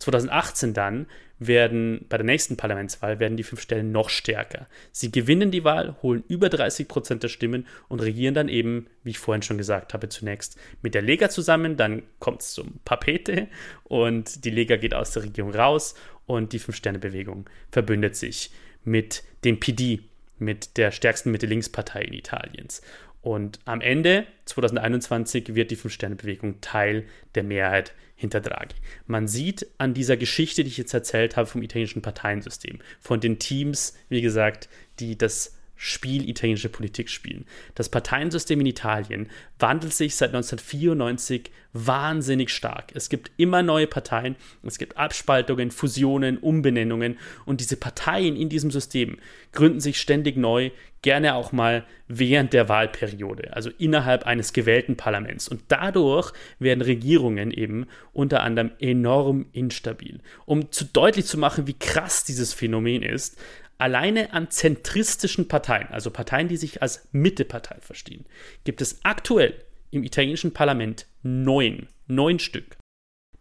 2018 0.00 0.74
dann 0.74 1.06
werden 1.40 2.04
bei 2.08 2.18
der 2.18 2.26
nächsten 2.26 2.56
Parlamentswahl 2.56 3.18
werden 3.18 3.36
die 3.36 3.42
fünf 3.42 3.62
Stellen 3.62 3.90
noch 3.90 4.10
stärker. 4.10 4.68
Sie 4.92 5.10
gewinnen 5.10 5.50
die 5.50 5.64
Wahl, 5.64 5.96
holen 6.02 6.22
über 6.28 6.50
30 6.50 6.86
Prozent 6.86 7.22
der 7.22 7.28
Stimmen 7.28 7.66
und 7.88 8.00
regieren 8.00 8.34
dann 8.34 8.48
eben, 8.48 8.86
wie 9.02 9.10
ich 9.10 9.18
vorhin 9.18 9.42
schon 9.42 9.58
gesagt 9.58 9.94
habe, 9.94 10.10
zunächst 10.10 10.58
mit 10.82 10.94
der 10.94 11.02
Lega 11.02 11.30
zusammen, 11.30 11.76
dann 11.76 12.02
kommt 12.18 12.42
es 12.42 12.52
zum 12.52 12.78
Papete 12.84 13.48
und 13.84 14.44
die 14.44 14.50
Lega 14.50 14.76
geht 14.76 14.94
aus 14.94 15.12
der 15.12 15.24
Regierung 15.24 15.54
raus 15.54 15.94
und 16.26 16.52
die 16.52 16.58
Fünf-Sterne-Bewegung 16.58 17.48
verbündet 17.72 18.16
sich 18.16 18.50
mit 18.84 19.24
dem 19.44 19.58
PD, 19.58 20.00
mit 20.38 20.76
der 20.76 20.90
stärksten 20.92 21.30
Mitte-Links-Partei 21.30 22.02
in 22.02 22.12
Italiens. 22.12 22.82
Und 23.22 23.58
am 23.66 23.80
Ende 23.80 24.26
2021 24.46 25.54
wird 25.54 25.70
die 25.70 25.76
Fünf-Sterne-Bewegung 25.76 26.60
Teil 26.60 27.04
der 27.34 27.42
Mehrheit 27.42 27.94
hinter 28.16 28.40
Draghi. 28.40 28.76
Man 29.06 29.28
sieht 29.28 29.66
an 29.78 29.94
dieser 29.94 30.16
Geschichte, 30.16 30.62
die 30.64 30.70
ich 30.70 30.78
jetzt 30.78 30.94
erzählt 30.94 31.36
habe 31.36 31.46
vom 31.46 31.62
italienischen 31.62 32.02
Parteiensystem, 32.02 32.78
von 32.98 33.20
den 33.20 33.38
Teams, 33.38 33.96
wie 34.08 34.22
gesagt, 34.22 34.68
die 34.98 35.16
das 35.16 35.56
Spiel 35.82 36.28
italienische 36.28 36.68
Politik 36.68 37.08
spielen. 37.08 37.46
Das 37.74 37.88
Parteiensystem 37.88 38.60
in 38.60 38.66
Italien 38.66 39.30
wandelt 39.58 39.94
sich 39.94 40.14
seit 40.14 40.28
1994 40.34 41.50
wahnsinnig 41.72 42.50
stark. 42.50 42.92
Es 42.94 43.08
gibt 43.08 43.30
immer 43.38 43.62
neue 43.62 43.86
Parteien, 43.86 44.36
es 44.62 44.76
gibt 44.76 44.98
Abspaltungen, 44.98 45.70
Fusionen, 45.70 46.36
Umbenennungen 46.36 47.18
und 47.46 47.60
diese 47.60 47.78
Parteien 47.78 48.36
in 48.36 48.50
diesem 48.50 48.70
System 48.70 49.16
gründen 49.52 49.80
sich 49.80 49.98
ständig 49.98 50.36
neu, 50.36 50.70
gerne 51.02 51.34
auch 51.34 51.52
mal 51.52 51.86
während 52.08 52.52
der 52.52 52.68
Wahlperiode, 52.68 53.54
also 53.54 53.70
innerhalb 53.78 54.26
eines 54.26 54.52
gewählten 54.52 54.96
Parlaments. 54.96 55.48
Und 55.48 55.62
dadurch 55.68 56.32
werden 56.58 56.82
Regierungen 56.82 57.52
eben 57.52 57.86
unter 58.12 58.42
anderem 58.42 58.72
enorm 58.80 59.46
instabil. 59.52 60.20
Um 60.44 60.70
zu 60.72 60.84
deutlich 60.84 61.24
zu 61.24 61.38
machen, 61.38 61.66
wie 61.66 61.78
krass 61.78 62.24
dieses 62.24 62.52
Phänomen 62.52 63.02
ist, 63.02 63.40
alleine 63.80 64.32
an 64.32 64.50
zentristischen 64.50 65.48
Parteien, 65.48 65.88
also 65.88 66.10
Parteien, 66.10 66.48
die 66.48 66.56
sich 66.56 66.82
als 66.82 67.08
Mittepartei 67.12 67.80
verstehen, 67.80 68.26
gibt 68.64 68.80
es 68.80 69.00
aktuell 69.04 69.64
im 69.90 70.04
italienischen 70.04 70.52
Parlament 70.52 71.06
neun, 71.22 71.88
neun 72.06 72.38
Stück. 72.38 72.76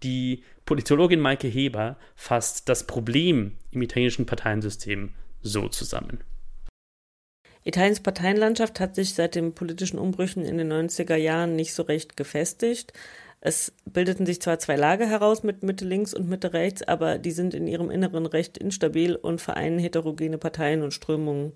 Die 0.03 0.43
Politologin 0.65 1.19
Maike 1.19 1.47
Heber 1.47 1.97
fasst 2.15 2.69
das 2.69 2.87
Problem 2.87 3.57
im 3.71 3.81
italienischen 3.81 4.25
Parteiensystem 4.25 5.13
so 5.41 5.67
zusammen. 5.67 6.23
Italiens 7.63 7.99
Parteienlandschaft 7.99 8.79
hat 8.79 8.95
sich 8.95 9.13
seit 9.13 9.35
den 9.35 9.53
politischen 9.53 9.99
Umbrüchen 9.99 10.45
in 10.45 10.57
den 10.57 10.71
90er 10.71 11.15
Jahren 11.15 11.55
nicht 11.55 11.73
so 11.73 11.83
recht 11.83 12.15
gefestigt. 12.15 12.93
Es 13.41 13.71
bildeten 13.85 14.25
sich 14.25 14.41
zwar 14.41 14.59
zwei 14.59 14.75
Lager 14.75 15.07
heraus 15.07 15.43
mit 15.43 15.63
Mitte 15.63 15.85
links 15.85 16.13
und 16.13 16.27
Mitte 16.27 16.53
rechts, 16.53 16.83
aber 16.83 17.17
die 17.17 17.31
sind 17.31 17.53
in 17.53 17.67
ihrem 17.67 17.89
Inneren 17.89 18.25
recht 18.25 18.57
instabil 18.57 19.15
und 19.15 19.39
vereinen 19.39 19.79
heterogene 19.79 20.37
Parteien 20.37 20.83
und 20.83 20.93
Strömungen. 20.93 21.53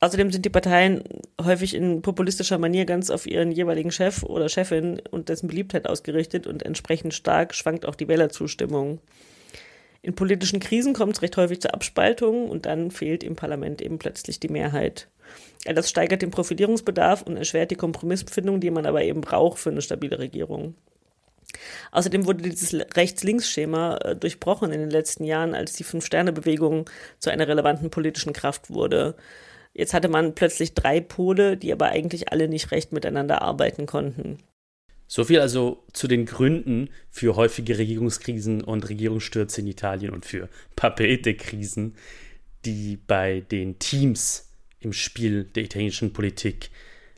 Außerdem 0.00 0.30
sind 0.30 0.44
die 0.44 0.50
Parteien 0.50 1.02
häufig 1.42 1.74
in 1.74 2.02
populistischer 2.02 2.58
Manier 2.58 2.84
ganz 2.84 3.10
auf 3.10 3.26
ihren 3.26 3.50
jeweiligen 3.50 3.90
Chef 3.90 4.22
oder 4.22 4.48
Chefin 4.48 5.02
und 5.10 5.28
dessen 5.28 5.48
Beliebtheit 5.48 5.88
ausgerichtet 5.88 6.46
und 6.46 6.62
entsprechend 6.62 7.14
stark 7.14 7.54
schwankt 7.54 7.84
auch 7.84 7.96
die 7.96 8.08
Wählerzustimmung. 8.08 9.00
In 10.02 10.14
politischen 10.14 10.60
Krisen 10.60 10.94
kommt 10.94 11.16
es 11.16 11.22
recht 11.22 11.36
häufig 11.36 11.60
zu 11.60 11.72
Abspaltungen 11.72 12.48
und 12.48 12.66
dann 12.66 12.90
fehlt 12.90 13.24
im 13.24 13.36
Parlament 13.36 13.82
eben 13.82 13.98
plötzlich 13.98 14.38
die 14.40 14.48
Mehrheit. 14.48 15.08
Das 15.64 15.90
steigert 15.90 16.22
den 16.22 16.30
Profilierungsbedarf 16.30 17.22
und 17.22 17.36
erschwert 17.36 17.70
die 17.70 17.76
Kompromissfindung, 17.76 18.60
die 18.60 18.70
man 18.70 18.86
aber 18.86 19.02
eben 19.02 19.20
braucht 19.20 19.58
für 19.58 19.70
eine 19.70 19.82
stabile 19.82 20.18
Regierung. 20.18 20.74
Außerdem 21.92 22.26
wurde 22.26 22.42
dieses 22.42 22.74
Rechts-Links-Schema 22.74 23.96
äh, 23.96 24.16
durchbrochen 24.16 24.70
in 24.72 24.80
den 24.80 24.90
letzten 24.90 25.24
Jahren, 25.24 25.54
als 25.54 25.72
die 25.72 25.84
Fünf-Sterne-Bewegung 25.84 26.88
zu 27.18 27.30
einer 27.30 27.48
relevanten 27.48 27.90
politischen 27.90 28.32
Kraft 28.32 28.70
wurde. 28.70 29.16
Jetzt 29.72 29.94
hatte 29.94 30.08
man 30.08 30.34
plötzlich 30.34 30.74
drei 30.74 31.00
Pole, 31.00 31.56
die 31.56 31.72
aber 31.72 31.86
eigentlich 31.86 32.30
alle 32.32 32.48
nicht 32.48 32.70
recht 32.70 32.92
miteinander 32.92 33.42
arbeiten 33.42 33.86
konnten. 33.86 34.38
So 35.10 35.24
viel 35.24 35.40
also 35.40 35.82
zu 35.94 36.06
den 36.06 36.26
Gründen 36.26 36.90
für 37.10 37.34
häufige 37.34 37.78
Regierungskrisen 37.78 38.62
und 38.62 38.88
Regierungsstürze 38.88 39.62
in 39.62 39.66
Italien 39.66 40.12
und 40.12 40.26
für 40.26 40.50
Papete-Krisen, 40.76 41.96
die 42.66 42.98
bei 43.06 43.40
den 43.40 43.78
Teams 43.78 44.50
im 44.80 44.92
Spiel 44.92 45.44
der 45.44 45.64
italienischen 45.64 46.12
Politik 46.12 46.70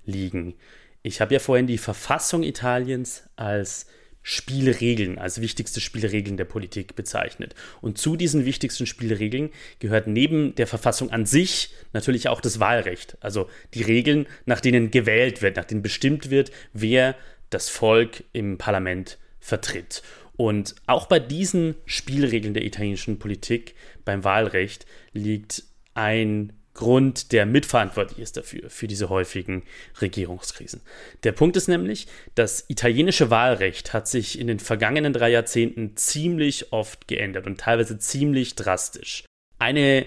liegen. 0.04 0.54
Ich 1.02 1.20
habe 1.20 1.34
ja 1.34 1.40
vorhin 1.40 1.66
die 1.66 1.78
Verfassung 1.78 2.44
Italiens 2.44 3.24
als 3.34 3.86
Spielregeln, 4.22 5.18
als 5.18 5.40
wichtigste 5.40 5.80
Spielregeln 5.80 6.36
der 6.36 6.44
Politik 6.44 6.94
bezeichnet. 6.94 7.54
Und 7.80 7.98
zu 7.98 8.16
diesen 8.16 8.44
wichtigsten 8.44 8.86
Spielregeln 8.86 9.50
gehört 9.80 10.06
neben 10.06 10.54
der 10.54 10.66
Verfassung 10.66 11.10
an 11.10 11.26
sich 11.26 11.72
natürlich 11.92 12.28
auch 12.28 12.40
das 12.40 12.60
Wahlrecht. 12.60 13.16
Also 13.20 13.48
die 13.74 13.82
Regeln, 13.82 14.26
nach 14.44 14.60
denen 14.60 14.90
gewählt 14.90 15.42
wird, 15.42 15.56
nach 15.56 15.64
denen 15.64 15.82
bestimmt 15.82 16.30
wird, 16.30 16.52
wer 16.72 17.16
das 17.50 17.68
Volk 17.68 18.24
im 18.32 18.58
Parlament 18.58 19.18
vertritt. 19.40 20.02
Und 20.36 20.74
auch 20.86 21.06
bei 21.06 21.18
diesen 21.18 21.74
Spielregeln 21.84 22.54
der 22.54 22.64
italienischen 22.64 23.18
Politik 23.18 23.74
beim 24.04 24.24
Wahlrecht 24.24 24.86
liegt 25.12 25.64
ein 25.94 26.54
Grund, 26.72 27.32
der 27.32 27.46
mitverantwortlich 27.46 28.20
ist 28.20 28.36
dafür, 28.36 28.70
für 28.70 28.86
diese 28.86 29.10
häufigen 29.10 29.64
Regierungskrisen. 30.00 30.80
Der 31.24 31.32
Punkt 31.32 31.56
ist 31.56 31.68
nämlich, 31.68 32.06
das 32.36 32.64
italienische 32.68 33.28
Wahlrecht 33.28 33.92
hat 33.92 34.08
sich 34.08 34.38
in 34.38 34.46
den 34.46 34.60
vergangenen 34.60 35.12
drei 35.12 35.30
Jahrzehnten 35.30 35.96
ziemlich 35.96 36.72
oft 36.72 37.08
geändert 37.08 37.46
und 37.46 37.60
teilweise 37.60 37.98
ziemlich 37.98 38.54
drastisch. 38.54 39.24
Eine 39.58 40.06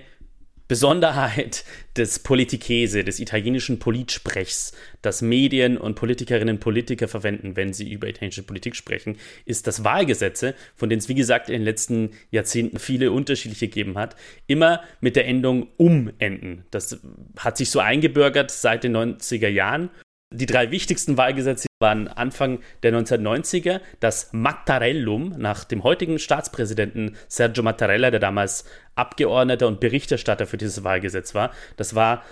Besonderheit 0.74 1.66
des 1.98 2.18
Politikese, 2.18 3.04
des 3.04 3.20
italienischen 3.20 3.78
Politsprechs, 3.78 4.72
das 5.04 5.22
Medien 5.22 5.78
und 5.78 5.94
Politikerinnen 5.94 6.56
und 6.56 6.62
Politiker 6.62 7.08
verwenden, 7.08 7.56
wenn 7.56 7.74
sie 7.74 7.92
über 7.92 8.08
italienische 8.08 8.42
Politik 8.42 8.76
sprechen, 8.76 9.18
ist, 9.46 9.68
dass 9.68 9.84
Wahlgesetze, 9.84 10.56
von 10.76 10.90
denen 10.90 10.98
es 10.98 11.10
wie 11.10 11.14
gesagt 11.14 11.50
in 11.50 11.54
den 11.54 11.62
letzten 11.62 12.10
Jahrzehnten 12.32 12.80
viele 12.80 13.12
unterschiedliche 13.12 13.68
gegeben 13.68 14.00
hat, 14.00 14.16
immer 14.48 14.82
mit 15.00 15.16
der 15.16 15.28
Endung 15.28 15.68
um 15.78 16.12
enden. 16.18 16.66
Das 16.72 17.00
hat 17.38 17.58
sich 17.58 17.70
so 17.70 17.80
eingebürgert 17.80 18.50
seit 18.50 18.84
den 18.84 18.98
90er 18.98 19.50
Jahren 19.50 19.92
die 20.32 20.48
drei 20.48 20.72
wichtigsten 20.72 21.18
Wahlgesetze 21.18 21.68
waren 21.84 22.08
Anfang 22.08 22.62
der 22.82 22.92
1990er 22.94 23.82
das 24.00 24.30
Mattarellum 24.32 25.36
nach 25.38 25.66
dem 25.66 25.84
heutigen 25.84 26.18
Staatspräsidenten 26.18 27.16
Sergio 27.28 27.62
Mattarella, 27.62 28.10
der 28.10 28.20
damals 28.20 28.66
Abgeordneter 28.96 29.68
und 29.68 29.80
Berichterstatter 29.80 30.48
für 30.48 30.58
dieses 30.58 30.84
Wahlgesetz 30.84 31.36
war. 31.36 31.52
Das 31.78 31.94
war 31.94 32.24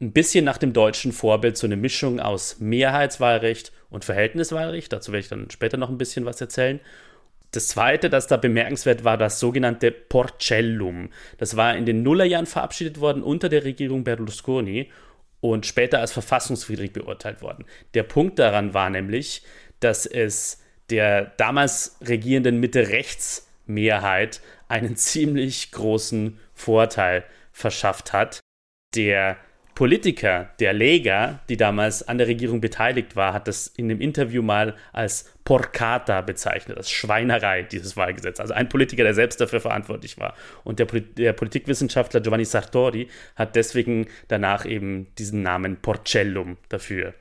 ein 0.00 0.12
bisschen 0.12 0.46
nach 0.46 0.56
dem 0.56 0.72
deutschen 0.72 1.12
Vorbild 1.12 1.58
so 1.58 1.66
eine 1.66 1.76
Mischung 1.76 2.20
aus 2.20 2.60
Mehrheitswahlrecht 2.60 3.72
und 3.90 4.04
Verhältniswahlrecht. 4.04 4.92
Dazu 4.92 5.12
werde 5.12 5.20
ich 5.20 5.28
dann 5.28 5.50
später 5.50 5.76
noch 5.76 5.90
ein 5.90 5.98
bisschen 5.98 6.24
was 6.24 6.40
erzählen. 6.40 6.80
das 7.50 7.66
Zweite, 7.66 8.10
das 8.10 8.28
da 8.28 8.36
bemerkenswert 8.36 9.02
war, 9.02 9.18
das 9.18 9.40
sogenannte 9.40 9.90
Porcellum. 9.90 11.10
Das 11.36 11.56
war 11.56 11.76
in 11.76 11.84
den 11.84 12.04
Nullerjahren 12.04 12.46
verabschiedet 12.46 13.00
worden 13.00 13.24
unter 13.24 13.48
der 13.48 13.64
Regierung 13.64 14.04
Berlusconi 14.04 14.88
und 15.40 15.66
später 15.66 16.00
als 16.00 16.12
verfassungswidrig 16.12 16.92
beurteilt 16.92 17.42
worden. 17.42 17.64
Der 17.94 18.02
Punkt 18.02 18.38
daran 18.38 18.74
war 18.74 18.90
nämlich, 18.90 19.42
dass 19.80 20.06
es 20.06 20.62
der 20.90 21.26
damals 21.36 21.96
regierenden 22.02 22.60
Mitte-Rechts-Mehrheit 22.60 24.40
einen 24.68 24.96
ziemlich 24.96 25.72
großen 25.72 26.38
Vorteil 26.54 27.24
verschafft 27.52 28.12
hat. 28.12 28.40
Der 28.94 29.38
Politiker 29.80 30.50
der 30.60 30.74
Lega, 30.74 31.40
die 31.48 31.56
damals 31.56 32.06
an 32.06 32.18
der 32.18 32.26
Regierung 32.26 32.60
beteiligt 32.60 33.16
war, 33.16 33.32
hat 33.32 33.48
das 33.48 33.66
in 33.66 33.86
einem 33.86 34.02
Interview 34.02 34.42
mal 34.42 34.76
als 34.92 35.32
Porcata 35.44 36.20
bezeichnet, 36.20 36.76
als 36.76 36.90
Schweinerei, 36.90 37.62
dieses 37.62 37.96
Wahlgesetz. 37.96 38.40
Also 38.40 38.52
ein 38.52 38.68
Politiker, 38.68 39.04
der 39.04 39.14
selbst 39.14 39.40
dafür 39.40 39.58
verantwortlich 39.58 40.18
war. 40.18 40.34
Und 40.64 40.80
der, 40.80 40.86
der 40.86 41.32
Politikwissenschaftler 41.32 42.20
Giovanni 42.20 42.44
Sartori 42.44 43.08
hat 43.36 43.56
deswegen 43.56 44.06
danach 44.28 44.66
eben 44.66 45.06
diesen 45.16 45.40
Namen 45.40 45.78
Porcellum 45.78 46.58
dafür 46.68 47.14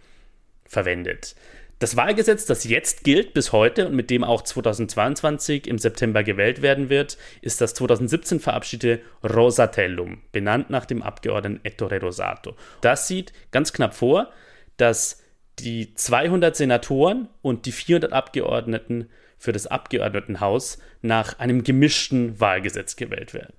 verwendet. 0.65 1.35
Das 1.79 1.95
Wahlgesetz, 1.95 2.45
das 2.45 2.65
jetzt 2.65 3.05
gilt 3.05 3.33
bis 3.33 3.53
heute 3.53 3.87
und 3.87 3.95
mit 3.95 4.09
dem 4.09 4.25
auch 4.25 4.41
2022 4.41 5.65
im 5.65 5.77
September 5.77 6.23
gewählt 6.23 6.61
werden 6.61 6.89
wird, 6.89 7.17
ist 7.41 7.61
das 7.61 7.73
2017 7.73 8.41
verabschiedete 8.41 9.01
Rosatellum, 9.23 10.21
benannt 10.33 10.69
nach 10.69 10.85
dem 10.85 11.01
Abgeordneten 11.01 11.61
Ettore 11.63 12.01
Rosato. 12.01 12.57
Das 12.81 13.07
sieht 13.07 13.31
ganz 13.51 13.71
knapp 13.71 13.95
vor, 13.95 14.29
dass 14.75 15.23
die 15.59 15.93
200 15.93 16.53
Senatoren 16.53 17.29
und 17.41 17.65
die 17.65 17.71
400 17.71 18.11
Abgeordneten 18.11 19.09
für 19.37 19.53
das 19.53 19.65
Abgeordnetenhaus 19.65 20.79
nach 21.01 21.39
einem 21.39 21.63
gemischten 21.63 22.41
Wahlgesetz 22.41 22.97
gewählt 22.97 23.33
werden. 23.33 23.53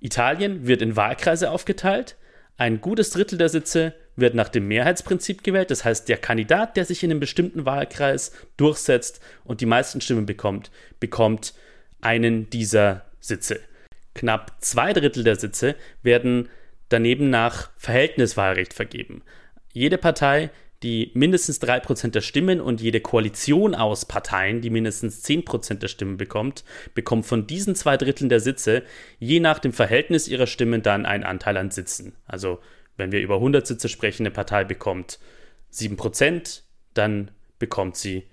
Italien 0.00 0.66
wird 0.66 0.82
in 0.82 0.96
Wahlkreise 0.96 1.52
aufgeteilt. 1.52 2.16
Ein 2.56 2.80
gutes 2.80 3.10
Drittel 3.10 3.38
der 3.38 3.48
Sitze 3.48 3.94
wird 4.16 4.34
nach 4.34 4.48
dem 4.48 4.68
Mehrheitsprinzip 4.68 5.42
gewählt. 5.42 5.70
Das 5.70 5.84
heißt, 5.84 6.08
der 6.08 6.18
Kandidat, 6.18 6.76
der 6.76 6.84
sich 6.84 7.02
in 7.02 7.10
einem 7.10 7.20
bestimmten 7.20 7.66
Wahlkreis 7.66 8.32
durchsetzt 8.56 9.20
und 9.44 9.60
die 9.60 9.66
meisten 9.66 10.00
Stimmen 10.00 10.26
bekommt, 10.26 10.70
bekommt 11.00 11.54
einen 12.00 12.50
dieser 12.50 13.04
Sitze. 13.20 13.60
Knapp 14.14 14.52
zwei 14.60 14.92
Drittel 14.92 15.24
der 15.24 15.36
Sitze 15.36 15.74
werden 16.02 16.48
daneben 16.88 17.30
nach 17.30 17.70
Verhältniswahlrecht 17.76 18.74
vergeben. 18.74 19.22
Jede 19.72 19.98
Partei, 19.98 20.50
die 20.84 21.10
mindestens 21.14 21.60
3% 21.62 22.10
der 22.10 22.20
Stimmen 22.20 22.60
und 22.60 22.80
jede 22.80 23.00
Koalition 23.00 23.74
aus 23.74 24.04
Parteien, 24.04 24.60
die 24.60 24.70
mindestens 24.70 25.24
10% 25.24 25.78
der 25.78 25.88
Stimmen 25.88 26.18
bekommt, 26.18 26.62
bekommt 26.94 27.26
von 27.26 27.46
diesen 27.46 27.74
zwei 27.74 27.96
Dritteln 27.96 28.28
der 28.28 28.40
Sitze 28.40 28.82
je 29.18 29.40
nach 29.40 29.58
dem 29.58 29.72
Verhältnis 29.72 30.28
ihrer 30.28 30.46
Stimmen 30.46 30.82
dann 30.82 31.06
einen 31.06 31.24
Anteil 31.24 31.56
an 31.56 31.70
Sitzen. 31.70 32.14
Also 32.26 32.60
wenn 32.96 33.12
wir 33.12 33.20
über 33.20 33.36
100 33.36 33.66
Sitze 33.66 33.88
sprechen, 33.88 34.22
eine 34.22 34.30
Partei 34.30 34.64
bekommt 34.64 35.18
7%, 35.72 36.62
dann 36.94 37.30
bekommt 37.58 37.96
sie 37.96 38.24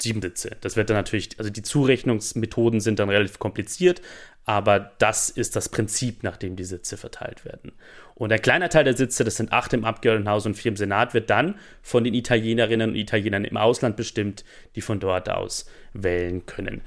7 0.00 0.20
Sitze. 0.20 0.56
Das 0.60 0.76
wird 0.76 0.90
dann 0.90 0.96
natürlich, 0.96 1.38
also 1.38 1.50
die 1.50 1.62
Zurechnungsmethoden 1.62 2.80
sind 2.80 2.98
dann 2.98 3.08
relativ 3.08 3.38
kompliziert, 3.38 4.02
aber 4.44 4.92
das 4.98 5.30
ist 5.30 5.54
das 5.54 5.68
Prinzip, 5.68 6.24
nach 6.24 6.36
dem 6.36 6.56
die 6.56 6.64
Sitze 6.64 6.96
verteilt 6.96 7.44
werden. 7.44 7.72
Und 8.14 8.32
ein 8.32 8.42
kleiner 8.42 8.68
Teil 8.68 8.84
der 8.84 8.96
Sitze, 8.96 9.24
das 9.24 9.36
sind 9.36 9.52
acht 9.52 9.72
im 9.72 9.84
Abgeordnetenhaus 9.84 10.46
und 10.46 10.54
vier 10.54 10.70
im 10.70 10.76
Senat, 10.76 11.14
wird 11.14 11.30
dann 11.30 11.58
von 11.80 12.02
den 12.04 12.14
Italienerinnen 12.14 12.90
und 12.90 12.96
Italienern 12.96 13.44
im 13.44 13.56
Ausland 13.56 13.96
bestimmt, 13.96 14.44
die 14.74 14.80
von 14.80 15.00
dort 15.00 15.28
aus 15.28 15.66
wählen 15.92 16.44
können. 16.44 16.82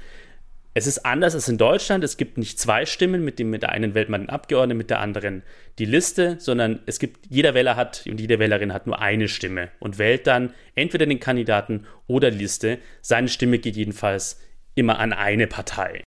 Es 0.76 0.86
ist 0.86 1.06
anders 1.06 1.34
als 1.34 1.48
in 1.48 1.56
Deutschland. 1.56 2.04
Es 2.04 2.18
gibt 2.18 2.36
nicht 2.36 2.60
zwei 2.60 2.84
Stimmen, 2.84 3.24
mit 3.24 3.38
dem 3.38 3.48
mit 3.48 3.62
der 3.62 3.70
einen 3.70 3.94
wählt 3.94 4.10
man 4.10 4.20
den 4.20 4.28
Abgeordneten, 4.28 4.76
mit 4.76 4.90
der 4.90 5.00
anderen 5.00 5.42
die 5.78 5.86
Liste, 5.86 6.36
sondern 6.38 6.80
es 6.84 6.98
gibt, 6.98 7.24
jeder 7.30 7.54
Wähler 7.54 7.76
hat 7.76 8.04
und 8.06 8.20
jede 8.20 8.38
Wählerin 8.38 8.74
hat 8.74 8.86
nur 8.86 9.00
eine 9.00 9.28
Stimme 9.28 9.70
und 9.78 9.96
wählt 9.96 10.26
dann 10.26 10.52
entweder 10.74 11.06
den 11.06 11.18
Kandidaten 11.18 11.86
oder 12.06 12.30
die 12.30 12.36
Liste. 12.36 12.78
Seine 13.00 13.28
Stimme 13.28 13.58
geht 13.58 13.74
jedenfalls 13.74 14.38
immer 14.74 14.98
an 14.98 15.14
eine 15.14 15.46
Partei. 15.46 16.04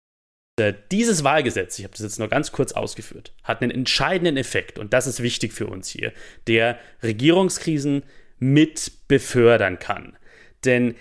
Äh, 0.59 0.73
dieses 0.91 1.23
Wahlgesetz, 1.23 1.79
ich 1.79 1.85
habe 1.85 1.93
das 1.93 2.03
jetzt 2.03 2.19
nur 2.19 2.27
ganz 2.27 2.51
kurz 2.51 2.73
ausgeführt, 2.73 3.35
hat 3.45 3.63
einen 3.63 3.71
entscheidenden 3.71 4.37
Effekt 4.37 4.81
und 4.81 4.93
das 4.93 5.07
ist 5.07 5.23
wichtig 5.23 5.53
für 5.53 5.69
uns 5.69 5.89
hier, 5.89 6.13
der 6.49 6.77
Regierungskrisen 7.05 8.03
mit 8.41 8.91
befördern 9.07 9.79
kann. 9.79 10.19
Denn 10.65 10.97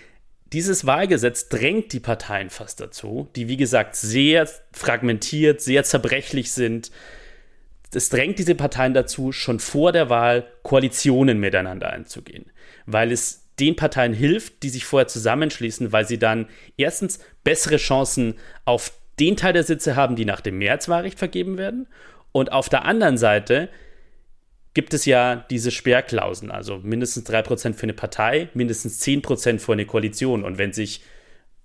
dieses 0.52 0.86
Wahlgesetz 0.86 1.48
drängt 1.48 1.92
die 1.92 2.00
Parteien 2.00 2.50
fast 2.50 2.80
dazu, 2.80 3.28
die 3.34 3.48
wie 3.48 3.56
gesagt 3.56 3.96
sehr 3.96 4.48
fragmentiert, 4.72 5.60
sehr 5.60 5.84
zerbrechlich 5.84 6.52
sind. 6.52 6.90
Es 7.92 8.08
drängt 8.10 8.38
diese 8.38 8.54
Parteien 8.54 8.94
dazu, 8.94 9.32
schon 9.32 9.58
vor 9.58 9.92
der 9.92 10.08
Wahl 10.10 10.46
Koalitionen 10.62 11.38
miteinander 11.38 11.90
einzugehen, 11.90 12.50
weil 12.84 13.10
es 13.10 13.46
den 13.58 13.74
Parteien 13.74 14.12
hilft, 14.12 14.62
die 14.62 14.68
sich 14.68 14.84
vorher 14.84 15.08
zusammenschließen, 15.08 15.92
weil 15.92 16.06
sie 16.06 16.18
dann 16.18 16.48
erstens 16.76 17.20
bessere 17.42 17.78
Chancen 17.78 18.34
auf 18.64 18.92
den 19.18 19.36
Teil 19.36 19.54
der 19.54 19.62
Sitze 19.62 19.96
haben, 19.96 20.14
die 20.14 20.26
nach 20.26 20.42
dem 20.42 20.58
Mehrheitswahlrecht 20.58 21.18
vergeben 21.18 21.56
werden 21.56 21.88
und 22.32 22.52
auf 22.52 22.68
der 22.68 22.84
anderen 22.84 23.16
Seite 23.16 23.70
gibt 24.76 24.92
es 24.92 25.06
ja 25.06 25.36
diese 25.48 25.70
Sperrklauseln, 25.70 26.50
also 26.50 26.76
mindestens 26.82 27.26
3% 27.26 27.72
für 27.72 27.84
eine 27.84 27.94
Partei, 27.94 28.50
mindestens 28.52 29.02
10% 29.02 29.58
für 29.58 29.72
eine 29.72 29.86
Koalition. 29.86 30.44
Und 30.44 30.58
wenn 30.58 30.74
sich 30.74 31.00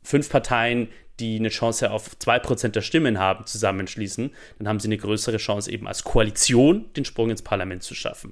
fünf 0.01 0.29
Parteien, 0.29 0.87
die 1.19 1.35
eine 1.35 1.49
Chance 1.49 1.91
auf 1.91 2.15
2% 2.15 2.69
der 2.69 2.79
Stimmen 2.79 3.19
haben, 3.19 3.45
zusammenschließen, 3.45 4.31
dann 4.59 4.67
haben 4.69 4.79
sie 4.79 4.87
eine 4.87 4.95
größere 4.95 5.37
Chance, 5.37 5.69
eben 5.69 5.89
als 5.89 6.05
Koalition 6.05 6.85
den 6.95 7.03
Sprung 7.03 7.31
ins 7.31 7.41
Parlament 7.41 7.83
zu 7.83 7.95
schaffen 7.95 8.31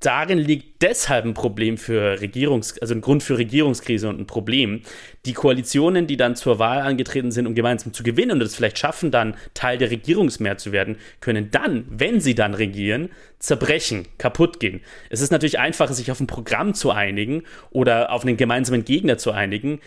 darin 0.00 0.38
liegt 0.38 0.82
deshalb 0.82 1.24
ein 1.24 1.34
Problem 1.34 1.76
für 1.76 2.20
Regierungs-, 2.20 2.80
also 2.80 2.94
ein 2.94 3.00
Grund 3.00 3.22
für 3.22 3.38
Regierungskrise 3.38 4.08
und 4.08 4.20
ein 4.20 4.26
Problem. 4.26 4.82
Die 5.26 5.32
Koalitionen, 5.32 6.06
die 6.06 6.16
dann 6.16 6.36
zur 6.36 6.58
Wahl 6.58 6.80
angetreten 6.80 7.32
sind, 7.32 7.46
um 7.46 7.54
gemeinsam 7.54 7.92
zu 7.92 8.02
gewinnen 8.02 8.32
und 8.32 8.42
es 8.42 8.54
vielleicht 8.54 8.78
schaffen, 8.78 9.10
dann 9.10 9.34
Teil 9.54 9.78
der 9.78 9.90
Regierungsmehrheit 9.90 10.60
zu 10.60 10.72
werden, 10.72 10.98
können 11.20 11.50
dann, 11.50 11.84
wenn 11.90 12.20
sie 12.20 12.34
dann 12.34 12.54
regieren, 12.54 13.10
zerbrechen, 13.38 14.06
kaputt 14.18 14.60
gehen. 14.60 14.80
Es 15.10 15.20
ist 15.20 15.32
natürlich 15.32 15.58
einfacher, 15.58 15.94
sich 15.94 16.10
auf 16.10 16.20
ein 16.20 16.26
Programm 16.26 16.74
zu 16.74 16.90
einigen 16.90 17.42
oder 17.70 18.12
auf 18.12 18.22
einen 18.22 18.36
gemeinsamen 18.36 18.84
Gegner 18.84 19.18
zu 19.18 19.32
einigen, 19.32 19.80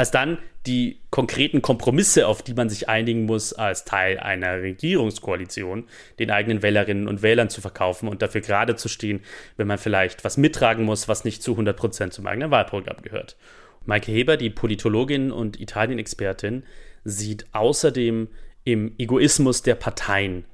als 0.00 0.10
dann 0.10 0.38
die 0.66 0.98
konkreten 1.10 1.60
Kompromisse, 1.60 2.26
auf 2.26 2.40
die 2.40 2.54
man 2.54 2.70
sich 2.70 2.88
einigen 2.88 3.26
muss, 3.26 3.52
als 3.52 3.84
Teil 3.84 4.18
einer 4.18 4.62
Regierungskoalition, 4.62 5.86
den 6.18 6.30
eigenen 6.30 6.62
Wählerinnen 6.62 7.06
und 7.06 7.20
Wählern 7.20 7.50
zu 7.50 7.60
verkaufen 7.60 8.08
und 8.08 8.22
dafür 8.22 8.40
gerade 8.40 8.76
zu 8.76 8.88
stehen, 8.88 9.20
wenn 9.58 9.66
man 9.66 9.76
vielleicht 9.76 10.24
was 10.24 10.38
mittragen 10.38 10.86
muss, 10.86 11.06
was 11.06 11.26
nicht 11.26 11.42
zu 11.42 11.50
100 11.50 11.76
Prozent 11.76 12.14
zum 12.14 12.26
eigenen 12.26 12.50
Wahlprogramm 12.50 13.02
gehört. 13.02 13.36
Maike 13.84 14.10
Heber, 14.10 14.38
die 14.38 14.48
Politologin 14.48 15.30
und 15.30 15.60
Italien-Expertin, 15.60 16.62
sieht 17.04 17.44
außerdem 17.52 18.28
im 18.64 18.94
Egoismus 18.96 19.60
der 19.60 19.74
Parteien 19.74 20.46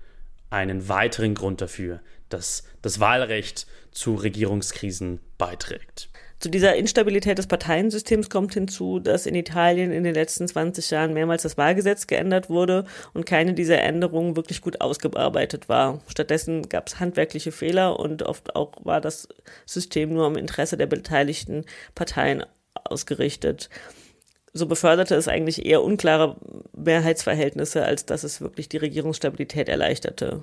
einen 0.51 0.89
weiteren 0.89 1.35
Grund 1.35 1.61
dafür, 1.61 2.01
dass 2.31 2.65
das 2.83 2.99
Wahlrecht 2.99 3.69
zu 3.93 4.17
Regierungskrisen 4.17 5.21
beiträgt. 5.39 6.09
Zu 6.39 6.51
dieser 6.51 6.77
Instabilität 6.77 7.39
des 7.39 7.47
Parteiensystems 7.47 8.29
kommt 8.29 8.53
hinzu, 8.53 8.99
dass 9.01 9.25
in 9.25 9.35
Italien 9.35 9.91
in 9.91 10.05
den 10.05 10.15
letzten 10.15 10.47
20 10.47 10.91
Jahren 10.91 11.15
mehrmals 11.15 11.43
das 11.43 11.57
Wahlgesetz 11.57 12.07
geändert 12.07 12.51
wurde 12.51 12.85
und 13.15 13.25
keine 13.25 13.55
dieser 13.55 13.81
Änderungen 13.81 14.37
wirklich 14.37 14.61
gut 14.61 14.83
ausgearbeitet 14.83 15.71
war. 15.71 16.01
Stattdessen 16.09 16.69
gab 16.69 16.89
es 16.89 17.01
handwerkliche 17.01 17.53
Fehler 17.53 17.99
und 17.99 18.23
oft 18.23 18.55
auch 18.55 18.73
war 18.85 19.01
das 19.01 19.29
System 19.65 20.13
nur 20.13 20.27
im 20.27 20.37
Interesse 20.37 20.77
der 20.77 20.87
beteiligten 20.87 21.65
Parteien 21.95 22.45
ausgerichtet. 22.85 23.71
So 24.53 24.67
beförderte 24.67 25.15
es 25.15 25.29
eigentlich 25.29 25.65
eher 25.65 25.83
unklare 25.83 26.37
Mehrheitsverhältnisse, 26.77 27.85
als 27.85 28.05
dass 28.05 28.25
es 28.25 28.43
wirklich 28.43 28.69
die 28.69 28.79
Regierungsstabilität 28.79 29.69
erleichterte. 29.69 30.43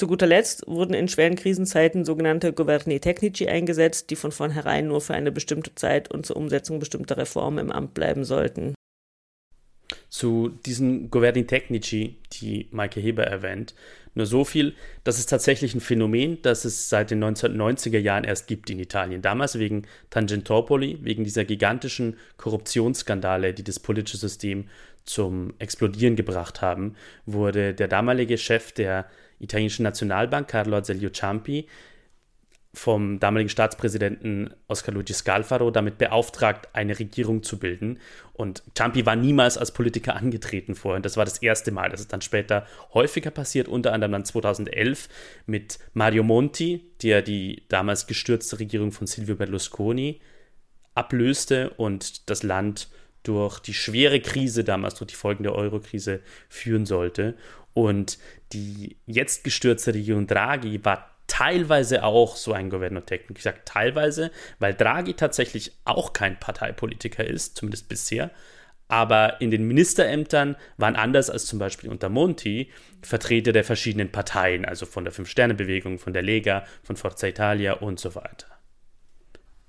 Zu 0.00 0.06
guter 0.06 0.26
Letzt 0.26 0.66
wurden 0.66 0.94
in 0.94 1.08
schweren 1.08 1.36
Krisenzeiten 1.36 2.06
sogenannte 2.06 2.54
Governi 2.54 3.00
Tecnici 3.00 3.48
eingesetzt, 3.48 4.08
die 4.08 4.16
von 4.16 4.32
vornherein 4.32 4.86
nur 4.86 5.02
für 5.02 5.12
eine 5.12 5.30
bestimmte 5.30 5.74
Zeit 5.74 6.10
und 6.10 6.24
zur 6.24 6.36
Umsetzung 6.36 6.78
bestimmter 6.78 7.18
Reformen 7.18 7.58
im 7.58 7.70
Amt 7.70 7.92
bleiben 7.92 8.24
sollten. 8.24 8.72
Zu 10.08 10.58
diesen 10.64 11.10
Governi 11.10 11.46
Tecnici, 11.46 12.16
die 12.32 12.68
Maike 12.70 12.98
Heber 12.98 13.24
erwähnt, 13.24 13.74
nur 14.14 14.24
so 14.24 14.46
viel, 14.46 14.74
das 15.04 15.18
ist 15.18 15.26
tatsächlich 15.26 15.74
ein 15.74 15.82
Phänomen, 15.82 16.40
das 16.40 16.64
es 16.64 16.88
seit 16.88 17.10
den 17.10 17.22
1990er 17.22 17.98
Jahren 17.98 18.24
erst 18.24 18.46
gibt 18.46 18.70
in 18.70 18.80
Italien. 18.80 19.20
Damals 19.20 19.58
wegen 19.58 19.82
Tangentopoli, 20.08 20.98
wegen 21.02 21.24
dieser 21.24 21.44
gigantischen 21.44 22.16
Korruptionsskandale, 22.38 23.52
die 23.52 23.64
das 23.64 23.78
politische 23.78 24.16
System 24.16 24.64
zum 25.04 25.52
Explodieren 25.58 26.16
gebracht 26.16 26.62
haben, 26.62 26.94
wurde 27.26 27.74
der 27.74 27.88
damalige 27.88 28.38
Chef 28.38 28.72
der 28.72 29.06
italienischen 29.40 29.82
Nationalbank, 29.82 30.48
Carlo 30.48 30.76
Azeglio 30.76 31.10
Ciampi, 31.10 31.66
vom 32.72 33.18
damaligen 33.18 33.48
Staatspräsidenten 33.48 34.54
Oscar 34.68 34.92
Luigi 34.92 35.12
Scalfaro 35.12 35.72
damit 35.72 35.98
beauftragt, 35.98 36.68
eine 36.72 36.96
Regierung 36.96 37.42
zu 37.42 37.58
bilden. 37.58 37.98
Und 38.32 38.62
Ciampi 38.76 39.04
war 39.06 39.16
niemals 39.16 39.58
als 39.58 39.72
Politiker 39.72 40.14
angetreten 40.14 40.76
vorher. 40.76 41.00
Das 41.00 41.16
war 41.16 41.24
das 41.24 41.38
erste 41.38 41.72
Mal. 41.72 41.90
Das 41.90 42.00
ist 42.00 42.12
dann 42.12 42.22
später 42.22 42.66
häufiger 42.94 43.32
passiert, 43.32 43.66
unter 43.66 43.92
anderem 43.92 44.12
dann 44.12 44.24
2011 44.24 45.08
mit 45.46 45.80
Mario 45.94 46.22
Monti, 46.22 46.92
der 47.02 47.22
die 47.22 47.64
damals 47.68 48.06
gestürzte 48.06 48.60
Regierung 48.60 48.92
von 48.92 49.08
Silvio 49.08 49.34
Berlusconi 49.34 50.20
ablöste 50.94 51.70
und 51.70 52.28
das 52.30 52.42
Land 52.42 52.88
durch 53.22 53.58
die 53.60 53.74
schwere 53.74 54.20
Krise 54.20 54.64
damals, 54.64 54.94
durch 54.94 55.10
die 55.10 55.16
Folgen 55.16 55.42
der 55.42 55.54
Euro-Krise 55.54 56.20
führen 56.48 56.86
sollte. 56.86 57.36
Und 57.74 58.18
die 58.52 58.96
jetzt 59.06 59.44
gestürzte 59.44 59.94
Regierung 59.94 60.26
Draghi 60.26 60.84
war 60.84 61.10
teilweise 61.26 62.02
auch 62.02 62.36
so 62.36 62.52
ein 62.52 62.70
Governo-Technik. 62.70 63.38
Ich 63.38 63.44
sage 63.44 63.60
teilweise, 63.64 64.32
weil 64.58 64.74
Draghi 64.74 65.14
tatsächlich 65.14 65.72
auch 65.84 66.12
kein 66.12 66.40
Parteipolitiker 66.40 67.24
ist, 67.24 67.56
zumindest 67.56 67.88
bisher. 67.88 68.30
Aber 68.88 69.40
in 69.40 69.52
den 69.52 69.68
Ministerämtern 69.68 70.56
waren 70.76 70.96
anders 70.96 71.30
als 71.30 71.46
zum 71.46 71.60
Beispiel 71.60 71.88
unter 71.88 72.08
Monti 72.08 72.72
Vertreter 73.02 73.52
der 73.52 73.62
verschiedenen 73.62 74.10
Parteien, 74.10 74.64
also 74.64 74.84
von 74.84 75.04
der 75.04 75.12
Fünf-Sterne-Bewegung, 75.12 76.00
von 76.00 76.12
der 76.12 76.22
Lega, 76.22 76.64
von 76.82 76.96
Forza 76.96 77.28
Italia 77.28 77.74
und 77.74 78.00
so 78.00 78.16
weiter. 78.16 78.48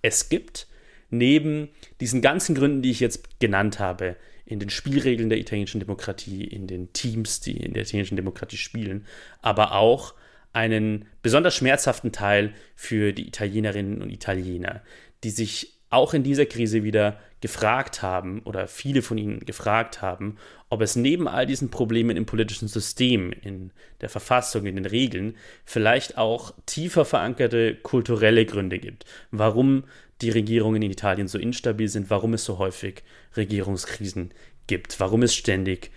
Es 0.01 0.29
gibt 0.29 0.65
neben 1.11 1.69
diesen 1.99 2.21
ganzen 2.21 2.55
Gründen, 2.55 2.81
die 2.81 2.91
ich 2.91 2.99
jetzt 2.99 3.39
genannt 3.39 3.79
habe, 3.79 4.15
in 4.45 4.59
den 4.59 4.69
Spielregeln 4.69 5.29
der 5.29 5.39
italienischen 5.39 5.79
Demokratie, 5.79 6.43
in 6.43 6.67
den 6.67 6.91
Teams, 6.93 7.39
die 7.39 7.57
in 7.57 7.73
der 7.73 7.83
italienischen 7.83 8.17
Demokratie 8.17 8.57
spielen, 8.57 9.05
aber 9.41 9.73
auch 9.73 10.13
einen 10.53 11.05
besonders 11.21 11.55
schmerzhaften 11.55 12.11
Teil 12.11 12.53
für 12.75 13.13
die 13.13 13.27
Italienerinnen 13.27 14.01
und 14.01 14.09
Italiener, 14.09 14.81
die 15.23 15.29
sich 15.29 15.77
auch 15.89 16.13
in 16.13 16.23
dieser 16.23 16.45
Krise 16.45 16.83
wieder 16.83 17.19
gefragt 17.41 18.01
haben 18.01 18.41
oder 18.43 18.67
viele 18.67 19.01
von 19.01 19.17
ihnen 19.17 19.39
gefragt 19.41 20.01
haben, 20.01 20.37
ob 20.69 20.81
es 20.81 20.95
neben 20.95 21.27
all 21.27 21.45
diesen 21.45 21.69
Problemen 21.69 22.15
im 22.15 22.25
politischen 22.25 22.67
System, 22.67 23.31
in 23.31 23.71
der 23.99 24.09
Verfassung, 24.09 24.65
in 24.65 24.75
den 24.75 24.85
Regeln, 24.85 25.35
vielleicht 25.65 26.17
auch 26.17 26.53
tiefer 26.65 27.03
verankerte 27.03 27.75
kulturelle 27.75 28.45
Gründe 28.45 28.79
gibt, 28.79 29.05
warum 29.31 29.83
die 30.21 30.29
Regierungen 30.29 30.81
in 30.81 30.91
Italien 30.91 31.27
so 31.27 31.37
instabil 31.37 31.87
sind, 31.87 32.09
warum 32.09 32.33
es 32.33 32.45
so 32.45 32.57
häufig 32.57 33.03
Regierungskrisen 33.35 34.31
gibt, 34.67 34.99
warum 34.99 35.23
es 35.23 35.35
ständig 35.35 35.91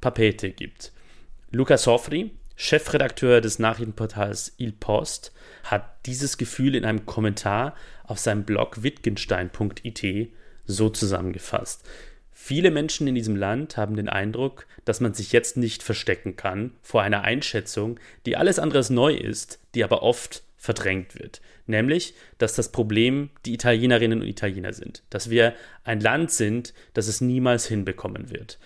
Papete 0.00 0.50
gibt. 0.50 0.92
Luca 1.50 1.76
Sofri, 1.76 2.32
Chefredakteur 2.56 3.40
des 3.40 3.58
Nachrichtenportals 3.58 4.54
Il 4.58 4.72
Post, 4.72 5.32
hat 5.64 6.06
dieses 6.06 6.38
Gefühl 6.38 6.74
in 6.74 6.84
einem 6.84 7.06
Kommentar 7.06 7.74
auf 8.04 8.18
seinem 8.18 8.44
Blog 8.44 8.82
wittgenstein.it 8.82 10.32
so 10.64 10.88
zusammengefasst. 10.88 11.88
Viele 12.32 12.70
Menschen 12.70 13.06
in 13.06 13.14
diesem 13.14 13.36
Land 13.36 13.76
haben 13.76 13.94
den 13.94 14.08
Eindruck, 14.08 14.66
dass 14.84 15.00
man 15.00 15.14
sich 15.14 15.32
jetzt 15.32 15.56
nicht 15.56 15.82
verstecken 15.82 16.36
kann 16.36 16.72
vor 16.82 17.02
einer 17.02 17.22
Einschätzung, 17.22 18.00
die 18.26 18.36
alles 18.36 18.58
anderes 18.58 18.90
neu 18.90 19.14
ist, 19.14 19.60
die 19.74 19.84
aber 19.84 20.02
oft 20.02 20.42
verdrängt 20.56 21.14
wird. 21.18 21.40
Nämlich, 21.66 22.14
dass 22.38 22.54
das 22.54 22.72
Problem 22.72 23.30
die 23.46 23.54
Italienerinnen 23.54 24.20
und 24.20 24.26
Italiener 24.26 24.72
sind. 24.72 25.02
Dass 25.10 25.30
wir 25.30 25.54
ein 25.84 26.00
Land 26.00 26.30
sind, 26.30 26.74
das 26.92 27.06
es 27.06 27.20
niemals 27.20 27.66
hinbekommen 27.66 28.30
wird. 28.30 28.58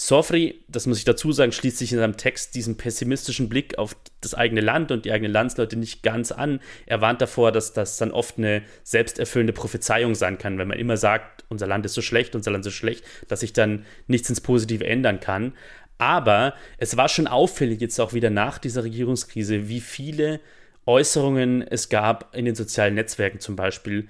Sofri, 0.00 0.62
das 0.68 0.86
muss 0.86 0.98
ich 0.98 1.04
dazu 1.04 1.32
sagen, 1.32 1.50
schließt 1.50 1.76
sich 1.76 1.90
in 1.90 1.98
seinem 1.98 2.16
Text 2.16 2.54
diesen 2.54 2.76
pessimistischen 2.76 3.48
Blick 3.48 3.78
auf 3.78 3.96
das 4.20 4.32
eigene 4.32 4.60
Land 4.60 4.92
und 4.92 5.04
die 5.04 5.10
eigenen 5.10 5.32
Landsleute 5.32 5.74
nicht 5.74 6.04
ganz 6.04 6.30
an. 6.30 6.60
Er 6.86 7.00
warnt 7.00 7.20
davor, 7.20 7.50
dass 7.50 7.72
das 7.72 7.96
dann 7.96 8.12
oft 8.12 8.38
eine 8.38 8.62
selbsterfüllende 8.84 9.52
Prophezeiung 9.52 10.14
sein 10.14 10.38
kann, 10.38 10.56
wenn 10.56 10.68
man 10.68 10.78
immer 10.78 10.96
sagt, 10.96 11.44
unser 11.48 11.66
Land 11.66 11.84
ist 11.84 11.94
so 11.94 12.00
schlecht, 12.00 12.36
unser 12.36 12.52
Land 12.52 12.64
ist 12.64 12.72
so 12.72 12.78
schlecht, 12.78 13.04
dass 13.26 13.40
sich 13.40 13.52
dann 13.52 13.84
nichts 14.06 14.30
ins 14.30 14.40
Positive 14.40 14.86
ändern 14.86 15.18
kann. 15.18 15.54
Aber 15.98 16.54
es 16.76 16.96
war 16.96 17.08
schon 17.08 17.26
auffällig 17.26 17.80
jetzt 17.80 17.98
auch 17.98 18.12
wieder 18.12 18.30
nach 18.30 18.58
dieser 18.58 18.84
Regierungskrise, 18.84 19.68
wie 19.68 19.80
viele 19.80 20.38
Äußerungen 20.88 21.60
es 21.60 21.90
gab 21.90 22.34
in 22.34 22.46
den 22.46 22.54
sozialen 22.54 22.94
Netzwerken 22.94 23.40
zum 23.40 23.56
Beispiel, 23.56 24.08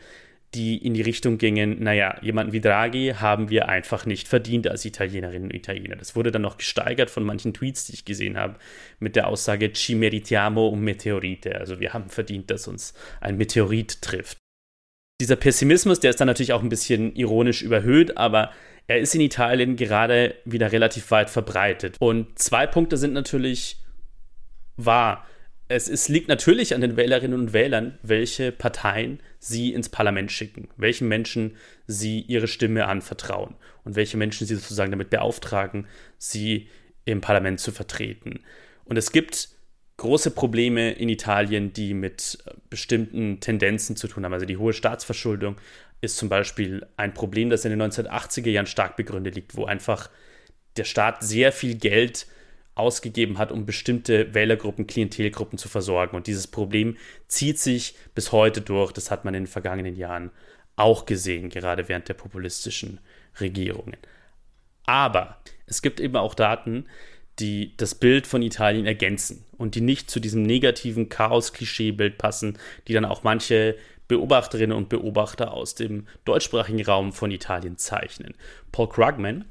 die 0.55 0.79
in 0.79 0.95
die 0.95 1.03
Richtung 1.03 1.37
gingen, 1.37 1.83
naja, 1.83 2.16
jemanden 2.22 2.53
wie 2.53 2.61
Draghi 2.61 3.14
haben 3.16 3.51
wir 3.51 3.68
einfach 3.68 4.07
nicht 4.07 4.29
verdient 4.29 4.68
als 4.68 4.85
Italienerinnen 4.85 5.51
und 5.51 5.55
Italiener. 5.55 5.97
Das 5.97 6.14
wurde 6.14 6.31
dann 6.31 6.43
noch 6.43 6.57
gesteigert 6.57 7.11
von 7.11 7.24
manchen 7.24 7.53
Tweets, 7.53 7.87
die 7.87 7.95
ich 7.95 8.05
gesehen 8.05 8.39
habe, 8.39 8.57
mit 9.01 9.16
der 9.16 9.26
Aussage 9.26 9.72
Ci 9.72 9.97
meritiamo 9.97 10.68
un 10.68 10.81
meteorite. 10.81 11.57
Also 11.57 11.81
wir 11.81 11.93
haben 11.93 12.09
verdient, 12.09 12.51
dass 12.51 12.68
uns 12.68 12.95
ein 13.20 13.37
Meteorit 13.37 14.01
trifft. 14.01 14.39
Dieser 15.20 15.37
Pessimismus, 15.37 15.99
der 15.99 16.11
ist 16.11 16.20
dann 16.20 16.29
natürlich 16.29 16.53
auch 16.53 16.62
ein 16.62 16.68
bisschen 16.68 17.14
ironisch 17.16 17.61
überhöht, 17.61 18.16
aber 18.16 18.53
er 18.87 19.01
ist 19.01 19.16
in 19.16 19.20
Italien 19.20 19.74
gerade 19.74 20.37
wieder 20.45 20.70
relativ 20.70 21.11
weit 21.11 21.29
verbreitet. 21.29 21.97
Und 21.99 22.39
zwei 22.39 22.68
Punkte 22.68 22.97
sind 22.97 23.14
natürlich 23.14 23.79
wahr 24.76 25.26
es 25.69 25.89
ist, 25.89 26.09
liegt 26.09 26.29
natürlich 26.29 26.75
an 26.75 26.81
den 26.81 26.97
Wählerinnen 26.97 27.39
und 27.39 27.53
Wählern, 27.53 27.99
welche 28.03 28.53
Parteien 28.53 29.21
sie 29.39 29.73
ins 29.73 29.91
Parlament 29.91 30.33
schicken, 30.33 30.69
welchen 30.77 31.09
Menschen 31.09 31.57
sie 31.87 32.21
ihre 32.21 32.49
Stimme 32.49 32.87
anvertrauen 32.87 33.55
und 33.85 33.95
welche 33.95 34.16
Menschen 34.16 34.47
sie 34.47 34.55
sozusagen 34.55 34.91
damit 34.91 35.11
beauftragen, 35.11 35.87
sie 36.16 36.69
im 37.05 37.21
Parlament 37.21 37.61
zu 37.61 37.71
vertreten. 37.71 38.41
Und 38.87 38.97
es 38.97 39.12
gibt 39.12 39.51
große 39.99 40.31
Probleme 40.31 40.93
in 40.93 41.11
Italien, 41.11 41.73
die 41.75 41.93
mit 41.93 42.39
bestimmten 42.71 43.41
Tendenzen 43.41 43.97
zu 43.97 44.09
tun 44.09 44.25
haben. 44.25 44.33
Also 44.33 44.47
die 44.47 44.57
hohe 44.57 44.73
Staatsverschuldung 44.73 45.57
ist 46.01 46.16
zum 46.16 46.31
Beispiel 46.31 46.87
ein 46.97 47.12
Problem, 47.12 47.51
das 47.51 47.64
in 47.64 47.71
den 47.77 47.83
1980er 47.83 48.49
Jahren 48.49 48.66
stark 48.66 48.97
begründet 48.97 49.35
liegt, 49.35 49.57
wo 49.57 49.66
einfach 49.66 50.09
der 50.77 50.85
Staat 50.85 51.23
sehr 51.23 51.53
viel 51.53 51.77
Geld 51.77 52.27
ausgegeben 52.79 53.39
hat, 53.39 53.53
um 53.53 53.66
bestimmte 53.66 54.35
Wählergruppen, 54.35 54.87
Klientelgruppen 54.87 55.59
zu 55.59 55.68
versorgen. 55.68 56.16
Und 56.16 56.26
dieses 56.26 56.47
Problem 56.47 56.97
zieht 57.26 57.59
sich 57.59 57.95
bis 58.14 58.33
heute 58.33 58.61
durch. 58.61 58.93
Das 58.93 59.11
hat 59.11 59.24
man 59.24 59.35
in 59.35 59.45
den 59.45 59.49
vergangenen 59.49 59.97
Jahren 59.97 60.31
auch 60.76 61.07
gesehen, 61.07 61.51
gerade 61.51 61.89
während 61.89 62.09
der 62.09 62.14
populistischen 62.14 63.01
Regierungen. 63.41 63.97
Aber 64.87 65.39
es 65.66 65.83
gibt 65.83 66.01
eben 66.01 66.16
auch 66.16 66.35
Daten, 66.35 66.87
die 67.39 67.76
das 67.76 67.95
Bild 67.95 68.26
von 68.26 68.43
Italien 68.43 68.87
ergänzen 68.87 69.45
und 69.57 69.74
die 69.74 69.81
nicht 69.81 70.11
zu 70.11 70.20
diesem 70.20 70.43
negativen 70.43 71.09
Chaos-Klischee-Bild 71.09 72.18
passen, 72.18 72.59
die 72.87 72.95
dann 72.95 73.05
auch 73.05 73.22
manche 73.22 73.76
Beobachterinnen 74.09 74.76
und 74.76 74.89
Beobachter 74.89 75.53
aus 75.53 75.74
dem 75.74 76.07
deutschsprachigen 76.24 76.83
Raum 76.85 77.12
von 77.12 77.31
Italien 77.31 77.76
zeichnen. 77.76 78.35
Paul 78.72 78.89
Krugman, 78.89 79.45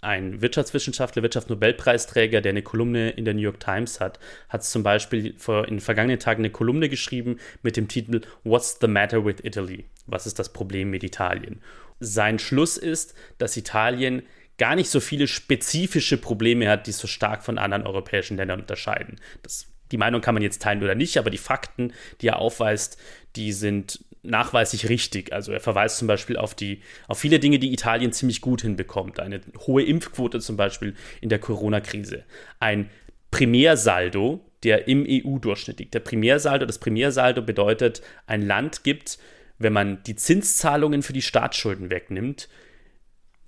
ein 0.00 0.40
Wirtschaftswissenschaftler, 0.40 1.22
Wirtschaftsnobelpreisträger, 1.22 2.40
der 2.40 2.50
eine 2.50 2.62
Kolumne 2.62 3.10
in 3.10 3.24
der 3.24 3.34
New 3.34 3.40
York 3.40 3.60
Times 3.60 4.00
hat, 4.00 4.18
hat 4.48 4.64
zum 4.64 4.82
Beispiel 4.82 5.34
vor, 5.36 5.64
in 5.64 5.76
den 5.76 5.80
vergangenen 5.80 6.20
Tagen 6.20 6.42
eine 6.42 6.50
Kolumne 6.50 6.88
geschrieben 6.88 7.38
mit 7.62 7.76
dem 7.76 7.88
Titel 7.88 8.20
What's 8.44 8.78
the 8.80 8.86
Matter 8.86 9.24
with 9.24 9.36
Italy? 9.42 9.86
Was 10.06 10.26
ist 10.26 10.38
das 10.38 10.52
Problem 10.52 10.90
mit 10.90 11.02
Italien? 11.02 11.60
Sein 12.00 12.38
Schluss 12.38 12.76
ist, 12.76 13.14
dass 13.38 13.56
Italien 13.56 14.22
gar 14.56 14.76
nicht 14.76 14.90
so 14.90 15.00
viele 15.00 15.26
spezifische 15.26 16.16
Probleme 16.16 16.68
hat, 16.68 16.86
die 16.86 16.92
so 16.92 17.06
stark 17.06 17.42
von 17.42 17.58
anderen 17.58 17.86
europäischen 17.86 18.36
Ländern 18.36 18.60
unterscheiden. 18.60 19.16
Das, 19.42 19.66
die 19.90 19.96
Meinung 19.96 20.20
kann 20.20 20.34
man 20.34 20.42
jetzt 20.42 20.62
teilen 20.62 20.82
oder 20.82 20.94
nicht, 20.94 21.16
aber 21.16 21.30
die 21.30 21.38
Fakten, 21.38 21.92
die 22.20 22.28
er 22.28 22.38
aufweist, 22.38 22.98
die 23.36 23.52
sind 23.52 24.04
nachweislich 24.28 24.88
richtig. 24.88 25.32
Also 25.32 25.52
er 25.52 25.60
verweist 25.60 25.98
zum 25.98 26.08
Beispiel 26.08 26.36
auf, 26.36 26.54
die, 26.54 26.82
auf 27.06 27.18
viele 27.18 27.38
Dinge, 27.38 27.58
die 27.58 27.72
Italien 27.72 28.12
ziemlich 28.12 28.40
gut 28.40 28.62
hinbekommt. 28.62 29.20
Eine 29.20 29.40
hohe 29.66 29.82
Impfquote 29.82 30.40
zum 30.40 30.56
Beispiel 30.56 30.94
in 31.20 31.28
der 31.28 31.38
Corona-Krise. 31.38 32.24
Ein 32.60 32.90
Primärsaldo, 33.30 34.44
der 34.62 34.88
im 34.88 35.06
EU-Durchschnitt 35.08 35.78
liegt. 35.78 35.94
Der 35.94 36.00
Primärsaldo, 36.00 36.66
das 36.66 36.78
Primärsaldo 36.78 37.42
bedeutet, 37.42 38.02
ein 38.26 38.42
Land 38.42 38.84
gibt, 38.84 39.18
wenn 39.58 39.72
man 39.72 40.02
die 40.04 40.16
Zinszahlungen 40.16 41.02
für 41.02 41.12
die 41.12 41.22
Staatsschulden 41.22 41.90
wegnimmt, 41.90 42.48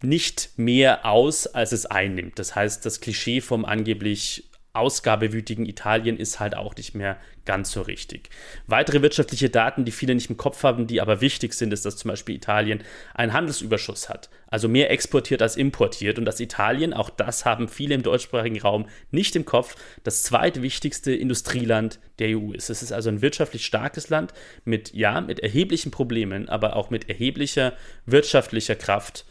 nicht 0.03 0.53
mehr 0.57 1.05
aus, 1.07 1.47
als 1.47 1.72
es 1.72 1.87
einnimmt. 1.87 2.39
Das 2.39 2.55
heißt, 2.55 2.85
das 2.87 3.01
Klischee 3.01 3.41
vom 3.41 3.64
angeblich 3.64 4.49
ausgabewütigen 4.72 5.66
Italien 5.66 6.16
ist 6.16 6.38
halt 6.38 6.56
auch 6.56 6.76
nicht 6.76 6.94
mehr 6.94 7.16
ganz 7.44 7.72
so 7.72 7.82
richtig. 7.82 8.30
Weitere 8.66 9.02
wirtschaftliche 9.02 9.50
Daten, 9.50 9.84
die 9.84 9.90
viele 9.90 10.14
nicht 10.14 10.30
im 10.30 10.36
Kopf 10.36 10.62
haben, 10.62 10.86
die 10.86 11.00
aber 11.00 11.20
wichtig 11.20 11.54
sind, 11.54 11.72
ist, 11.72 11.84
dass 11.84 11.96
zum 11.96 12.10
Beispiel 12.10 12.36
Italien 12.36 12.84
einen 13.12 13.32
Handelsüberschuss 13.32 14.08
hat, 14.08 14.30
also 14.46 14.68
mehr 14.68 14.90
exportiert 14.90 15.42
als 15.42 15.56
importiert 15.56 16.18
und 16.18 16.24
dass 16.24 16.38
Italien, 16.38 16.92
auch 16.92 17.10
das 17.10 17.44
haben 17.44 17.66
viele 17.66 17.96
im 17.96 18.04
deutschsprachigen 18.04 18.60
Raum 18.60 18.86
nicht 19.10 19.34
im 19.34 19.44
Kopf, 19.44 19.74
das 20.04 20.22
zweitwichtigste 20.22 21.12
Industrieland 21.12 21.98
der 22.20 22.38
EU 22.38 22.52
ist. 22.52 22.70
Es 22.70 22.82
ist 22.82 22.92
also 22.92 23.08
ein 23.08 23.22
wirtschaftlich 23.22 23.66
starkes 23.66 24.08
Land 24.08 24.32
mit, 24.64 24.94
ja, 24.94 25.20
mit 25.20 25.40
erheblichen 25.40 25.90
Problemen, 25.90 26.48
aber 26.48 26.76
auch 26.76 26.90
mit 26.90 27.08
erheblicher 27.08 27.72
wirtschaftlicher 28.06 28.76
Kraft 28.76 29.24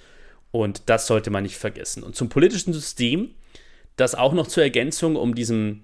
und 0.52 0.90
das 0.90 1.08
sollte 1.08 1.30
man 1.30 1.44
nicht 1.44 1.58
vergessen. 1.58 2.04
Und 2.04 2.16
zum 2.16 2.30
politischen 2.30 2.74
System 2.74 3.36
das 4.00 4.16
auch 4.16 4.34
noch 4.34 4.48
zur 4.48 4.64
Ergänzung, 4.64 5.16
um 5.16 5.36
diesem 5.36 5.82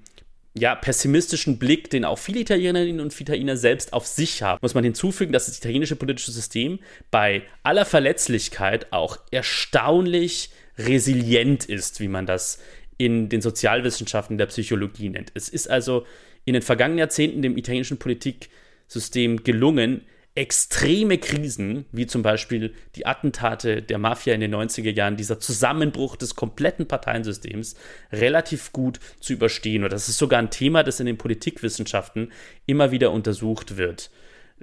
ja, 0.57 0.73
pessimistischen 0.73 1.59
Blick, 1.59 1.89
den 1.89 2.05
auch 2.05 2.17
viele 2.17 2.39
Italienerinnen 2.39 3.01
und 3.01 3.19
Italiener 3.19 3.57
selbst 3.57 3.91
auf 3.91 4.07
sich 4.07 4.41
haben, 4.41 4.59
muss 4.61 4.73
man 4.73 4.85
hinzufügen, 4.85 5.33
dass 5.33 5.47
das 5.47 5.57
italienische 5.57 5.97
politische 5.97 6.31
System 6.31 6.79
bei 7.11 7.43
aller 7.63 7.83
Verletzlichkeit 7.83 8.91
auch 8.93 9.17
erstaunlich 9.31 10.51
resilient 10.77 11.65
ist, 11.65 11.99
wie 11.99 12.07
man 12.07 12.25
das 12.25 12.59
in 12.97 13.27
den 13.27 13.41
Sozialwissenschaften 13.41 14.37
der 14.37 14.45
Psychologie 14.45 15.09
nennt. 15.09 15.31
Es 15.33 15.49
ist 15.49 15.69
also 15.69 16.05
in 16.45 16.53
den 16.53 16.61
vergangenen 16.61 16.99
Jahrzehnten 16.99 17.41
dem 17.41 17.57
italienischen 17.57 17.97
Politiksystem 17.97 19.43
gelungen, 19.43 20.05
extreme 20.35 21.17
Krisen, 21.17 21.85
wie 21.93 22.07
zum 22.07 22.21
Beispiel 22.21 22.73
die 22.95 23.05
Attentate 23.05 23.81
der 23.81 23.97
Mafia 23.97 24.33
in 24.33 24.41
den 24.41 24.53
90er 24.53 24.91
Jahren, 24.91 25.15
dieser 25.15 25.39
Zusammenbruch 25.39 26.17
des 26.17 26.35
kompletten 26.35 26.87
Parteiensystems, 26.87 27.75
relativ 28.11 28.73
gut 28.73 28.99
zu 29.21 29.31
überstehen. 29.31 29.85
Und 29.85 29.93
das 29.93 30.09
ist 30.09 30.17
sogar 30.17 30.39
ein 30.39 30.51
Thema, 30.51 30.83
das 30.83 30.99
in 30.99 31.05
den 31.05 31.17
Politikwissenschaften 31.17 32.33
immer 32.65 32.91
wieder 32.91 33.11
untersucht 33.11 33.77
wird. 33.77 34.11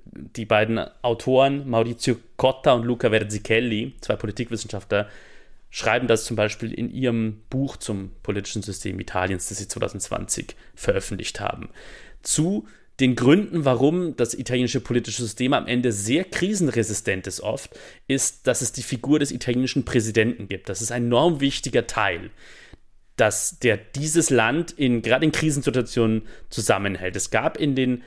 Die 0.05 0.45
beiden 0.45 0.79
Autoren, 1.01 1.69
Maurizio 1.69 2.17
Cotta 2.37 2.75
und 2.75 2.85
Luca 2.85 3.09
Verzichelli, 3.09 3.95
zwei 4.03 4.17
Politikwissenschaftler, 4.17 5.09
schreiben 5.71 6.07
das 6.07 6.27
zum 6.27 6.37
Beispiel 6.37 6.71
in 6.73 6.91
ihrem 6.91 7.43
Buch 7.49 7.79
zum 7.79 8.11
politischen 8.23 8.63
System 8.63 9.01
Italiens, 9.01 9.49
das 9.49 9.57
sie 9.57 9.69
2020 9.69 10.55
veröffentlicht 10.75 11.41
haben. 11.41 11.71
Zu 12.23 12.69
den 13.01 13.17
Gründen, 13.17 13.65
warum 13.65 14.17
das 14.17 14.35
italienische 14.35 14.81
politische 14.81 15.23
System 15.23 15.55
am 15.55 15.67
Ende 15.67 15.93
sehr 15.93 16.25
krisenresistent 16.25 17.27
ist 17.27 17.41
oft, 17.41 17.79
ist, 18.07 18.47
dass 18.47 18.61
es 18.61 18.73
die 18.73 18.83
Figur 18.83 19.19
des 19.19 19.33
italienischen 19.33 19.85
Präsidenten 19.85 20.49
gibt. 20.49 20.69
Das 20.69 20.83
ist 20.83 20.93
ein 20.93 21.05
enorm 21.05 21.41
wichtiger 21.41 21.87
Teil, 21.87 22.31
dass 23.17 23.59
der 23.59 23.77
dieses 23.77 24.31
Land 24.31 24.73
in 24.73 25.03
gerade 25.03 25.25
in 25.25 25.33
Krisensituationen 25.33 26.23
zusammenhält. 26.51 27.17
Es 27.17 27.31
gab 27.31 27.57
in 27.59 27.75
den 27.75 28.03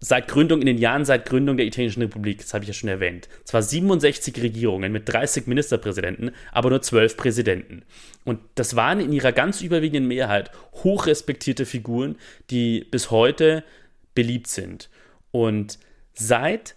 seit 0.00 0.28
Gründung, 0.28 0.60
in 0.60 0.66
den 0.66 0.78
Jahren 0.78 1.04
seit 1.04 1.26
Gründung 1.26 1.56
der 1.56 1.66
Italienischen 1.66 2.02
Republik, 2.02 2.38
das 2.38 2.54
habe 2.54 2.64
ich 2.64 2.68
ja 2.68 2.74
schon 2.74 2.88
erwähnt, 2.88 3.28
zwar 3.44 3.62
67 3.62 4.40
Regierungen 4.40 4.92
mit 4.92 5.08
30 5.08 5.46
Ministerpräsidenten, 5.46 6.30
aber 6.52 6.70
nur 6.70 6.82
12 6.82 7.16
Präsidenten. 7.16 7.82
Und 8.24 8.38
das 8.54 8.76
waren 8.76 9.00
in 9.00 9.12
ihrer 9.12 9.32
ganz 9.32 9.60
überwiegenden 9.60 10.06
Mehrheit 10.06 10.50
hochrespektierte 10.84 11.66
Figuren, 11.66 12.16
die 12.50 12.86
bis 12.90 13.10
heute 13.10 13.64
beliebt 14.18 14.48
sind. 14.48 14.90
Und 15.30 15.78
seit 16.12 16.74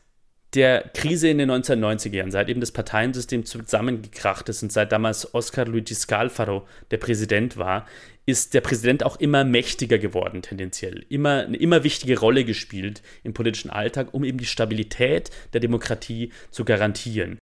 der 0.54 0.92
Krise 0.94 1.28
in 1.28 1.40
den 1.40 1.50
1990er 1.50 2.18
Jahren, 2.18 2.30
seit 2.30 2.50
eben 2.50 2.60
das 2.60 2.72
Parteiensystem 2.72 3.46
zusammengekracht 3.46 4.48
ist 4.48 4.62
und 4.62 4.72
seit 4.72 4.92
damals 4.92 5.34
Oscar 5.34 5.66
Luigi 5.66 5.96
Scalfaro 5.96 6.68
der 6.92 6.98
Präsident 6.98 7.58
war, 7.58 7.88
ist 8.28 8.54
der 8.54 8.62
Präsident 8.62 9.04
auch 9.04 9.20
immer 9.20 9.44
mächtiger 9.44 9.98
geworden, 9.98 10.44
tendenziell. 10.44 11.04
Immer 11.10 11.46
eine 11.46 11.58
immer 11.58 11.84
wichtige 11.84 12.20
Rolle 12.20 12.46
gespielt 12.46 13.02
im 13.24 13.34
politischen 13.34 13.72
Alltag, 13.72 14.14
um 14.14 14.24
eben 14.24 14.38
die 14.38 14.46
Stabilität 14.46 15.32
der 15.54 15.62
Demokratie 15.62 16.32
zu 16.52 16.64
garantieren. 16.64 17.40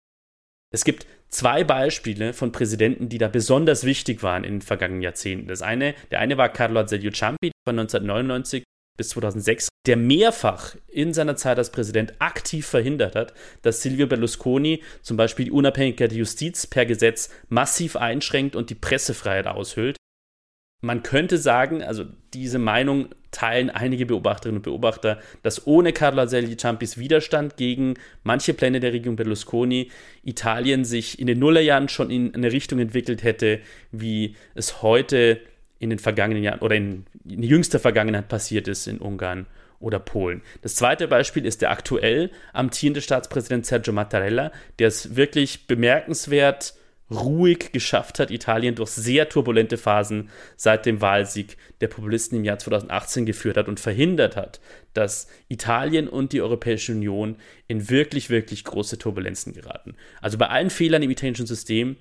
Es 0.73 0.83
gibt 0.83 1.07
zwei 1.29 1.63
Beispiele 1.63 2.33
von 2.33 2.51
Präsidenten, 2.51 3.07
die 3.07 3.17
da 3.17 3.29
besonders 3.29 3.85
wichtig 3.85 4.23
waren 4.23 4.43
in 4.43 4.55
den 4.55 4.61
vergangenen 4.61 5.03
Jahrzehnten. 5.03 5.47
Das 5.47 5.61
eine, 5.61 5.95
der 6.11 6.19
eine 6.19 6.37
war 6.37 6.49
Carlo 6.49 6.81
Azeglio 6.81 7.11
Ciampi 7.11 7.51
von 7.65 7.79
1999 7.79 8.65
bis 8.97 9.09
2006, 9.09 9.69
der 9.85 9.97
mehrfach 9.97 10.75
in 10.87 11.13
seiner 11.13 11.35
Zeit 11.35 11.57
als 11.57 11.71
Präsident 11.71 12.13
aktiv 12.19 12.65
verhindert 12.65 13.15
hat, 13.15 13.33
dass 13.61 13.81
Silvio 13.81 14.07
Berlusconi 14.07 14.81
zum 15.01 15.17
Beispiel 15.17 15.45
die 15.45 15.51
Unabhängigkeit 15.51 16.11
der 16.11 16.17
Justiz 16.17 16.67
per 16.67 16.85
Gesetz 16.85 17.29
massiv 17.49 17.95
einschränkt 17.95 18.55
und 18.55 18.69
die 18.69 18.75
Pressefreiheit 18.75 19.47
aushöhlt. 19.47 19.97
Man 20.81 21.03
könnte 21.03 21.37
sagen, 21.37 21.81
also 21.81 22.05
diese 22.33 22.59
Meinung 22.59 23.09
teilen 23.31 23.69
einige 23.69 24.05
Beobachterinnen 24.05 24.59
und 24.59 24.63
Beobachter, 24.63 25.19
dass 25.41 25.65
ohne 25.65 25.93
Carlo 25.93 26.21
Azeglio 26.21 26.55
Ciampis 26.55 26.97
Widerstand 26.97 27.57
gegen 27.57 27.95
manche 28.23 28.53
Pläne 28.53 28.79
der 28.79 28.93
Regierung 28.93 29.15
Berlusconi 29.15 29.89
Italien 30.23 30.85
sich 30.85 31.19
in 31.19 31.27
den 31.27 31.39
Nullerjahren 31.39 31.89
schon 31.89 32.11
in 32.11 32.35
eine 32.35 32.51
Richtung 32.51 32.79
entwickelt 32.79 33.23
hätte, 33.23 33.59
wie 33.91 34.35
es 34.53 34.81
heute 34.81 35.41
in 35.79 35.89
den 35.89 35.99
vergangenen 35.99 36.43
Jahren 36.43 36.59
oder 36.59 36.75
in, 36.75 37.05
in 37.25 37.43
jüngster 37.43 37.79
Vergangenheit 37.79 38.27
passiert 38.27 38.67
ist 38.67 38.87
in 38.87 38.99
Ungarn 38.99 39.45
oder 39.79 39.99
Polen. 39.99 40.41
Das 40.61 40.75
zweite 40.75 41.07
Beispiel 41.07 41.45
ist 41.45 41.61
der 41.61 41.71
aktuell 41.71 42.31
amtierende 42.53 43.01
Staatspräsident 43.01 43.65
Sergio 43.65 43.93
Mattarella, 43.93 44.51
der 44.79 44.87
es 44.87 45.15
wirklich 45.15 45.67
bemerkenswert 45.67 46.75
ruhig 47.11 47.71
geschafft 47.71 48.17
hat, 48.17 48.31
Italien 48.31 48.73
durch 48.73 48.89
sehr 48.89 49.29
turbulente 49.29 49.77
Phasen 49.77 50.29
seit 50.55 50.87
dem 50.87 51.01
Wahlsieg 51.01 51.57
der 51.81 51.87
Populisten 51.87 52.39
im 52.39 52.43
Jahr 52.43 52.57
2018 52.57 53.27
geführt 53.27 53.57
hat 53.57 53.67
und 53.67 53.79
verhindert 53.79 54.35
hat, 54.35 54.59
dass 54.93 55.27
Italien 55.47 56.07
und 56.07 56.33
die 56.33 56.41
Europäische 56.41 56.93
Union 56.93 57.35
in 57.67 57.89
wirklich, 57.89 58.31
wirklich 58.31 58.63
große 58.63 58.97
Turbulenzen 58.97 59.53
geraten. 59.53 59.95
Also 60.19 60.39
bei 60.39 60.47
allen 60.47 60.71
Fehlern 60.71 61.03
im 61.03 61.11
italienischen 61.11 61.45
System, 61.45 61.97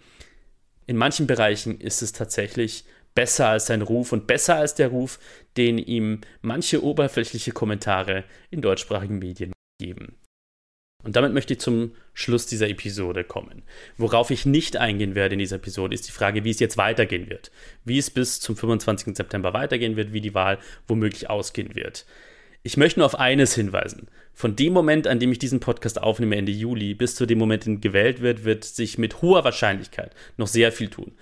in 0.86 0.96
manchen 0.96 1.26
Bereichen 1.26 1.80
ist 1.80 2.02
es 2.02 2.12
tatsächlich 2.12 2.84
besser 3.14 3.48
als 3.48 3.66
sein 3.66 3.82
Ruf 3.82 4.12
und 4.12 4.26
besser 4.26 4.56
als 4.56 4.74
der 4.74 4.88
Ruf, 4.88 5.18
den 5.56 5.78
ihm 5.78 6.20
manche 6.42 6.82
oberflächliche 6.82 7.52
Kommentare 7.52 8.24
in 8.50 8.60
deutschsprachigen 8.60 9.18
Medien 9.18 9.52
geben. 9.80 10.16
Und 11.04 11.16
damit 11.16 11.34
möchte 11.34 11.52
ich 11.52 11.60
zum 11.60 11.92
Schluss 12.14 12.46
dieser 12.46 12.68
Episode 12.68 13.24
kommen. 13.24 13.62
Worauf 13.98 14.30
ich 14.30 14.46
nicht 14.46 14.78
eingehen 14.78 15.14
werde 15.14 15.34
in 15.34 15.38
dieser 15.38 15.56
Episode, 15.56 15.94
ist 15.94 16.08
die 16.08 16.12
Frage, 16.12 16.44
wie 16.44 16.50
es 16.50 16.60
jetzt 16.60 16.78
weitergehen 16.78 17.28
wird. 17.28 17.50
Wie 17.84 17.98
es 17.98 18.10
bis 18.10 18.40
zum 18.40 18.56
25. 18.56 19.14
September 19.14 19.52
weitergehen 19.52 19.96
wird, 19.96 20.14
wie 20.14 20.22
die 20.22 20.34
Wahl 20.34 20.58
womöglich 20.88 21.28
ausgehen 21.28 21.74
wird. 21.74 22.06
Ich 22.62 22.78
möchte 22.78 23.00
nur 23.00 23.06
auf 23.06 23.18
eines 23.18 23.54
hinweisen. 23.54 24.08
Von 24.32 24.56
dem 24.56 24.72
Moment, 24.72 25.06
an 25.06 25.20
dem 25.20 25.30
ich 25.30 25.38
diesen 25.38 25.60
Podcast 25.60 26.00
aufnehme, 26.02 26.36
Ende 26.36 26.52
Juli, 26.52 26.94
bis 26.94 27.14
zu 27.14 27.26
dem 27.26 27.38
Moment, 27.38 27.66
in 27.66 27.76
dem 27.76 27.80
gewählt 27.82 28.22
wird, 28.22 28.44
wird 28.44 28.64
sich 28.64 28.96
mit 28.96 29.20
hoher 29.20 29.44
Wahrscheinlichkeit 29.44 30.14
noch 30.38 30.46
sehr 30.46 30.72
viel 30.72 30.88
tun. 30.88 31.12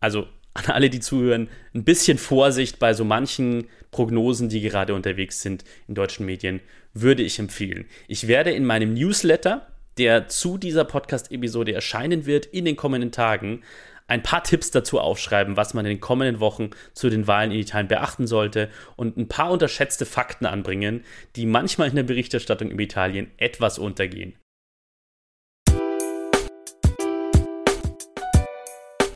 Also 0.00 0.26
an 0.54 0.66
alle, 0.66 0.90
die 0.90 1.00
zuhören, 1.00 1.48
ein 1.74 1.84
bisschen 1.84 2.18
Vorsicht 2.18 2.78
bei 2.78 2.94
so 2.94 3.04
manchen 3.04 3.68
Prognosen, 3.90 4.48
die 4.48 4.60
gerade 4.60 4.94
unterwegs 4.94 5.42
sind 5.42 5.64
in 5.88 5.94
deutschen 5.94 6.26
Medien, 6.26 6.60
würde 6.94 7.22
ich 7.22 7.38
empfehlen. 7.38 7.86
Ich 8.08 8.28
werde 8.28 8.50
in 8.50 8.64
meinem 8.64 8.94
Newsletter, 8.94 9.66
der 9.98 10.28
zu 10.28 10.58
dieser 10.58 10.84
Podcast-Episode 10.84 11.72
erscheinen 11.72 12.26
wird, 12.26 12.46
in 12.46 12.64
den 12.64 12.76
kommenden 12.76 13.12
Tagen, 13.12 13.62
ein 14.08 14.22
paar 14.22 14.42
Tipps 14.42 14.70
dazu 14.70 15.00
aufschreiben, 15.00 15.56
was 15.56 15.74
man 15.74 15.86
in 15.86 15.90
den 15.90 16.00
kommenden 16.00 16.40
Wochen 16.40 16.70
zu 16.92 17.08
den 17.08 17.26
Wahlen 17.26 17.50
in 17.50 17.60
Italien 17.60 17.88
beachten 17.88 18.26
sollte 18.26 18.68
und 18.96 19.16
ein 19.16 19.28
paar 19.28 19.50
unterschätzte 19.50 20.04
Fakten 20.04 20.44
anbringen, 20.44 21.04
die 21.36 21.46
manchmal 21.46 21.88
in 21.88 21.96
der 21.96 22.02
Berichterstattung 22.02 22.70
über 22.70 22.82
Italien 22.82 23.30
etwas 23.38 23.78
untergehen. 23.78 24.34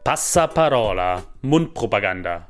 Passaparola, 0.06 1.26
Mundpropaganda. 1.42 2.48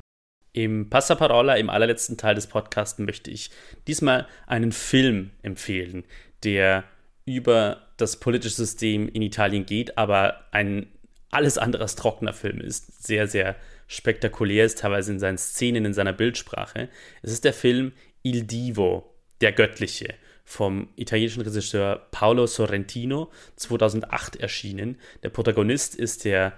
Im 0.53 0.91
Passaparola, 0.91 1.55
im 1.55 1.71
allerletzten 1.71 2.15
Teil 2.15 2.35
des 2.35 2.45
Podcasts, 2.45 2.99
möchte 2.99 3.31
ich 3.31 3.49
diesmal 3.87 4.27
einen 4.45 4.71
Film 4.71 5.31
empfehlen, 5.41 6.03
der 6.43 6.83
über 7.25 7.87
das 7.97 8.19
politische 8.19 8.57
System 8.57 9.09
in 9.09 9.23
Italien 9.23 9.65
geht, 9.65 9.97
aber 9.97 10.45
ein 10.51 10.91
alles 11.31 11.57
andere 11.57 11.81
als 11.81 11.95
trockener 11.95 12.33
Film 12.33 12.61
ist. 12.61 13.03
Sehr, 13.03 13.25
sehr 13.25 13.55
spektakulär 13.87 14.63
ist, 14.63 14.77
teilweise 14.77 15.13
in 15.13 15.19
seinen 15.19 15.39
Szenen, 15.39 15.83
in 15.83 15.95
seiner 15.95 16.13
Bildsprache. 16.13 16.89
Es 17.23 17.31
ist 17.31 17.43
der 17.43 17.53
Film 17.53 17.91
Il 18.21 18.43
Divo, 18.43 19.15
der 19.41 19.51
Göttliche, 19.51 20.13
vom 20.45 20.89
italienischen 20.95 21.41
Regisseur 21.41 22.07
Paolo 22.11 22.45
Sorrentino, 22.45 23.31
2008 23.55 24.35
erschienen. 24.35 24.99
Der 25.23 25.29
Protagonist 25.29 25.95
ist 25.95 26.23
der 26.23 26.53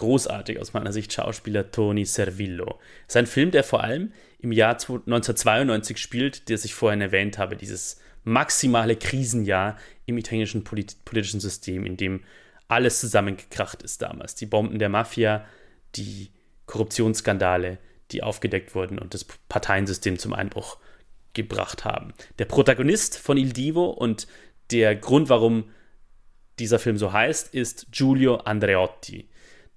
großartig 0.00 0.58
aus 0.58 0.72
meiner 0.72 0.92
Sicht 0.92 1.12
Schauspieler 1.12 1.70
Tony 1.70 2.06
Servillo. 2.06 2.80
Es 3.06 3.14
ist 3.14 3.16
ein 3.18 3.26
Film, 3.26 3.50
der 3.50 3.62
vor 3.62 3.84
allem 3.84 4.12
im 4.38 4.50
Jahr 4.50 4.72
1992 4.72 5.98
spielt, 5.98 6.48
das 6.48 6.64
ich 6.64 6.74
vorhin 6.74 7.02
erwähnt 7.02 7.36
habe, 7.36 7.54
dieses 7.54 8.00
maximale 8.24 8.96
Krisenjahr 8.96 9.76
im 10.06 10.16
italienischen 10.16 10.64
polit 10.64 11.04
politischen 11.04 11.38
System, 11.38 11.84
in 11.84 11.98
dem 11.98 12.22
alles 12.66 12.98
zusammengekracht 13.00 13.82
ist 13.82 14.00
damals. 14.00 14.34
Die 14.34 14.46
Bomben 14.46 14.78
der 14.78 14.88
Mafia, 14.88 15.44
die 15.96 16.30
Korruptionsskandale, 16.64 17.76
die 18.10 18.22
aufgedeckt 18.22 18.74
wurden 18.74 18.98
und 18.98 19.12
das 19.12 19.26
Parteiensystem 19.50 20.18
zum 20.18 20.32
Einbruch 20.32 20.78
gebracht 21.34 21.84
haben. 21.84 22.14
Der 22.38 22.46
Protagonist 22.46 23.18
von 23.18 23.36
Il 23.36 23.52
Divo 23.52 23.90
und 23.90 24.26
der 24.70 24.96
Grund, 24.96 25.28
warum 25.28 25.70
dieser 26.58 26.78
Film 26.78 26.96
so 26.96 27.12
heißt, 27.12 27.54
ist 27.54 27.88
Giulio 27.92 28.36
Andreotti 28.36 29.29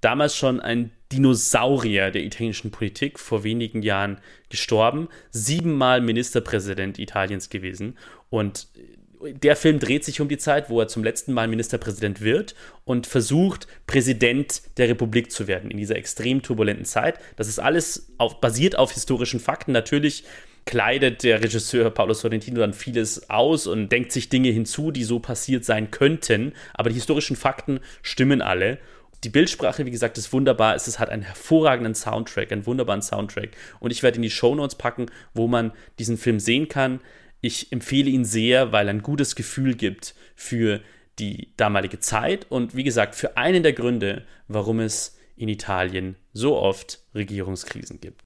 damals 0.03 0.35
schon 0.35 0.59
ein 0.59 0.91
Dinosaurier 1.11 2.11
der 2.11 2.23
italienischen 2.23 2.71
Politik, 2.71 3.19
vor 3.19 3.43
wenigen 3.43 3.83
Jahren 3.83 4.19
gestorben, 4.49 5.09
siebenmal 5.31 6.01
Ministerpräsident 6.01 6.99
Italiens 6.99 7.49
gewesen 7.49 7.97
und 8.29 8.67
der 9.23 9.55
Film 9.55 9.79
dreht 9.79 10.03
sich 10.03 10.19
um 10.21 10.27
die 10.27 10.37
Zeit, 10.37 10.69
wo 10.69 10.79
er 10.81 10.87
zum 10.87 11.03
letzten 11.03 11.33
Mal 11.33 11.47
Ministerpräsident 11.47 12.21
wird 12.21 12.55
und 12.83 13.07
versucht, 13.07 13.67
Präsident 13.87 14.61
der 14.77 14.89
Republik 14.89 15.31
zu 15.31 15.47
werden 15.47 15.71
in 15.71 15.77
dieser 15.77 15.95
extrem 15.95 16.41
turbulenten 16.41 16.85
Zeit. 16.85 17.19
Das 17.37 17.47
ist 17.47 17.59
alles 17.59 18.11
auf, 18.17 18.41
basiert 18.41 18.77
auf 18.77 18.91
historischen 18.91 19.39
Fakten. 19.39 19.71
Natürlich 19.71 20.25
kleidet 20.65 21.23
der 21.23 21.41
Regisseur 21.41 21.89
Paolo 21.89 22.13
Sorrentino 22.13 22.59
dann 22.59 22.73
vieles 22.73 23.29
aus 23.29 23.67
und 23.67 23.89
denkt 23.89 24.11
sich 24.11 24.29
Dinge 24.29 24.49
hinzu, 24.49 24.91
die 24.91 25.03
so 25.03 25.19
passiert 25.19 25.65
sein 25.65 25.91
könnten. 25.91 26.53
Aber 26.73 26.89
die 26.89 26.95
historischen 26.95 27.35
Fakten 27.35 27.79
stimmen 28.01 28.41
alle. 28.41 28.77
Die 29.23 29.29
Bildsprache, 29.29 29.85
wie 29.85 29.91
gesagt, 29.91 30.17
ist 30.17 30.33
wunderbar. 30.33 30.75
Es 30.75 30.99
hat 30.99 31.09
einen 31.09 31.23
hervorragenden 31.23 31.95
Soundtrack, 31.95 32.51
einen 32.51 32.65
wunderbaren 32.65 33.01
Soundtrack. 33.01 33.51
Und 33.79 33.91
ich 33.91 34.03
werde 34.03 34.17
in 34.17 34.21
die 34.21 34.29
Shownotes 34.29 34.75
packen, 34.75 35.05
wo 35.33 35.47
man 35.47 35.71
diesen 35.97 36.17
Film 36.17 36.39
sehen 36.39 36.67
kann. 36.67 36.99
Ich 37.39 37.71
empfehle 37.71 38.09
ihn 38.09 38.25
sehr, 38.25 38.71
weil 38.71 38.87
er 38.87 38.93
ein 38.93 39.01
gutes 39.01 39.35
Gefühl 39.35 39.75
gibt 39.75 40.15
für 40.35 40.81
die 41.19 41.53
damalige 41.57 41.99
Zeit 41.99 42.47
und 42.49 42.75
wie 42.75 42.83
gesagt, 42.83 43.15
für 43.15 43.37
einen 43.37 43.63
der 43.63 43.73
Gründe, 43.73 44.25
warum 44.47 44.79
es 44.79 45.17
in 45.35 45.47
Italien 45.49 46.15
so 46.33 46.57
oft 46.57 47.03
Regierungskrisen 47.13 48.01
gibt. 48.01 48.23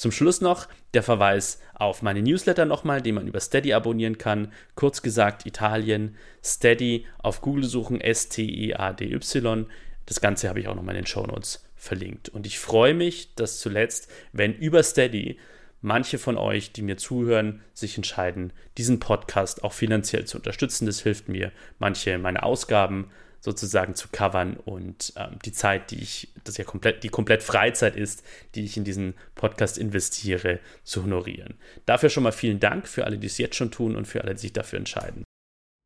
Zum 0.00 0.12
Schluss 0.12 0.40
noch 0.40 0.68
der 0.94 1.02
Verweis 1.02 1.60
auf 1.74 2.02
meine 2.02 2.22
Newsletter 2.22 2.64
nochmal, 2.66 3.02
den 3.02 3.16
man 3.16 3.26
über 3.26 3.40
Steady 3.40 3.72
abonnieren 3.72 4.16
kann. 4.16 4.52
Kurz 4.76 5.02
gesagt 5.02 5.44
Italien, 5.44 6.16
Steady 6.42 7.06
auf 7.18 7.40
Google 7.40 7.64
suchen, 7.64 8.00
S-T-E-A-D-Y. 8.00 9.66
Das 10.08 10.22
Ganze 10.22 10.48
habe 10.48 10.58
ich 10.58 10.68
auch 10.68 10.74
nochmal 10.74 10.94
in 10.94 11.02
den 11.02 11.06
Shownotes 11.06 11.62
verlinkt. 11.76 12.30
Und 12.30 12.46
ich 12.46 12.58
freue 12.58 12.94
mich, 12.94 13.34
dass 13.34 13.60
zuletzt, 13.60 14.10
wenn 14.32 14.54
über 14.54 14.82
Steady 14.82 15.38
manche 15.82 16.16
von 16.16 16.38
euch, 16.38 16.72
die 16.72 16.80
mir 16.80 16.96
zuhören, 16.96 17.60
sich 17.74 17.98
entscheiden, 17.98 18.54
diesen 18.78 19.00
Podcast 19.00 19.62
auch 19.62 19.74
finanziell 19.74 20.24
zu 20.24 20.38
unterstützen. 20.38 20.86
Das 20.86 21.00
hilft 21.00 21.28
mir, 21.28 21.52
manche 21.78 22.16
meine 22.16 22.42
Ausgaben 22.42 23.10
sozusagen 23.40 23.94
zu 23.94 24.08
covern 24.10 24.56
und 24.56 25.12
ähm, 25.16 25.38
die 25.44 25.52
Zeit, 25.52 25.90
die 25.90 26.00
ich, 26.00 26.32
das 26.42 26.56
ja 26.56 26.64
komplett, 26.64 27.04
die 27.04 27.10
komplett 27.10 27.42
Freizeit 27.42 27.94
ist, 27.94 28.24
die 28.54 28.64
ich 28.64 28.78
in 28.78 28.84
diesen 28.84 29.12
Podcast 29.34 29.76
investiere, 29.76 30.58
zu 30.84 31.04
honorieren. 31.04 31.54
Dafür 31.84 32.08
schon 32.08 32.22
mal 32.22 32.32
vielen 32.32 32.60
Dank 32.60 32.88
für 32.88 33.04
alle, 33.04 33.18
die 33.18 33.26
es 33.26 33.36
jetzt 33.36 33.56
schon 33.56 33.70
tun 33.70 33.94
und 33.94 34.06
für 34.06 34.22
alle, 34.22 34.34
die 34.34 34.40
sich 34.40 34.54
dafür 34.54 34.78
entscheiden. 34.78 35.22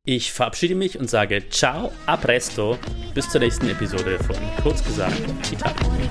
Ich 0.05 0.33
verabschiede 0.33 0.75
mich 0.75 0.99
und 0.99 1.09
sage 1.09 1.47
ciao, 1.49 1.89
a 2.07 2.17
presto, 2.17 2.77
bis 3.13 3.29
zur 3.29 3.39
nächsten 3.39 3.69
Episode 3.69 4.19
von 4.19 4.35
Kurz 4.61 4.83
gesagt 4.83 5.15
Italien. 5.49 6.03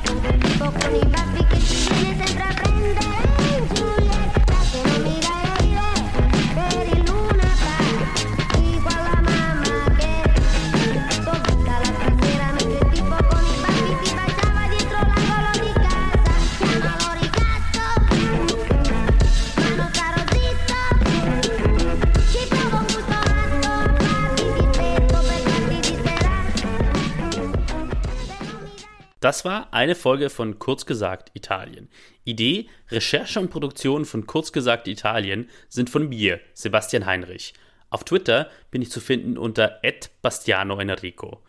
Das 29.23 29.45
war 29.45 29.73
eine 29.73 29.95
Folge 29.95 30.31
von 30.31 30.59
Kurz 30.59 30.85
gesagt 30.85 31.31
Italien. 31.35 31.89
Idee, 32.25 32.67
Recherche 32.91 33.39
und 33.39 33.51
Produktion 33.51 34.05
von 34.05 34.27
Kurz 34.27 34.51
gesagt 34.51 34.89
Italien 34.89 35.49
sind 35.69 35.91
von 35.91 36.09
mir, 36.09 36.41
Sebastian 36.55 37.07
Heinrich. 37.07 37.55
Auf 37.89 38.03
Twitter 38.03 38.51
bin 38.73 38.83
ich 38.83 38.91
zu 38.91 38.99
finden 38.99 39.39
unter 39.39 39.81
@bastianoenrico. 40.23 41.41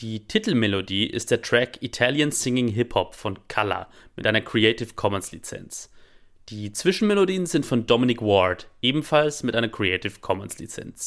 Die 0.00 0.26
Titelmelodie 0.26 1.06
ist 1.06 1.30
der 1.30 1.42
Track 1.42 1.82
Italian 1.82 2.30
Singing 2.30 2.68
Hip 2.68 2.94
Hop 2.94 3.14
von 3.14 3.38
Color 3.46 3.88
mit 4.16 4.26
einer 4.26 4.40
Creative 4.40 4.94
Commons 4.94 5.30
Lizenz. 5.30 5.90
Die 6.48 6.72
Zwischenmelodien 6.72 7.44
sind 7.44 7.66
von 7.66 7.84
Dominic 7.84 8.22
Ward, 8.22 8.68
ebenfalls 8.80 9.42
mit 9.42 9.54
einer 9.54 9.68
Creative 9.68 10.20
Commons 10.22 10.58
Lizenz. 10.58 11.06